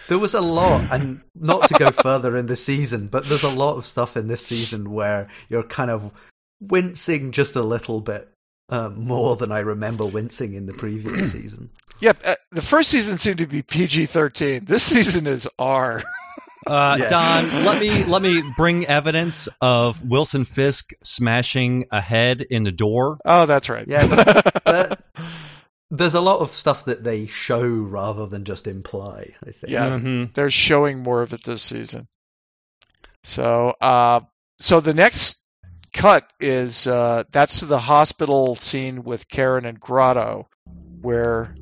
There 0.07 0.19
was 0.19 0.34
a 0.34 0.41
lot, 0.41 0.91
and 0.91 1.22
not 1.36 1.67
to 1.69 1.74
go 1.76 1.91
further 2.03 2.36
in 2.38 2.47
the 2.47 2.55
season, 2.55 3.07
but 3.07 3.28
there's 3.30 3.43
a 3.43 3.49
lot 3.49 3.78
of 3.78 3.86
stuff 3.86 4.17
in 4.17 4.28
this 4.28 4.45
season 4.45 4.91
where 4.91 5.30
you're 5.49 5.63
kind 5.63 5.89
of 5.89 6.11
wincing 6.59 7.32
just 7.32 7.55
a 7.55 7.63
little 7.63 8.01
bit 8.01 8.30
uh, 8.69 8.89
more 8.89 9.36
than 9.36 9.51
I 9.51 9.59
remember 9.59 10.05
wincing 10.05 10.53
in 10.53 10.65
the 10.65 10.74
previous 10.74 11.32
season. 11.34 11.69
Yep, 11.99 12.17
uh, 12.26 12.36
the 12.51 12.61
first 12.61 12.89
season 12.89 13.19
seemed 13.19 13.38
to 13.39 13.47
be 13.47 13.61
PG 13.61 14.07
thirteen. 14.07 14.65
This 14.65 14.84
season 14.84 15.28
is 15.28 15.47
R. 15.59 16.01
Uh, 16.65 16.97
yeah. 16.99 17.09
Don, 17.09 17.65
let 17.65 17.80
me 17.80 18.03
let 18.05 18.22
me 18.22 18.43
bring 18.57 18.86
evidence 18.86 19.47
of 19.61 20.03
Wilson 20.03 20.45
Fisk 20.45 20.93
smashing 21.03 21.86
a 21.91 22.01
head 22.01 22.41
in 22.41 22.63
the 22.63 22.72
door. 22.72 23.19
Oh, 23.26 23.45
that's 23.45 23.69
right. 23.69 23.88
Yeah, 23.88 24.07
but, 24.07 24.63
but 24.63 24.99
there's 25.92 26.16
a 26.16 26.22
lot 26.22 26.39
of 26.39 26.52
stuff 26.52 26.86
that 26.86 27.04
they 27.04 27.26
show 27.26 27.68
rather 27.68 28.26
than 28.26 28.46
just 28.46 28.66
imply. 28.66 29.36
I 29.46 29.52
think. 29.52 29.72
Yeah, 29.72 29.89
mm-hmm. 29.89 30.32
they're 30.34 30.50
showing 30.50 31.00
more 31.00 31.22
of 31.22 31.34
it 31.34 31.44
this 31.44 31.62
season. 31.62 32.08
So, 33.24 33.76
uh, 33.82 34.22
so 34.58 34.80
the 34.80 34.94
next 34.94 35.46
cut 35.94 36.32
is 36.39 36.88
uh, 36.88 37.26
that's 37.32 37.60
the 37.60 37.78
hospital 37.78 38.56
scene 38.56 39.04
with 39.04 39.28
Karen 39.28 39.66
and 39.66 39.80
Grotto, 39.80 40.48
where 41.02 41.56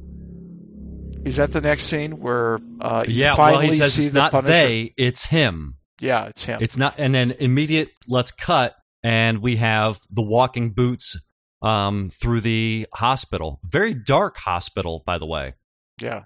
is 1.25 1.37
that 1.37 1.51
the 1.51 1.61
next 1.61 1.85
scene 1.85 2.19
where 2.19 2.59
uh, 2.79 3.03
yeah, 3.07 3.35
finally 3.35 3.65
well, 3.65 3.73
he 3.73 3.81
says 3.81 3.93
see 3.95 4.03
it's 4.03 4.13
the 4.13 4.19
not 4.19 4.31
Punisher? 4.31 4.51
they, 4.51 4.93
it's 4.95 5.25
him. 5.25 5.75
Yeah, 5.99 6.25
it's 6.25 6.45
him. 6.45 6.59
It's 6.61 6.77
not, 6.77 6.95
and 6.97 7.13
then 7.13 7.31
immediate. 7.31 7.89
Let's 8.07 8.31
cut, 8.31 8.75
and 9.03 9.39
we 9.39 9.57
have 9.57 9.99
the 10.11 10.21
walking 10.21 10.69
boots 10.71 11.17
um, 11.61 12.09
through 12.09 12.41
the 12.41 12.87
hospital. 12.93 13.59
Very 13.63 13.93
dark 13.93 14.37
hospital, 14.37 15.03
by 15.05 15.17
the 15.17 15.25
way. 15.25 15.53
Yeah. 16.01 16.23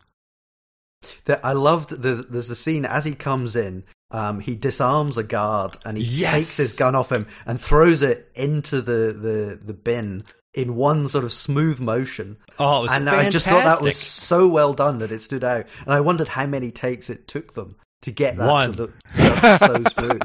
The, 1.25 1.45
I 1.45 1.53
loved 1.53 1.89
the 2.01 2.15
there's 2.29 2.49
a 2.49 2.55
scene 2.55 2.85
as 2.85 3.05
he 3.05 3.15
comes 3.15 3.55
in. 3.55 3.85
Um, 4.11 4.39
he 4.39 4.55
disarms 4.55 5.17
a 5.17 5.23
guard 5.23 5.75
and 5.83 5.97
he 5.97 6.03
yes! 6.03 6.33
takes 6.33 6.57
his 6.57 6.75
gun 6.75 6.93
off 6.93 7.11
him 7.11 7.25
and 7.47 7.59
throws 7.59 8.03
it 8.03 8.29
into 8.35 8.79
the, 8.79 9.11
the, 9.11 9.59
the 9.61 9.73
bin 9.73 10.23
in 10.53 10.75
one 10.75 11.07
sort 11.07 11.23
of 11.23 11.33
smooth 11.33 11.79
motion. 11.79 12.37
Oh, 12.59 12.81
and 12.81 12.89
fantastic. 12.89 13.27
I 13.27 13.29
just 13.31 13.47
thought 13.47 13.63
that 13.63 13.81
was 13.81 13.97
so 13.97 14.47
well 14.47 14.73
done 14.73 14.99
that 14.99 15.11
it 15.11 15.19
stood 15.19 15.43
out. 15.43 15.65
And 15.85 15.93
I 15.93 16.01
wondered 16.01 16.29
how 16.29 16.45
many 16.45 16.71
takes 16.71 17.09
it 17.09 17.27
took 17.27 17.53
them 17.53 17.75
to 18.03 18.11
get 18.11 18.37
that 18.37 18.47
one. 18.47 18.73
to 18.73 18.81
look 18.83 18.93
just 19.17 19.65
so 19.65 19.83
smooth. 19.97 20.21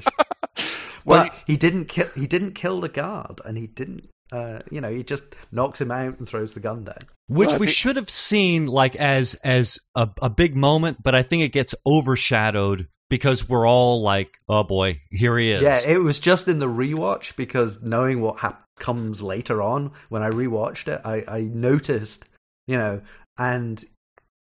well, 1.04 1.24
but 1.24 1.34
he 1.46 1.56
didn't 1.56 1.86
kill. 1.86 2.08
He 2.14 2.26
didn't 2.26 2.52
kill 2.52 2.80
the 2.80 2.88
guard, 2.88 3.40
and 3.44 3.56
he 3.56 3.66
didn't. 3.66 4.08
Uh, 4.30 4.60
you 4.70 4.80
know, 4.80 4.90
he 4.90 5.02
just 5.02 5.34
knocks 5.50 5.80
him 5.80 5.90
out 5.90 6.18
and 6.18 6.28
throws 6.28 6.54
the 6.54 6.60
gun 6.60 6.84
down. 6.84 6.98
Which 7.28 7.50
well, 7.50 7.58
we 7.58 7.68
should 7.68 7.96
have 7.96 8.10
seen 8.10 8.66
like 8.66 8.96
as 8.96 9.34
as 9.34 9.78
a, 9.94 10.08
a 10.20 10.30
big 10.30 10.56
moment, 10.56 11.02
but 11.02 11.14
I 11.14 11.22
think 11.22 11.42
it 11.42 11.52
gets 11.52 11.74
overshadowed 11.86 12.88
because 13.08 13.48
we're 13.48 13.66
all 13.66 14.02
like, 14.02 14.38
"Oh 14.48 14.64
boy, 14.64 15.00
here 15.10 15.38
he 15.38 15.50
is." 15.50 15.62
Yeah, 15.62 15.80
it 15.86 16.02
was 16.02 16.18
just 16.18 16.48
in 16.48 16.58
the 16.58 16.68
rewatch 16.68 17.36
because 17.36 17.82
knowing 17.82 18.20
what 18.20 18.38
happened 18.38 18.64
comes 18.78 19.22
later 19.22 19.60
on 19.60 19.92
when 20.08 20.22
I 20.22 20.30
rewatched 20.30 20.88
it. 20.88 21.00
I, 21.04 21.24
I 21.28 21.40
noticed, 21.42 22.26
you 22.66 22.78
know, 22.78 23.02
and 23.38 23.84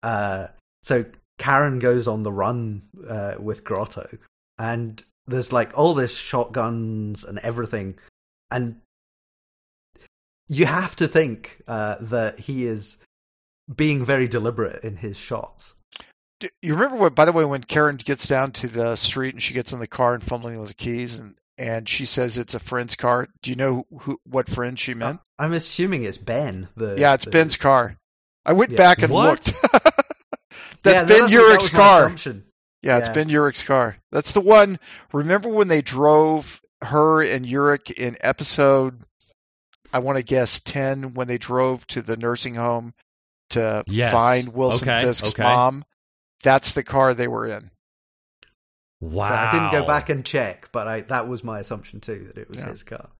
uh, 0.02 0.48
so 0.82 1.04
Karen 1.38 1.78
goes 1.78 2.06
on 2.06 2.22
the 2.22 2.32
run 2.32 2.82
uh, 3.08 3.34
with 3.38 3.64
Grotto, 3.64 4.06
and 4.58 5.02
there's 5.26 5.52
like 5.52 5.76
all 5.78 5.94
this 5.94 6.16
shotguns 6.16 7.24
and 7.24 7.38
everything, 7.38 7.98
and 8.50 8.80
you 10.48 10.66
have 10.66 10.96
to 10.96 11.08
think 11.08 11.62
uh, 11.66 11.96
that 12.00 12.38
he 12.38 12.66
is 12.66 12.98
being 13.74 14.04
very 14.04 14.28
deliberate 14.28 14.84
in 14.84 14.96
his 14.96 15.16
shots. 15.16 15.74
you 16.40 16.74
remember 16.74 16.96
what? 16.96 17.14
By 17.14 17.24
the 17.24 17.32
way, 17.32 17.44
when 17.44 17.62
Karen 17.62 17.96
gets 17.96 18.28
down 18.28 18.52
to 18.52 18.68
the 18.68 18.96
street 18.96 19.34
and 19.34 19.42
she 19.42 19.54
gets 19.54 19.72
in 19.72 19.80
the 19.80 19.86
car 19.86 20.14
and 20.14 20.22
fumbling 20.22 20.58
with 20.60 20.68
the 20.68 20.74
keys, 20.74 21.18
and 21.18 21.34
and 21.58 21.88
she 21.88 22.04
says 22.04 22.38
it's 22.38 22.54
a 22.54 22.60
friend's 22.60 22.96
car. 22.96 23.28
Do 23.42 23.50
you 23.50 23.56
know 23.56 23.86
who, 24.00 24.18
what 24.24 24.48
friend 24.48 24.78
she 24.78 24.94
meant? 24.94 25.20
I'm 25.38 25.52
assuming 25.52 26.04
it's 26.04 26.18
Ben. 26.18 26.68
The, 26.76 26.96
yeah, 26.98 27.14
it's 27.14 27.24
the... 27.24 27.30
Ben's 27.30 27.56
car. 27.56 27.96
I 28.44 28.52
went 28.52 28.72
yeah. 28.72 28.76
back 28.76 29.02
and 29.02 29.12
what? 29.12 29.46
looked. 29.46 29.72
that's 30.82 31.10
yeah, 31.10 31.18
Ben 31.18 31.28
Urich's 31.30 31.70
car. 31.70 32.10
Yeah, 32.10 32.32
yeah, 32.82 32.98
it's 32.98 33.08
Ben 33.08 33.28
Urich's 33.28 33.62
car. 33.62 33.96
That's 34.12 34.32
the 34.32 34.40
one. 34.40 34.78
Remember 35.12 35.48
when 35.48 35.68
they 35.68 35.82
drove 35.82 36.60
her 36.82 37.22
and 37.22 37.44
Urich 37.44 37.90
in 37.90 38.16
episode, 38.20 39.02
I 39.92 40.00
want 40.00 40.18
to 40.18 40.22
guess 40.22 40.60
10, 40.60 41.14
when 41.14 41.28
they 41.28 41.38
drove 41.38 41.86
to 41.88 42.02
the 42.02 42.16
nursing 42.16 42.54
home 42.54 42.94
to 43.50 43.84
yes. 43.86 44.12
find 44.12 44.54
Wilson 44.54 44.88
okay. 44.88 45.06
Fisk's 45.06 45.30
okay. 45.30 45.42
mom? 45.42 45.84
That's 46.42 46.74
the 46.74 46.84
car 46.84 47.14
they 47.14 47.28
were 47.28 47.46
in. 47.46 47.70
Wow! 49.00 49.28
So 49.28 49.34
I 49.34 49.50
didn't 49.50 49.72
go 49.72 49.86
back 49.86 50.08
and 50.08 50.24
check, 50.24 50.70
but 50.72 50.88
I, 50.88 51.00
that 51.02 51.28
was 51.28 51.44
my 51.44 51.60
assumption 51.60 52.00
too 52.00 52.24
that 52.28 52.38
it 52.38 52.48
was 52.48 52.60
yeah. 52.60 52.70
his 52.70 52.82
car. 52.82 53.10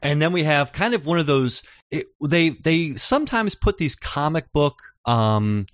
And 0.00 0.22
then 0.22 0.32
we 0.32 0.44
have 0.44 0.72
kind 0.72 0.94
of 0.94 1.04
one 1.04 1.18
of 1.18 1.26
those. 1.26 1.62
It, 1.90 2.06
they 2.24 2.50
they 2.50 2.94
sometimes 2.94 3.54
put 3.54 3.78
these 3.78 3.96
comic 3.96 4.52
book 4.52 4.78
um, 5.04 5.66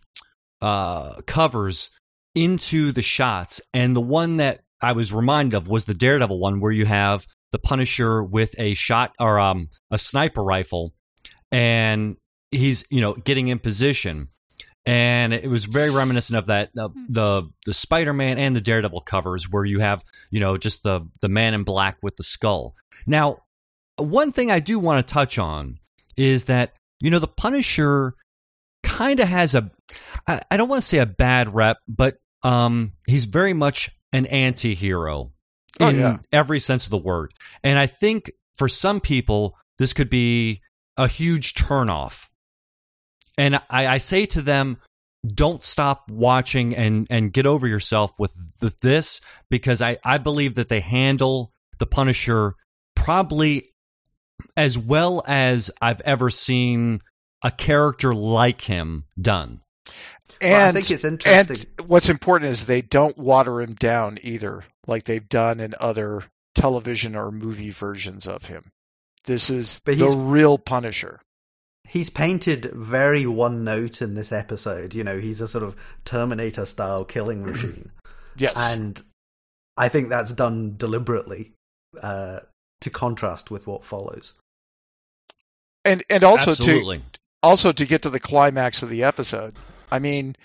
uh, 0.63 1.21
covers 1.27 1.91
into 2.35 2.93
the 2.93 3.03
shots, 3.03 3.61
and 3.75 3.95
the 3.95 4.01
one 4.01 4.39
that 4.39 4.61
I 4.81 4.93
was 4.93 5.13
reminded 5.13 5.57
of 5.57 5.69
was 5.69 5.85
the 5.85 5.95
Daredevil 5.95 6.39
one, 6.39 6.61
where 6.61 6.73
you 6.73 6.87
have 6.87 7.27
the 7.53 7.59
Punisher 7.59 8.23
with 8.23 8.55
a 8.59 8.75
shot 8.75 9.13
or 9.19 9.39
um, 9.39 9.69
a 9.91 9.99
sniper 9.99 10.43
rifle, 10.43 10.95
and 11.51 12.17
he's 12.51 12.85
you 12.91 13.01
know 13.01 13.15
getting 13.15 13.49
in 13.49 13.59
position. 13.59 14.29
And 14.87 15.35
it 15.35 15.51
was 15.51 15.67
very 15.67 15.91
reminiscent 15.91 16.39
of 16.39 16.47
that 16.47 16.71
uh, 16.79 16.89
the 17.09 17.49
the 17.67 17.75
Spider-Man 17.75 18.39
and 18.39 18.57
the 18.57 18.61
Daredevil 18.61 19.03
covers 19.03 19.51
where 19.51 19.65
you 19.65 19.81
have 19.81 20.03
you 20.31 20.41
know 20.41 20.57
just 20.57 20.83
the 20.83 21.07
the 21.21 21.29
man 21.29 21.55
in 21.55 21.65
black 21.65 21.99
with 22.03 22.17
the 22.17 22.23
skull. 22.23 22.75
Now, 23.07 23.43
one 23.97 24.33
thing 24.33 24.51
I 24.51 24.61
do 24.61 24.79
want 24.79 25.07
to 25.07 25.13
touch 25.13 25.39
on 25.39 25.79
is 26.17 26.45
that 26.45 26.73
you 27.01 27.11
know 27.11 27.19
the 27.19 27.29
Punisher 27.29 28.15
kind 28.83 29.21
of 29.21 29.29
has 29.29 29.55
a 29.55 29.71
I, 30.27 30.41
I 30.51 30.57
don't 30.57 30.69
want 30.69 30.83
to 30.83 30.89
say 30.89 30.99
a 30.99 31.07
bad 31.07 31.55
rep, 31.55 31.79
but 31.87 32.17
um 32.43 32.93
he's 33.07 33.25
very 33.25 33.53
much 33.53 33.91
an 34.13 34.25
anti-hero 34.27 35.33
oh, 35.81 35.89
in 35.89 35.99
yeah. 35.99 36.19
every 36.33 36.61
sense 36.61 36.87
of 36.87 36.91
the 36.91 36.99
word. 36.99 37.33
And 37.63 37.79
I 37.79 37.87
think 37.87 38.31
for 38.57 38.69
some 38.69 39.01
people 39.01 39.57
this 39.79 39.93
could 39.93 40.11
be 40.11 40.61
a 40.97 41.07
huge 41.07 41.55
turnoff 41.55 42.29
and 43.39 43.55
I, 43.71 43.87
I 43.87 43.99
say 43.99 44.27
to 44.27 44.43
them, 44.43 44.79
don't 45.25 45.65
stop 45.65 46.11
watching 46.11 46.77
and 46.77 47.07
and 47.09 47.33
get 47.33 47.47
over 47.47 47.67
yourself 47.67 48.19
with 48.19 48.35
the, 48.59 48.75
this 48.83 49.21
because 49.49 49.81
I 49.81 49.99
I 50.05 50.19
believe 50.19 50.55
that 50.57 50.69
they 50.69 50.81
handle 50.81 51.53
the 51.79 51.87
Punisher 51.87 52.55
probably 52.95 53.71
as 54.57 54.77
well 54.77 55.23
as 55.27 55.71
I've 55.81 56.01
ever 56.03 56.31
seen 56.31 57.01
a 57.43 57.51
character 57.51 58.15
like 58.15 58.61
him 58.61 59.05
done. 59.21 59.61
And 60.41 60.53
well, 60.53 60.69
I 60.69 60.73
think 60.73 60.91
it's 60.91 61.05
interesting. 61.05 61.73
And 61.79 61.89
what's 61.89 62.09
important 62.09 62.51
is 62.51 62.65
they 62.65 62.83
don't 62.83 63.17
water 63.19 63.61
him 63.61 63.75
down 63.75 64.19
either, 64.23 64.63
like 64.89 65.05
they've 65.05 65.29
done 65.29 65.61
in 65.61 65.75
other 65.79 66.25
television 66.57 67.15
or 67.15 67.31
movie 67.31 67.71
versions 67.71 68.27
of 68.27 68.45
him. 68.45 68.73
This 69.25 69.51
is 69.51 69.79
the 69.85 70.17
real 70.17 70.59
Punisher 70.59 71.21
he's 71.89 72.11
painted 72.11 72.67
very 72.67 73.27
one 73.27 73.65
note 73.65 74.01
in 74.01 74.15
this 74.15 74.31
episode. 74.31 74.95
You 74.95 75.03
know, 75.03 75.19
he's 75.19 75.41
a 75.41 75.49
sort 75.49 75.65
of 75.65 75.75
Terminator 76.05 76.67
style 76.67 77.05
killing 77.05 77.45
machine. 77.47 77.91
yes. 78.37 78.55
And 78.57 79.03
I 79.77 79.89
think 79.89 80.09
that's 80.09 80.33
done 80.33 80.77
deliberately 80.77 81.53
uh, 82.01 82.41
to 82.83 82.91
contrast 82.91 83.51
with 83.51 83.67
what 83.67 83.85
follows. 83.85 84.35
And 85.85 86.05
and 86.11 86.23
also 86.23 86.51
Absolutely. 86.51 86.99
to 86.99 87.05
also 87.43 87.73
to 87.73 87.87
get 87.87 88.03
to 88.03 88.11
the 88.11 88.21
climax 88.21 88.83
of 88.83 88.91
the 88.91 89.05
episode. 89.05 89.55
I 89.91 90.01
mean, 90.01 90.37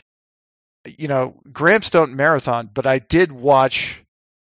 you 0.98 1.08
know, 1.08 1.36
Gramps 1.52 1.89
don't 1.89 2.14
marathon, 2.14 2.70
but 2.74 2.86
I 2.86 3.00
did 3.00 3.32
watch 3.32 4.03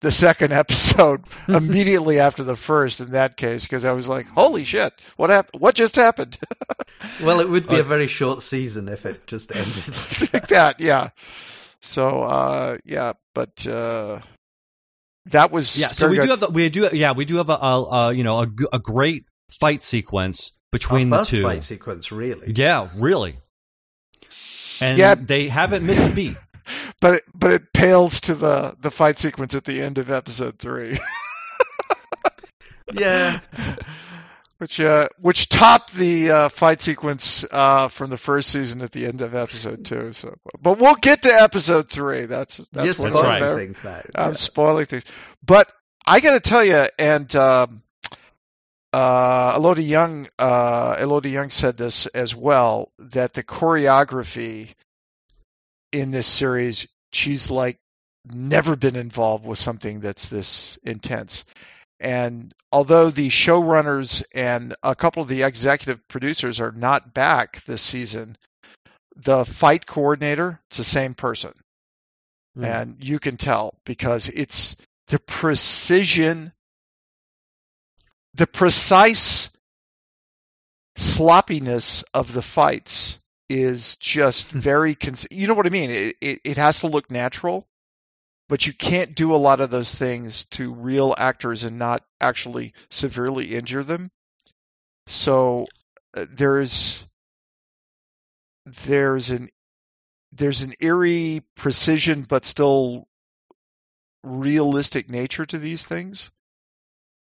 the 0.05 0.13
second 0.13 0.53
episode 0.63 1.23
immediately 1.49 2.21
after 2.21 2.45
the 2.45 2.55
first 2.57 3.01
in 3.01 3.11
that 3.13 3.37
case 3.37 3.65
because 3.65 3.85
I 3.85 3.93
was 3.93 4.09
like, 4.09 4.27
"Holy 4.29 4.63
shit, 4.65 4.93
what 5.17 5.31
happened? 5.31 5.61
What 5.61 5.75
just 5.75 5.97
happened?" 5.97 6.39
Well, 7.23 7.41
it 7.41 7.49
would 7.51 7.69
be 7.69 7.77
Uh, 7.77 7.81
a 7.81 7.83
very 7.83 8.07
short 8.07 8.41
season 8.41 8.89
if 8.89 9.05
it 9.05 9.27
just 9.27 9.55
ended 9.55 9.75
like 9.77 9.85
that. 10.19 10.33
like 10.33 10.47
that, 10.49 10.81
yeah. 10.81 11.11
So, 11.83 12.23
uh, 12.23 12.79
yeah, 12.85 13.13
but 13.35 13.67
uh, 13.67 14.21
that 15.27 15.51
was 15.51 15.79
Yeah, 15.79 15.89
so 15.89 16.09
we 16.09 16.17
good. 16.17 16.23
do 16.25 16.31
have 16.31 16.41
the, 16.41 16.49
we 16.49 16.71
do 16.71 16.89
yeah 16.93 17.13
we 17.13 17.25
do 17.27 17.37
have 17.37 17.51
a, 17.51 17.55
a, 17.61 17.83
a 17.83 18.13
you 18.15 18.25
know 18.25 18.41
a 18.73 18.79
great 18.79 19.27
fight 19.51 19.83
sequence 19.83 20.59
between 20.73 21.13
Our 21.13 21.19
the 21.21 21.25
two. 21.27 21.43
fight 21.43 21.63
sequence, 21.65 22.11
really. 22.11 22.53
Yeah, 22.57 22.89
really. 22.97 23.37
And 24.81 24.99
Yeah. 24.99 25.15
they 25.15 25.49
haven't 25.49 25.85
missed 25.85 26.01
a 26.03 26.11
beat. 26.11 26.37
But 27.01 27.23
but 27.35 27.53
it 27.53 27.73
pales 27.73 28.21
to 28.23 28.35
the 28.35 28.77
the 28.81 28.91
fight 28.91 29.19
sequence 29.19 29.55
at 29.55 29.65
the 29.65 29.83
end 29.83 29.99
of 29.99 30.11
episode 30.11 30.59
three. 30.59 30.99
Yeah. 32.93 33.41
which 34.59 34.81
uh, 34.81 35.09
which 35.21 35.49
topped 35.49 35.93
the 35.95 36.31
uh, 36.31 36.49
fight 36.49 36.81
sequence 36.81 37.45
uh, 37.51 37.89
from 37.89 38.11
the 38.11 38.17
first 38.17 38.51
season 38.51 38.83
at 38.83 38.93
the 38.93 39.07
end 39.07 39.21
of 39.21 39.35
episode 39.35 39.85
two. 39.85 40.13
So, 40.13 40.37
but 40.61 40.79
we'll 40.79 40.95
get 40.95 41.23
to 41.23 41.31
episode 41.31 41.89
three. 41.91 42.27
That's 42.27 42.61
that's 42.73 42.99
You're 43.03 43.11
what 43.13 43.25
right. 43.25 43.57
Things. 43.57 43.85
I'm 43.85 44.03
Yeah. 44.15 44.33
spoiling 44.33 44.87
things. 44.87 45.05
But 45.45 45.71
I 46.07 46.21
got 46.21 46.33
to 46.33 46.41
tell 46.41 46.65
you, 46.65 46.87
and 46.99 47.35
um, 47.37 47.83
uh, 48.93 49.55
Elodie 49.57 49.85
Yung, 49.85 50.29
uh, 50.39 50.97
Elodie 51.01 51.31
Yung 51.31 51.51
said 51.51 51.77
this 51.77 52.07
as 52.07 52.35
well 52.35 52.93
that 52.99 53.33
the 53.35 53.43
choreography 53.43 54.75
in 55.95 56.11
this 56.11 56.27
series, 56.27 56.89
she's 57.13 57.51
like 57.51 57.79
never 58.27 58.75
been 58.75 58.97
involved 58.97 59.47
with 59.47 59.59
something 59.59 60.01
that's 60.01 60.29
this 60.29 60.77
intense. 60.83 61.45
And 62.01 62.53
although 62.73 63.11
the 63.11 63.29
showrunners 63.29 64.25
and 64.35 64.75
a 64.83 64.97
couple 64.97 65.23
of 65.23 65.29
the 65.29 65.45
executive 65.45 66.07
producers 66.09 66.61
are 66.61 66.73
not 66.73 67.15
back 67.15 67.65
this 67.65 67.81
season, 67.81 68.37
the 69.15 69.45
fight 69.45 69.87
coordinator, 69.87 70.61
it's 70.69 70.79
the 70.79 70.85
same 70.85 71.15
person. 71.15 71.53
Hmm. 72.57 72.65
And 72.65 72.97
you 72.99 73.21
can 73.21 73.37
tell 73.37 73.75
because 73.87 74.29
it's 74.29 74.75
the 75.07 75.21
precision, 75.21 76.53
the 78.35 78.49
precise 78.49 79.49
sloppiness 80.97 82.03
of 82.13 82.33
the 82.33 82.43
fights 82.43 83.21
is 83.49 83.97
just 83.97 84.51
very, 84.51 84.95
cons- 84.95 85.27
you 85.31 85.47
know 85.47 85.55
what 85.55 85.67
I 85.67 85.71
mean? 85.71 85.91
It, 85.91 86.17
it, 86.21 86.41
it 86.45 86.57
has 86.57 86.81
to 86.81 86.89
look 86.89 87.11
natural 87.11 87.67
but 88.49 88.67
you 88.67 88.73
can't 88.73 89.15
do 89.15 89.35
a 89.35 89.37
lot 89.37 89.61
of 89.61 89.71
those 89.71 89.95
things 89.95 90.45
to 90.47 90.73
real 90.73 91.15
actors 91.17 91.65
and 91.65 91.79
not 91.79 92.05
actually 92.21 92.75
severely 92.91 93.55
injure 93.55 93.83
them. 93.83 94.11
So 95.07 95.67
uh, 96.17 96.27
there's 96.31 97.05
there's 98.87 99.31
an 99.31 99.49
there's 100.33 100.63
an 100.63 100.75
eerie 100.81 101.43
precision 101.57 102.23
but 102.23 102.45
still 102.45 103.07
realistic 104.23 105.09
nature 105.09 105.47
to 105.47 105.59
these 105.59 105.87
things. 105.87 106.31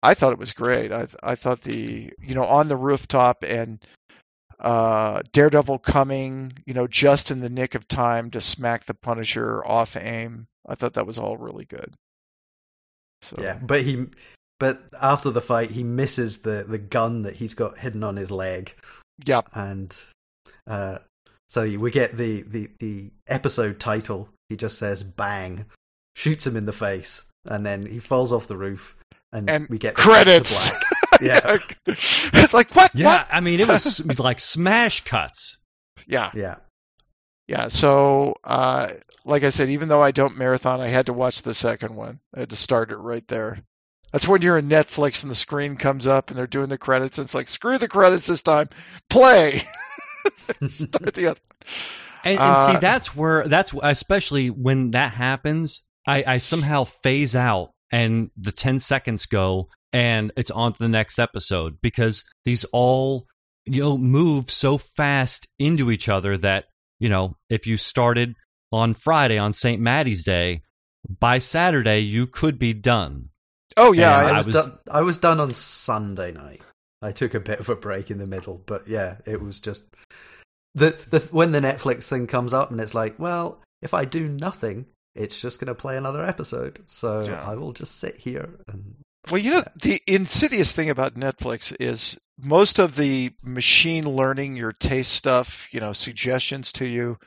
I 0.02 0.14
thought 0.14 0.34
it 0.34 0.40
was 0.40 0.54
great. 0.54 0.92
I 0.92 1.08
I 1.22 1.36
thought 1.36 1.62
the 1.62 2.12
you 2.20 2.36
know 2.36 2.46
on 2.46 2.68
the 2.68 2.78
rooftop 2.78 3.44
and 3.44 3.80
uh, 4.60 5.22
Daredevil 5.32 5.80
coming, 5.80 6.54
you 6.66 6.74
know, 6.74 6.88
just 6.88 7.32
in 7.32 7.40
the 7.40 7.50
nick 7.50 7.76
of 7.76 7.88
time 7.88 8.32
to 8.32 8.42
smack 8.42 8.86
the 8.86 8.94
Punisher 8.94 9.64
off 9.66 9.96
aim. 9.96 10.48
I 10.66 10.76
thought 10.76 10.94
that 10.94 11.08
was 11.08 11.20
all 11.20 11.38
really 11.38 11.66
good. 11.66 11.94
So, 13.22 13.38
Yeah, 13.42 13.58
but 13.62 13.82
he, 13.82 14.08
but 14.60 14.82
after 15.02 15.30
the 15.30 15.42
fight, 15.42 15.72
he 15.72 15.84
misses 15.84 16.40
the 16.40 16.66
the 16.68 16.78
gun 16.78 17.24
that 17.24 17.36
he's 17.36 17.54
got 17.54 17.78
hidden 17.78 18.04
on 18.04 18.16
his 18.16 18.32
leg, 18.32 18.74
yeah, 19.26 19.42
and 19.54 19.96
uh, 20.68 21.00
so 21.50 21.64
we 21.78 21.92
get 21.92 22.18
the 22.18 22.44
the 22.44 22.70
the 22.80 23.12
episode 23.28 23.80
title. 23.80 24.30
He 24.50 24.56
just 24.56 24.78
says 24.78 25.04
"bang," 25.04 25.66
shoots 26.16 26.48
him 26.48 26.56
in 26.56 26.66
the 26.66 26.74
face, 26.74 27.26
and 27.46 27.66
then 27.66 27.86
he 27.86 28.00
falls 28.00 28.32
off 28.32 28.48
the 28.48 28.58
roof, 28.58 28.96
and, 29.32 29.50
And 29.50 29.68
we 29.70 29.78
get 29.78 29.96
the 29.96 30.02
cuts 30.02 30.08
to 30.08 30.24
credits. 30.24 30.72
Black. 31.20 31.78
Yeah, 31.86 31.94
it's 32.34 32.54
like 32.54 32.76
what? 32.76 32.94
Yeah, 32.96 33.06
What? 33.06 33.28
I 33.32 33.40
mean 33.40 33.60
it 33.60 33.68
was, 33.68 34.00
it 34.00 34.08
was 34.08 34.20
like 34.30 34.40
smash 34.40 35.02
cuts. 35.04 35.58
Yeah, 36.08 36.32
yeah. 36.34 36.56
yeah. 37.48 37.68
So, 37.68 38.36
uh, 38.44 38.90
like 39.26 39.44
I 39.44 39.50
said, 39.50 39.70
even 39.70 39.88
though 39.90 40.02
I 40.02 40.12
don't 40.12 40.38
marathon, 40.38 40.82
I 40.82 40.88
had 40.88 41.06
to 41.06 41.14
watch 41.14 41.44
the 41.44 41.54
second 41.54 41.96
one. 41.96 42.20
I 42.36 42.42
had 42.42 42.50
to 42.50 42.56
start 42.56 42.92
it 42.92 42.98
right 42.98 43.26
there. 43.28 43.60
That's 44.12 44.28
when 44.28 44.42
you're 44.42 44.58
in 44.60 44.70
Netflix 44.70 45.24
and 45.24 45.32
the 45.32 45.36
screen 45.36 45.76
comes 45.76 46.06
up 46.06 46.30
and 46.30 46.38
they're 46.38 46.46
doing 46.46 46.70
the 46.70 46.78
credits. 46.78 47.18
And 47.18 47.26
it's 47.26 47.34
like, 47.34 47.50
screw 47.50 47.78
the 47.80 47.88
credits 47.88 48.28
this 48.28 48.44
time. 48.44 48.70
Play. 49.10 49.64
start 50.68 51.14
the 51.14 51.28
other. 51.32 51.40
And, 52.24 52.38
and 52.38 52.40
Uh, 52.40 52.68
see, 52.68 52.78
that's 52.80 53.16
where 53.16 53.48
that's 53.48 53.74
especially 53.82 54.50
when 54.50 54.92
that 54.92 55.14
happens. 55.14 55.84
I, 56.08 56.24
I 56.28 56.38
somehow 56.38 56.84
phase 56.84 57.36
out, 57.36 57.72
and 57.92 58.30
the 58.38 58.52
ten 58.52 58.80
seconds 58.80 59.26
go, 59.26 59.70
and 59.94 60.32
it's 60.36 60.52
on 60.52 60.74
to 60.74 60.80
the 60.80 60.90
next 60.90 61.20
episode 61.20 61.78
because 61.82 62.24
these 62.44 62.64
all 62.66 63.28
you 63.66 63.82
know 63.82 63.98
move 63.98 64.52
so 64.52 64.78
fast 64.78 65.48
into 65.60 65.92
each 65.92 66.10
other 66.10 66.36
that 66.38 66.66
you 67.00 67.08
know 67.10 67.36
if 67.50 67.66
you 67.68 67.78
started 67.78 68.36
on 68.72 68.94
Friday 68.94 69.38
on 69.38 69.54
St. 69.54 69.80
Matty's 69.82 70.24
Day, 70.24 70.64
by 71.20 71.38
Saturday 71.38 72.00
you 72.00 72.26
could 72.28 72.58
be 72.60 72.74
done. 72.74 73.30
Oh 73.78 73.92
yeah, 73.92 74.20
And 74.20 74.28
I 74.28 74.32
I, 74.32 74.38
was, 74.38 74.46
was- 74.48 74.56
done, 74.56 74.80
I 74.92 75.02
was 75.02 75.18
done 75.20 75.40
on 75.40 75.54
Sunday 75.54 76.32
night. 76.32 76.62
I 77.02 77.12
took 77.12 77.34
a 77.34 77.40
bit 77.40 77.60
of 77.60 77.70
a 77.70 77.76
break 77.76 78.10
in 78.12 78.18
the 78.18 78.26
middle, 78.28 78.62
but 78.66 78.88
yeah, 78.88 79.18
it 79.26 79.42
was 79.42 79.60
just 79.60 79.84
the 80.76 80.92
the 81.10 81.20
when 81.32 81.52
the 81.52 81.60
Netflix 81.60 82.08
thing 82.08 82.28
comes 82.28 82.54
up 82.54 82.72
and 82.72 82.80
it's 82.82 82.94
like, 82.96 83.20
well, 83.20 83.62
if 83.82 83.94
I 83.94 84.06
do 84.06 84.28
nothing, 84.28 84.86
it's 85.16 85.40
just 85.42 85.60
going 85.60 85.68
to 85.68 85.76
play 85.76 85.98
another 85.98 86.24
episode. 86.26 86.80
So 86.86 87.24
Yeah. 87.24 87.44
I 87.46 87.56
will 87.56 87.74
just 87.74 87.98
sit 88.00 88.18
here 88.18 88.50
and 88.68 88.96
Well, 89.32 89.42
you 89.42 89.52
know, 89.52 89.64
the 89.82 90.02
insidious 90.06 90.74
thing 90.74 90.90
about 90.90 91.16
Netflix 91.16 91.76
is 91.80 92.20
most 92.38 92.80
of 92.80 92.96
the 92.96 93.32
machine 93.42 94.10
learning 94.10 94.58
your 94.58 94.74
taste 94.74 95.14
stuff, 95.14 95.68
you 95.72 95.80
know, 95.80 95.94
suggestions 95.94 96.74
to 96.74 96.86
you, 96.86 97.18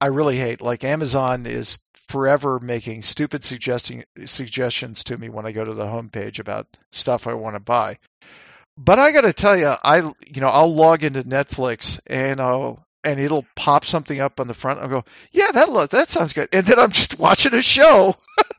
I 0.00 0.06
really 0.06 0.36
hate. 0.36 0.60
Like 0.60 0.84
Amazon 0.84 1.46
is 1.46 1.80
forever 2.08 2.60
making 2.60 3.02
stupid 3.02 3.42
suggesting 3.42 4.04
suggestions 4.26 5.04
to 5.04 5.16
me 5.16 5.28
when 5.28 5.46
I 5.46 5.52
go 5.52 5.64
to 5.64 5.74
the 5.74 5.86
homepage 5.86 6.38
about 6.38 6.66
stuff 6.92 7.26
I 7.26 7.34
want 7.34 7.56
to 7.56 7.60
buy. 7.60 7.98
But 8.78 8.98
I 8.98 9.10
got 9.10 9.22
to 9.22 9.32
tell 9.32 9.56
you, 9.56 9.74
I 9.82 9.98
you 9.98 10.40
know, 10.40 10.48
I'll 10.48 10.74
log 10.74 11.02
into 11.02 11.22
Netflix 11.22 11.98
and 12.06 12.40
I'll 12.40 12.84
and 13.02 13.20
it'll 13.20 13.46
pop 13.54 13.84
something 13.84 14.20
up 14.20 14.40
on 14.40 14.48
the 14.48 14.54
front. 14.54 14.80
I'll 14.80 14.88
go, 14.88 15.04
yeah, 15.32 15.52
that 15.52 15.70
lo- 15.70 15.86
that 15.86 16.10
sounds 16.10 16.32
good, 16.32 16.48
and 16.52 16.66
then 16.66 16.78
I'm 16.78 16.90
just 16.90 17.18
watching 17.18 17.54
a 17.54 17.62
show 17.62 18.16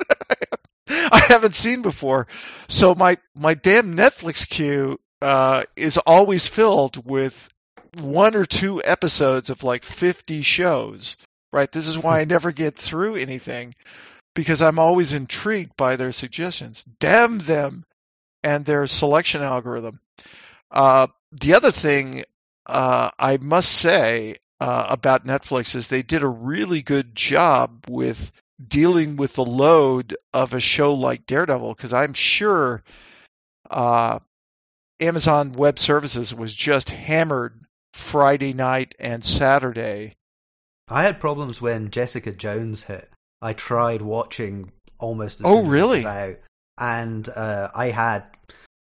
I 0.89 1.25
haven't 1.27 1.55
seen 1.55 1.81
before. 1.81 2.27
So 2.67 2.95
my 2.95 3.17
my 3.35 3.53
damn 3.53 3.95
Netflix 3.95 4.47
queue 4.47 4.99
uh, 5.21 5.63
is 5.75 5.97
always 5.97 6.47
filled 6.47 7.05
with 7.09 7.49
one 7.95 8.35
or 8.35 8.45
two 8.45 8.81
episodes 8.83 9.49
of 9.49 9.63
like 9.63 9.83
50 9.83 10.41
shows. 10.41 11.17
Right. 11.51 11.71
This 11.71 11.87
is 11.87 11.97
why 11.97 12.19
I 12.19 12.25
never 12.25 12.51
get 12.51 12.75
through 12.75 13.15
anything 13.15 13.73
because 14.35 14.61
I'm 14.61 14.79
always 14.79 15.13
intrigued 15.13 15.75
by 15.77 15.95
their 15.95 16.11
suggestions. 16.11 16.83
Damn 16.99 17.39
them 17.39 17.85
and 18.43 18.65
their 18.65 18.85
selection 18.85 19.41
algorithm. 19.41 19.99
Uh, 20.69 21.07
the 21.31 21.55
other 21.55 21.71
thing 21.71 22.23
uh, 22.65 23.09
I 23.17 23.37
must 23.37 23.71
say 23.71 24.37
uh, 24.59 24.87
about 24.89 25.25
Netflix 25.25 25.75
is 25.75 25.87
they 25.87 26.03
did 26.03 26.23
a 26.23 26.27
really 26.27 26.81
good 26.81 27.15
job 27.15 27.85
with 27.89 28.31
dealing 28.65 29.15
with 29.17 29.33
the 29.33 29.45
load 29.45 30.15
of 30.33 30.53
a 30.53 30.59
show 30.59 30.93
like 30.93 31.25
Daredevil 31.25 31.73
because 31.75 31.93
I'm 31.93 32.13
sure 32.13 32.83
uh, 33.69 34.19
Amazon 34.99 35.53
Web 35.53 35.77
Services 35.79 36.33
was 36.33 36.53
just 36.53 36.89
hammered 36.89 37.59
Friday 37.93 38.53
night 38.53 38.95
and 38.99 39.23
Saturday. 39.23 40.15
I 40.87 41.03
had 41.03 41.19
problems 41.19 41.61
when 41.61 41.91
Jessica 41.91 42.31
Jones 42.31 42.83
hit. 42.83 43.09
I 43.41 43.53
tried 43.53 44.01
watching 44.01 44.71
almost 44.99 45.41
as 45.41 45.45
Oh, 45.45 45.57
soon 45.57 45.59
as 45.59 45.65
it 45.65 45.69
really? 45.71 45.97
was 45.97 46.05
out, 46.05 46.35
and 46.79 47.29
uh, 47.35 47.69
I 47.75 47.87
had 47.87 48.23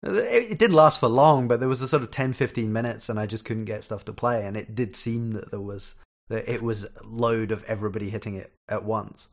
It, 0.03 0.53
it 0.53 0.59
didn't 0.59 0.75
last 0.77 0.99
for 0.99 1.09
long, 1.09 1.47
but 1.47 1.61
there 1.61 1.69
was 1.69 1.83
a 1.83 1.89
sort 1.89 2.03
of 2.03 2.11
10, 2.11 2.33
15 2.33 2.73
minutes, 2.73 3.09
and 3.09 3.21
I 3.21 3.27
just 3.27 3.45
couldn't 3.45 3.67
get 3.67 3.85
stuff 3.85 4.05
to 4.07 4.13
play. 4.13 4.45
And 4.47 4.57
it 4.57 4.75
did 4.75 4.97
seem 4.97 5.33
that 5.35 5.51
there 5.51 5.61
was 5.61 5.95
that 6.31 6.51
it 6.53 6.63
was 6.63 6.87
load 7.05 7.51
of 7.53 7.63
everybody 7.65 8.11
hitting 8.11 8.35
it 8.35 8.53
at 8.69 8.85
once. 8.85 9.29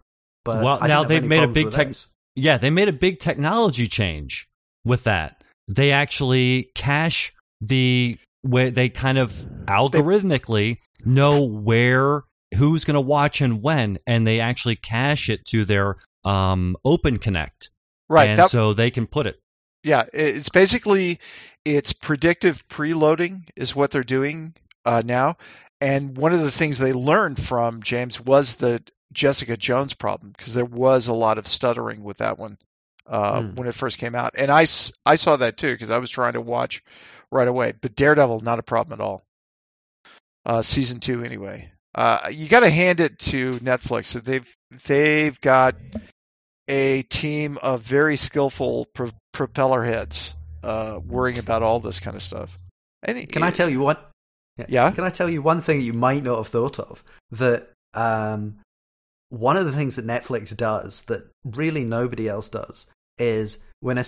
But 0.47 0.63
well, 0.63 0.79
now 0.87 1.03
they've 1.03 1.23
made 1.23 1.43
a 1.43 1.47
big 1.47 1.71
tech. 1.71 1.89
Yeah, 2.35 2.57
they 2.57 2.69
made 2.69 2.87
a 2.87 2.93
big 2.93 3.19
technology 3.19 3.87
change 3.87 4.47
with 4.85 5.03
that. 5.03 5.43
They 5.67 5.91
actually 5.91 6.71
cache 6.75 7.33
the 7.61 8.17
where 8.41 8.71
they 8.71 8.89
kind 8.89 9.17
of 9.17 9.31
algorithmically 9.65 10.77
know 11.03 11.43
where 11.43 12.23
who's 12.55 12.85
going 12.85 12.95
to 12.95 13.01
watch 13.01 13.41
and 13.41 13.61
when, 13.61 13.99
and 14.07 14.25
they 14.25 14.39
actually 14.39 14.75
cache 14.75 15.29
it 15.29 15.45
to 15.45 15.65
their 15.65 15.97
um, 16.23 16.77
Open 16.85 17.17
Connect, 17.17 17.69
right? 18.09 18.29
And 18.29 18.39
that, 18.39 18.49
so 18.49 18.73
they 18.73 18.91
can 18.91 19.07
put 19.07 19.27
it. 19.27 19.39
Yeah, 19.83 20.05
it's 20.13 20.49
basically 20.49 21.19
it's 21.65 21.93
predictive 21.93 22.65
preloading 22.67 23.43
is 23.55 23.75
what 23.75 23.91
they're 23.91 24.03
doing 24.03 24.53
uh, 24.85 25.01
now. 25.05 25.37
And 25.79 26.17
one 26.17 26.33
of 26.33 26.41
the 26.41 26.51
things 26.51 26.79
they 26.79 26.93
learned 26.93 27.41
from 27.41 27.83
James 27.83 28.19
was 28.19 28.55
the 28.55 28.81
Jessica 29.13 29.57
Jones 29.57 29.93
problem 29.93 30.33
because 30.35 30.53
there 30.53 30.65
was 30.65 31.07
a 31.07 31.13
lot 31.13 31.37
of 31.37 31.47
stuttering 31.47 32.03
with 32.03 32.17
that 32.17 32.39
one 32.39 32.57
uh, 33.05 33.41
mm. 33.41 33.55
when 33.55 33.67
it 33.67 33.75
first 33.75 33.97
came 33.97 34.15
out, 34.15 34.35
and 34.37 34.51
I 34.51 34.65
I 35.05 35.15
saw 35.15 35.37
that 35.37 35.57
too 35.57 35.71
because 35.71 35.91
I 35.91 35.97
was 35.99 36.09
trying 36.09 36.33
to 36.33 36.41
watch 36.41 36.83
right 37.31 37.47
away. 37.47 37.73
But 37.79 37.95
Daredevil, 37.95 38.41
not 38.41 38.59
a 38.59 38.63
problem 38.63 38.99
at 38.99 39.03
all. 39.03 39.23
Uh, 40.45 40.61
season 40.61 40.99
two, 40.99 41.23
anyway. 41.23 41.71
Uh, 41.93 42.29
you 42.31 42.47
got 42.47 42.59
to 42.61 42.69
hand 42.69 42.99
it 42.99 43.17
to 43.19 43.53
Netflix. 43.53 44.21
They've 44.21 44.55
they've 44.85 45.39
got 45.41 45.75
a 46.67 47.01
team 47.03 47.57
of 47.61 47.81
very 47.81 48.17
skillful 48.17 48.85
pro- 48.93 49.11
propeller 49.31 49.83
heads 49.83 50.35
uh, 50.63 50.99
worrying 51.05 51.39
about 51.39 51.63
all 51.63 51.79
this 51.79 51.99
kind 51.99 52.15
of 52.15 52.21
stuff. 52.21 52.55
And 53.03 53.17
can 53.29 53.41
it, 53.41 53.45
I 53.45 53.51
tell 53.51 53.69
you 53.69 53.79
what? 53.79 54.11
Yeah. 54.67 54.89
Can 54.91 55.03
I 55.03 55.09
tell 55.09 55.29
you 55.29 55.41
one 55.41 55.61
thing 55.61 55.81
you 55.81 55.93
might 55.93 56.23
not 56.23 56.37
have 56.37 56.47
thought 56.47 56.79
of? 56.79 57.03
That 57.31 57.69
um, 57.93 58.59
one 59.29 59.57
of 59.57 59.65
the 59.65 59.71
things 59.71 59.95
that 59.95 60.05
Netflix 60.05 60.55
does 60.55 61.01
that 61.03 61.29
really 61.43 61.83
nobody 61.83 62.27
else 62.27 62.49
does 62.49 62.85
is 63.17 63.59
when 63.79 63.97
a 63.97 64.05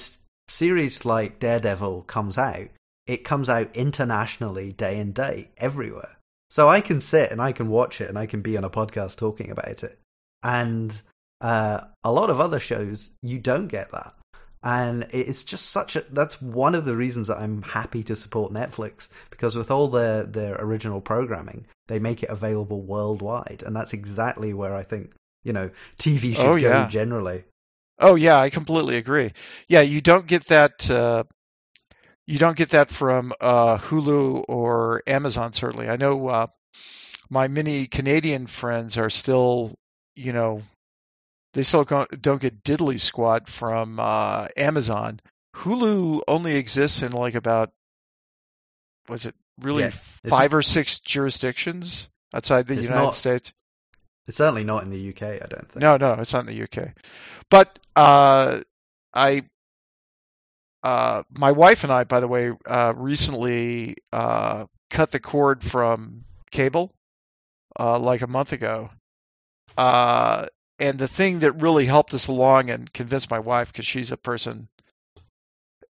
series 0.47 1.05
like 1.05 1.39
Daredevil 1.39 2.03
comes 2.03 2.37
out, 2.37 2.67
it 3.05 3.23
comes 3.23 3.49
out 3.49 3.75
internationally 3.75 4.71
day 4.71 4.99
and 4.99 5.13
day 5.13 5.49
everywhere. 5.57 6.17
So 6.49 6.67
I 6.67 6.81
can 6.81 6.99
sit 6.99 7.31
and 7.31 7.41
I 7.41 7.51
can 7.51 7.69
watch 7.69 8.01
it 8.01 8.09
and 8.09 8.17
I 8.17 8.25
can 8.25 8.41
be 8.41 8.57
on 8.57 8.63
a 8.63 8.69
podcast 8.69 9.17
talking 9.17 9.51
about 9.51 9.83
it. 9.83 9.99
And 10.41 10.99
uh, 11.41 11.81
a 12.03 12.11
lot 12.11 12.29
of 12.29 12.39
other 12.39 12.59
shows, 12.59 13.11
you 13.21 13.39
don't 13.39 13.67
get 13.67 13.91
that. 13.91 14.13
And 14.61 15.07
it's 15.11 15.45
just 15.45 15.67
such 15.67 15.95
a 15.95 16.03
that's 16.11 16.41
one 16.41 16.75
of 16.75 16.83
the 16.83 16.95
reasons 16.95 17.27
that 17.27 17.37
I'm 17.37 17.61
happy 17.61 18.03
to 18.03 18.15
support 18.15 18.51
Netflix 18.51 19.07
because 19.29 19.55
with 19.55 19.71
all 19.71 19.87
their 19.87 20.23
their 20.23 20.55
original 20.55 20.99
programming, 20.99 21.65
they 21.87 21.99
make 21.99 22.23
it 22.23 22.29
available 22.29 22.81
worldwide, 22.81 23.63
and 23.65 23.73
that's 23.73 23.93
exactly 23.93 24.53
where 24.53 24.75
I 24.75 24.83
think 24.83 25.13
you 25.43 25.53
know 25.53 25.69
TV 25.97 26.35
should 26.35 26.45
oh, 26.45 26.55
yeah. 26.55 26.83
go 26.83 26.89
generally. 26.89 27.45
Oh 27.99 28.15
yeah, 28.15 28.37
I 28.37 28.49
completely 28.49 28.97
agree. 28.97 29.31
Yeah, 29.69 29.81
you 29.81 30.01
don't 30.01 30.27
get 30.27 30.45
that. 30.47 30.89
Uh, 30.89 31.23
you 32.27 32.37
don't 32.37 32.57
get 32.57 32.69
that 32.69 32.91
from 32.91 33.33
uh, 33.39 33.77
Hulu 33.77 34.45
or 34.47 35.03
Amazon. 35.07 35.53
Certainly, 35.53 35.87
I 35.87 35.95
know 35.95 36.27
uh, 36.27 36.47
my 37.29 37.47
many 37.47 37.87
Canadian 37.87 38.47
friends 38.47 38.97
are 38.97 39.09
still, 39.09 39.73
you 40.15 40.33
know, 40.33 40.63
they 41.53 41.63
still 41.63 41.83
don't 41.83 42.41
get 42.41 42.63
diddly 42.63 42.99
squat 42.99 43.49
from 43.49 43.99
uh, 43.99 44.47
Amazon. 44.55 45.19
Hulu 45.55 46.21
only 46.27 46.55
exists 46.55 47.01
in 47.01 47.11
like 47.11 47.35
about 47.35 47.71
was 49.07 49.25
it 49.25 49.35
really 49.59 49.83
yeah, 49.83 49.91
five 50.27 50.53
or 50.53 50.61
six 50.61 50.99
jurisdictions 50.99 52.07
outside 52.33 52.67
the 52.67 52.75
United 52.75 52.95
not, 52.95 53.13
States? 53.13 53.53
It's 54.27 54.37
certainly 54.37 54.63
not 54.63 54.83
in 54.83 54.91
the 54.91 55.09
UK. 55.09 55.23
I 55.23 55.47
don't 55.49 55.67
think. 55.67 55.81
No, 55.81 55.97
no, 55.97 56.13
it's 56.13 56.33
not 56.33 56.47
in 56.47 56.55
the 56.55 56.63
UK. 56.63 56.89
But 57.49 57.79
uh, 57.95 58.59
I, 59.11 59.43
uh, 60.83 61.23
my 61.31 61.51
wife 61.51 61.83
and 61.83 61.91
I, 61.91 62.03
by 62.03 62.19
the 62.19 62.27
way, 62.27 62.51
uh, 62.65 62.93
recently 62.95 63.97
uh, 64.13 64.65
cut 64.91 65.11
the 65.11 65.19
cord 65.19 65.63
from 65.63 66.25
cable 66.51 66.93
uh, 67.79 67.97
like 67.97 68.21
a 68.21 68.27
month 68.27 68.53
ago. 68.53 68.91
And 70.79 70.97
the 70.97 71.09
thing 71.09 71.39
that 71.39 71.61
really 71.61 71.85
helped 71.85 72.13
us 72.13 72.27
along 72.27 72.69
and 72.69 72.91
convinced 72.91 73.29
my 73.29 73.39
wife, 73.39 73.67
because 73.67 73.85
she's 73.85 74.13
a 74.13 74.17
person, 74.17 74.69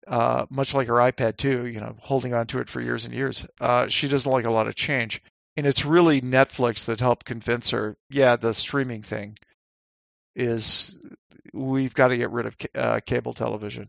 uh, 0.08 0.46
much 0.50 0.74
like 0.74 0.88
her 0.88 0.94
iPad 0.94 1.36
too, 1.36 1.66
you 1.66 1.80
know, 1.80 1.94
holding 2.00 2.34
on 2.34 2.48
to 2.48 2.58
it 2.58 2.68
for 2.68 2.80
years 2.80 3.06
and 3.06 3.14
years. 3.14 3.46
Uh, 3.60 3.86
she 3.86 4.08
doesn't 4.08 4.30
like 4.30 4.46
a 4.46 4.50
lot 4.50 4.66
of 4.66 4.74
change, 4.74 5.22
and 5.56 5.64
it's 5.64 5.84
really 5.84 6.20
Netflix 6.20 6.86
that 6.86 6.98
helped 6.98 7.24
convince 7.24 7.70
her. 7.70 7.96
Yeah, 8.08 8.34
the 8.34 8.52
streaming 8.52 9.02
thing 9.02 9.38
is 10.34 10.98
we've 11.52 11.94
got 11.94 12.08
to 12.08 12.16
get 12.16 12.30
rid 12.30 12.46
of 12.46 12.56
uh, 12.74 13.00
cable 13.06 13.32
television. 13.32 13.88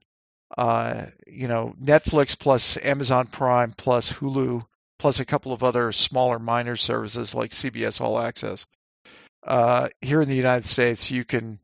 Uh, 0.55 1.05
you 1.25 1.47
know, 1.47 1.73
Netflix 1.81 2.37
plus 2.37 2.77
Amazon 2.77 3.25
Prime 3.25 3.71
plus 3.71 4.11
Hulu 4.13 4.63
plus 4.99 5.19
a 5.19 5.25
couple 5.25 5.51
of 5.51 5.63
other 5.63 5.91
smaller 5.91 6.37
minor 6.37 6.75
services 6.75 7.33
like 7.33 7.51
CBS 7.51 8.01
All 8.01 8.19
Access 8.19 8.67
uh, 9.43 9.89
here 10.01 10.21
in 10.21 10.29
the 10.29 10.35
United 10.35 10.67
States, 10.67 11.11
you 11.11 11.25
can 11.25 11.59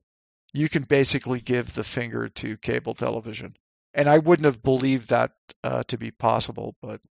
you 0.54 0.70
can 0.70 0.84
basically 0.84 1.40
give 1.40 1.74
the 1.74 1.84
finger 1.84 2.30
to 2.30 2.58
cable 2.58 2.94
television, 2.94 3.56
and 3.94 4.10
I 4.10 4.18
wouldn't 4.18 4.46
have 4.46 4.64
believed 4.64 5.10
that 5.10 5.32
uh, 5.64 5.84
to 5.84 5.98
be 5.98 6.12
possible, 6.12 6.76
but 6.82 7.02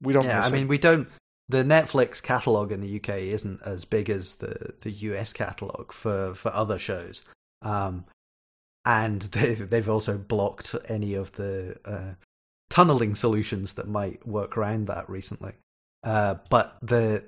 we 0.00 0.12
don't. 0.12 0.24
Yeah, 0.24 0.40
I 0.40 0.50
mean, 0.50 0.68
we 0.68 0.78
don't. 0.78 1.08
The 1.48 1.64
Netflix 1.64 2.22
catalog 2.22 2.72
in 2.72 2.80
the 2.80 2.96
UK 2.96 3.16
isn't 3.18 3.60
as 3.62 3.84
big 3.84 4.08
as 4.08 4.36
the 4.36 4.74
the 4.80 4.90
US 4.90 5.32
catalog 5.32 5.92
for 5.92 6.34
for 6.34 6.52
other 6.52 6.78
shows, 6.78 7.22
um, 7.60 8.04
and 8.84 9.22
they've 9.32 9.68
they've 9.68 9.88
also 9.88 10.16
blocked 10.16 10.74
any 10.88 11.14
of 11.14 11.32
the 11.32 11.78
uh, 11.84 12.14
tunneling 12.70 13.14
solutions 13.14 13.74
that 13.74 13.88
might 13.88 14.26
work 14.26 14.56
around 14.56 14.86
that 14.86 15.08
recently. 15.10 15.52
Uh, 16.04 16.36
but 16.48 16.76
the 16.82 17.24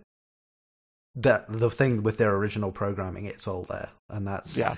that 1.16 1.46
the 1.48 1.70
thing 1.70 2.02
with 2.02 2.18
their 2.18 2.34
original 2.34 2.72
programming, 2.72 3.26
it's 3.26 3.46
all 3.46 3.62
there, 3.64 3.90
and 4.10 4.26
that's 4.26 4.56
yeah. 4.56 4.74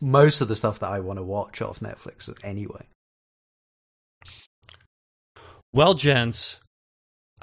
most 0.00 0.40
of 0.40 0.48
the 0.48 0.56
stuff 0.56 0.80
that 0.80 0.90
I 0.90 1.00
want 1.00 1.18
to 1.18 1.22
watch 1.22 1.62
off 1.62 1.80
Netflix 1.80 2.32
anyway. 2.44 2.86
Well, 5.72 5.94
gents, 5.94 6.58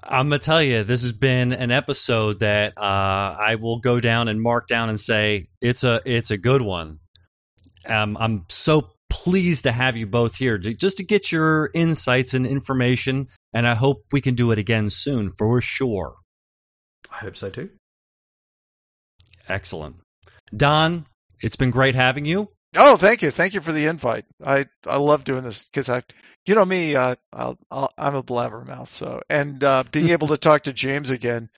I'm 0.03 0.29
gonna 0.29 0.39
tell 0.39 0.61
you, 0.61 0.83
this 0.83 1.01
has 1.01 1.11
been 1.11 1.51
an 1.51 1.71
episode 1.71 2.39
that 2.39 2.77
uh, 2.77 3.35
I 3.39 3.55
will 3.59 3.79
go 3.79 3.99
down 3.99 4.27
and 4.27 4.41
mark 4.41 4.67
down 4.67 4.89
and 4.89 4.99
say 4.99 5.47
it's 5.61 5.83
a 5.83 6.01
it's 6.05 6.31
a 6.31 6.37
good 6.37 6.61
one. 6.61 6.99
Um, 7.87 8.15
I'm 8.19 8.45
so 8.49 8.91
pleased 9.09 9.63
to 9.63 9.71
have 9.71 9.97
you 9.97 10.05
both 10.05 10.35
here 10.35 10.59
to, 10.59 10.73
just 10.73 10.97
to 10.97 11.03
get 11.03 11.31
your 11.31 11.71
insights 11.73 12.35
and 12.35 12.45
information, 12.45 13.27
and 13.53 13.65
I 13.65 13.73
hope 13.73 14.05
we 14.11 14.21
can 14.21 14.35
do 14.35 14.51
it 14.51 14.59
again 14.59 14.91
soon 14.91 15.31
for 15.37 15.59
sure. 15.61 16.15
I 17.11 17.17
hope 17.17 17.35
so 17.35 17.49
too. 17.49 17.71
Excellent. 19.49 19.97
Don, 20.55 21.05
it's 21.41 21.55
been 21.55 21.71
great 21.71 21.95
having 21.95 22.25
you. 22.25 22.49
Oh, 22.75 22.97
thank 22.97 23.23
you, 23.23 23.31
thank 23.31 23.55
you 23.55 23.61
for 23.61 23.71
the 23.71 23.87
invite. 23.87 24.25
I 24.45 24.67
I 24.85 24.97
love 24.97 25.23
doing 25.23 25.43
this 25.43 25.65
because 25.65 25.89
I, 25.89 26.03
you 26.45 26.53
know 26.53 26.65
me, 26.65 26.95
uh, 26.95 27.15
I'll, 27.33 27.57
I'll, 27.71 27.89
I'm 27.97 28.13
a 28.13 28.21
blabbermouth. 28.21 28.89
So 28.89 29.21
and 29.29 29.63
uh, 29.63 29.83
being 29.91 30.09
able 30.11 30.27
to 30.27 30.37
talk 30.37 30.63
to 30.63 30.73
James 30.73 31.09
again, 31.09 31.49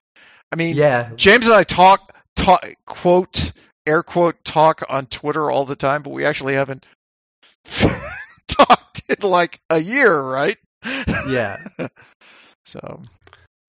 I 0.52 0.56
mean, 0.56 0.76
yeah, 0.78 1.12
James 1.16 1.48
and 1.48 1.56
I 1.56 1.64
talk 1.64 2.16
talk 2.38 2.66
quote 2.86 3.52
air 3.86 4.04
quote 4.04 4.42
talk 4.46 4.84
on 4.90 5.06
Twitter 5.08 5.52
all 5.52 5.66
the 5.66 5.76
time, 5.76 6.02
but 6.02 6.12
we 6.12 6.26
actually 6.26 6.54
haven't 6.54 6.86
talked 8.48 9.02
in 9.10 9.30
like 9.30 9.60
a 9.70 9.80
year, 9.80 10.22
right? 10.22 10.58
Yeah. 11.28 11.64
so, 12.66 13.02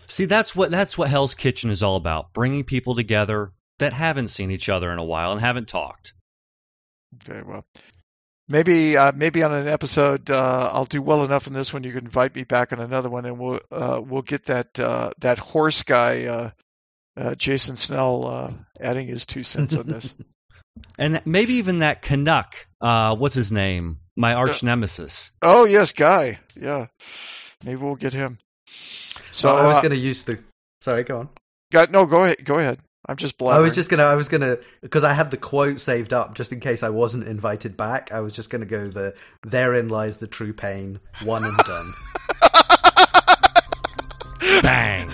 see, 0.07 0.27
that's 0.27 0.55
what 0.55 0.71
that's 0.71 0.97
what 0.97 1.09
Hell's 1.09 1.35
Kitchen 1.35 1.71
is 1.71 1.83
all 1.83 1.97
about: 1.97 2.33
bringing 2.33 2.63
people 2.63 2.95
together, 2.95 3.51
that 3.83 3.93
haven't 3.93 4.29
seen 4.29 4.51
each 4.51 4.69
other 4.69 4.91
in 4.93 4.99
a 4.99 5.05
while 5.05 5.33
and 5.33 5.41
haven't 5.41 5.69
talked. 5.69 6.13
Okay, 7.29 7.43
well. 7.43 7.65
Maybe 8.49 8.97
uh, 8.97 9.13
maybe 9.13 9.43
on 9.43 9.55
an 9.55 9.69
episode 9.69 10.31
uh, 10.31 10.71
I'll 10.73 10.85
do 10.85 11.01
well 11.01 11.25
enough 11.25 11.47
in 11.47 11.53
this 11.53 11.73
one. 11.73 11.85
You 11.85 11.93
can 11.93 12.05
invite 12.05 12.35
me 12.35 12.45
back 12.45 12.73
on 12.73 12.81
another 12.81 13.09
one, 13.09 13.25
and 13.25 13.39
we'll 13.39 13.61
uh, 13.71 14.01
we'll 14.05 14.23
get 14.23 14.47
that 14.47 14.79
uh, 14.79 15.13
that 15.21 15.39
horse 15.39 15.85
guy, 15.85 16.25
uh, 16.25 16.51
uh, 17.17 17.35
Jason 17.37 17.77
Snell, 17.77 18.55
adding 18.81 19.07
his 19.07 19.27
two 19.27 19.43
cents 19.43 19.77
on 19.77 19.87
this. 19.87 20.13
and 20.99 21.23
maybe 21.25 21.55
even 21.55 21.79
that 21.79 22.03
Canuck. 22.03 22.67
what's 22.81 23.37
his 23.37 23.53
name? 23.53 24.01
My 24.17 24.35
arch 24.35 24.63
nemesis. 24.63 25.31
Oh 25.41 25.65
yes, 25.65 25.93
guy. 25.93 26.41
Yeah, 26.61 26.89
maybe 27.65 27.81
we'll 27.81 27.95
get 27.95 28.13
him. 28.13 28.39
So 29.31 29.55
well, 29.55 29.65
I 29.65 29.67
was 29.67 29.79
going 29.79 29.91
to 29.91 29.97
use 29.97 30.25
the. 30.25 30.39
Sorry, 30.83 31.05
go 31.05 31.21
on. 31.21 31.29
Got 31.71 31.91
no. 31.91 32.05
Go 32.05 32.25
ahead. 32.25 32.45
Go 32.45 32.59
ahead. 32.59 32.81
I'm 33.07 33.17
just 33.17 33.37
blabbering. 33.37 33.55
I 33.55 33.59
was 33.59 33.75
just 33.75 33.91
gonna, 33.91 34.05
I 34.05 34.15
was 34.15 34.29
gonna, 34.29 34.59
because 34.81 35.03
I 35.03 35.13
had 35.13 35.31
the 35.33 35.37
quote 35.37 35.81
saved 35.81 36.13
up 36.13 36.35
just 36.35 36.53
in 36.53 36.61
case 36.61 36.83
I 36.85 36.91
wasn't 36.91 37.27
invited 37.27 37.77
back. 37.77 38.13
I 38.13 38.21
was 38.21 38.33
just 38.33 38.49
gonna 38.49 38.67
go 38.67 38.87
the 38.87 39.15
"Therein 39.43 39.89
lies 39.89 40.19
the 40.19 40.29
true 40.29 40.53
pain, 40.53 41.01
one 41.23 41.45
and 41.45 41.57
done." 41.59 41.95
Bang. 44.63 45.11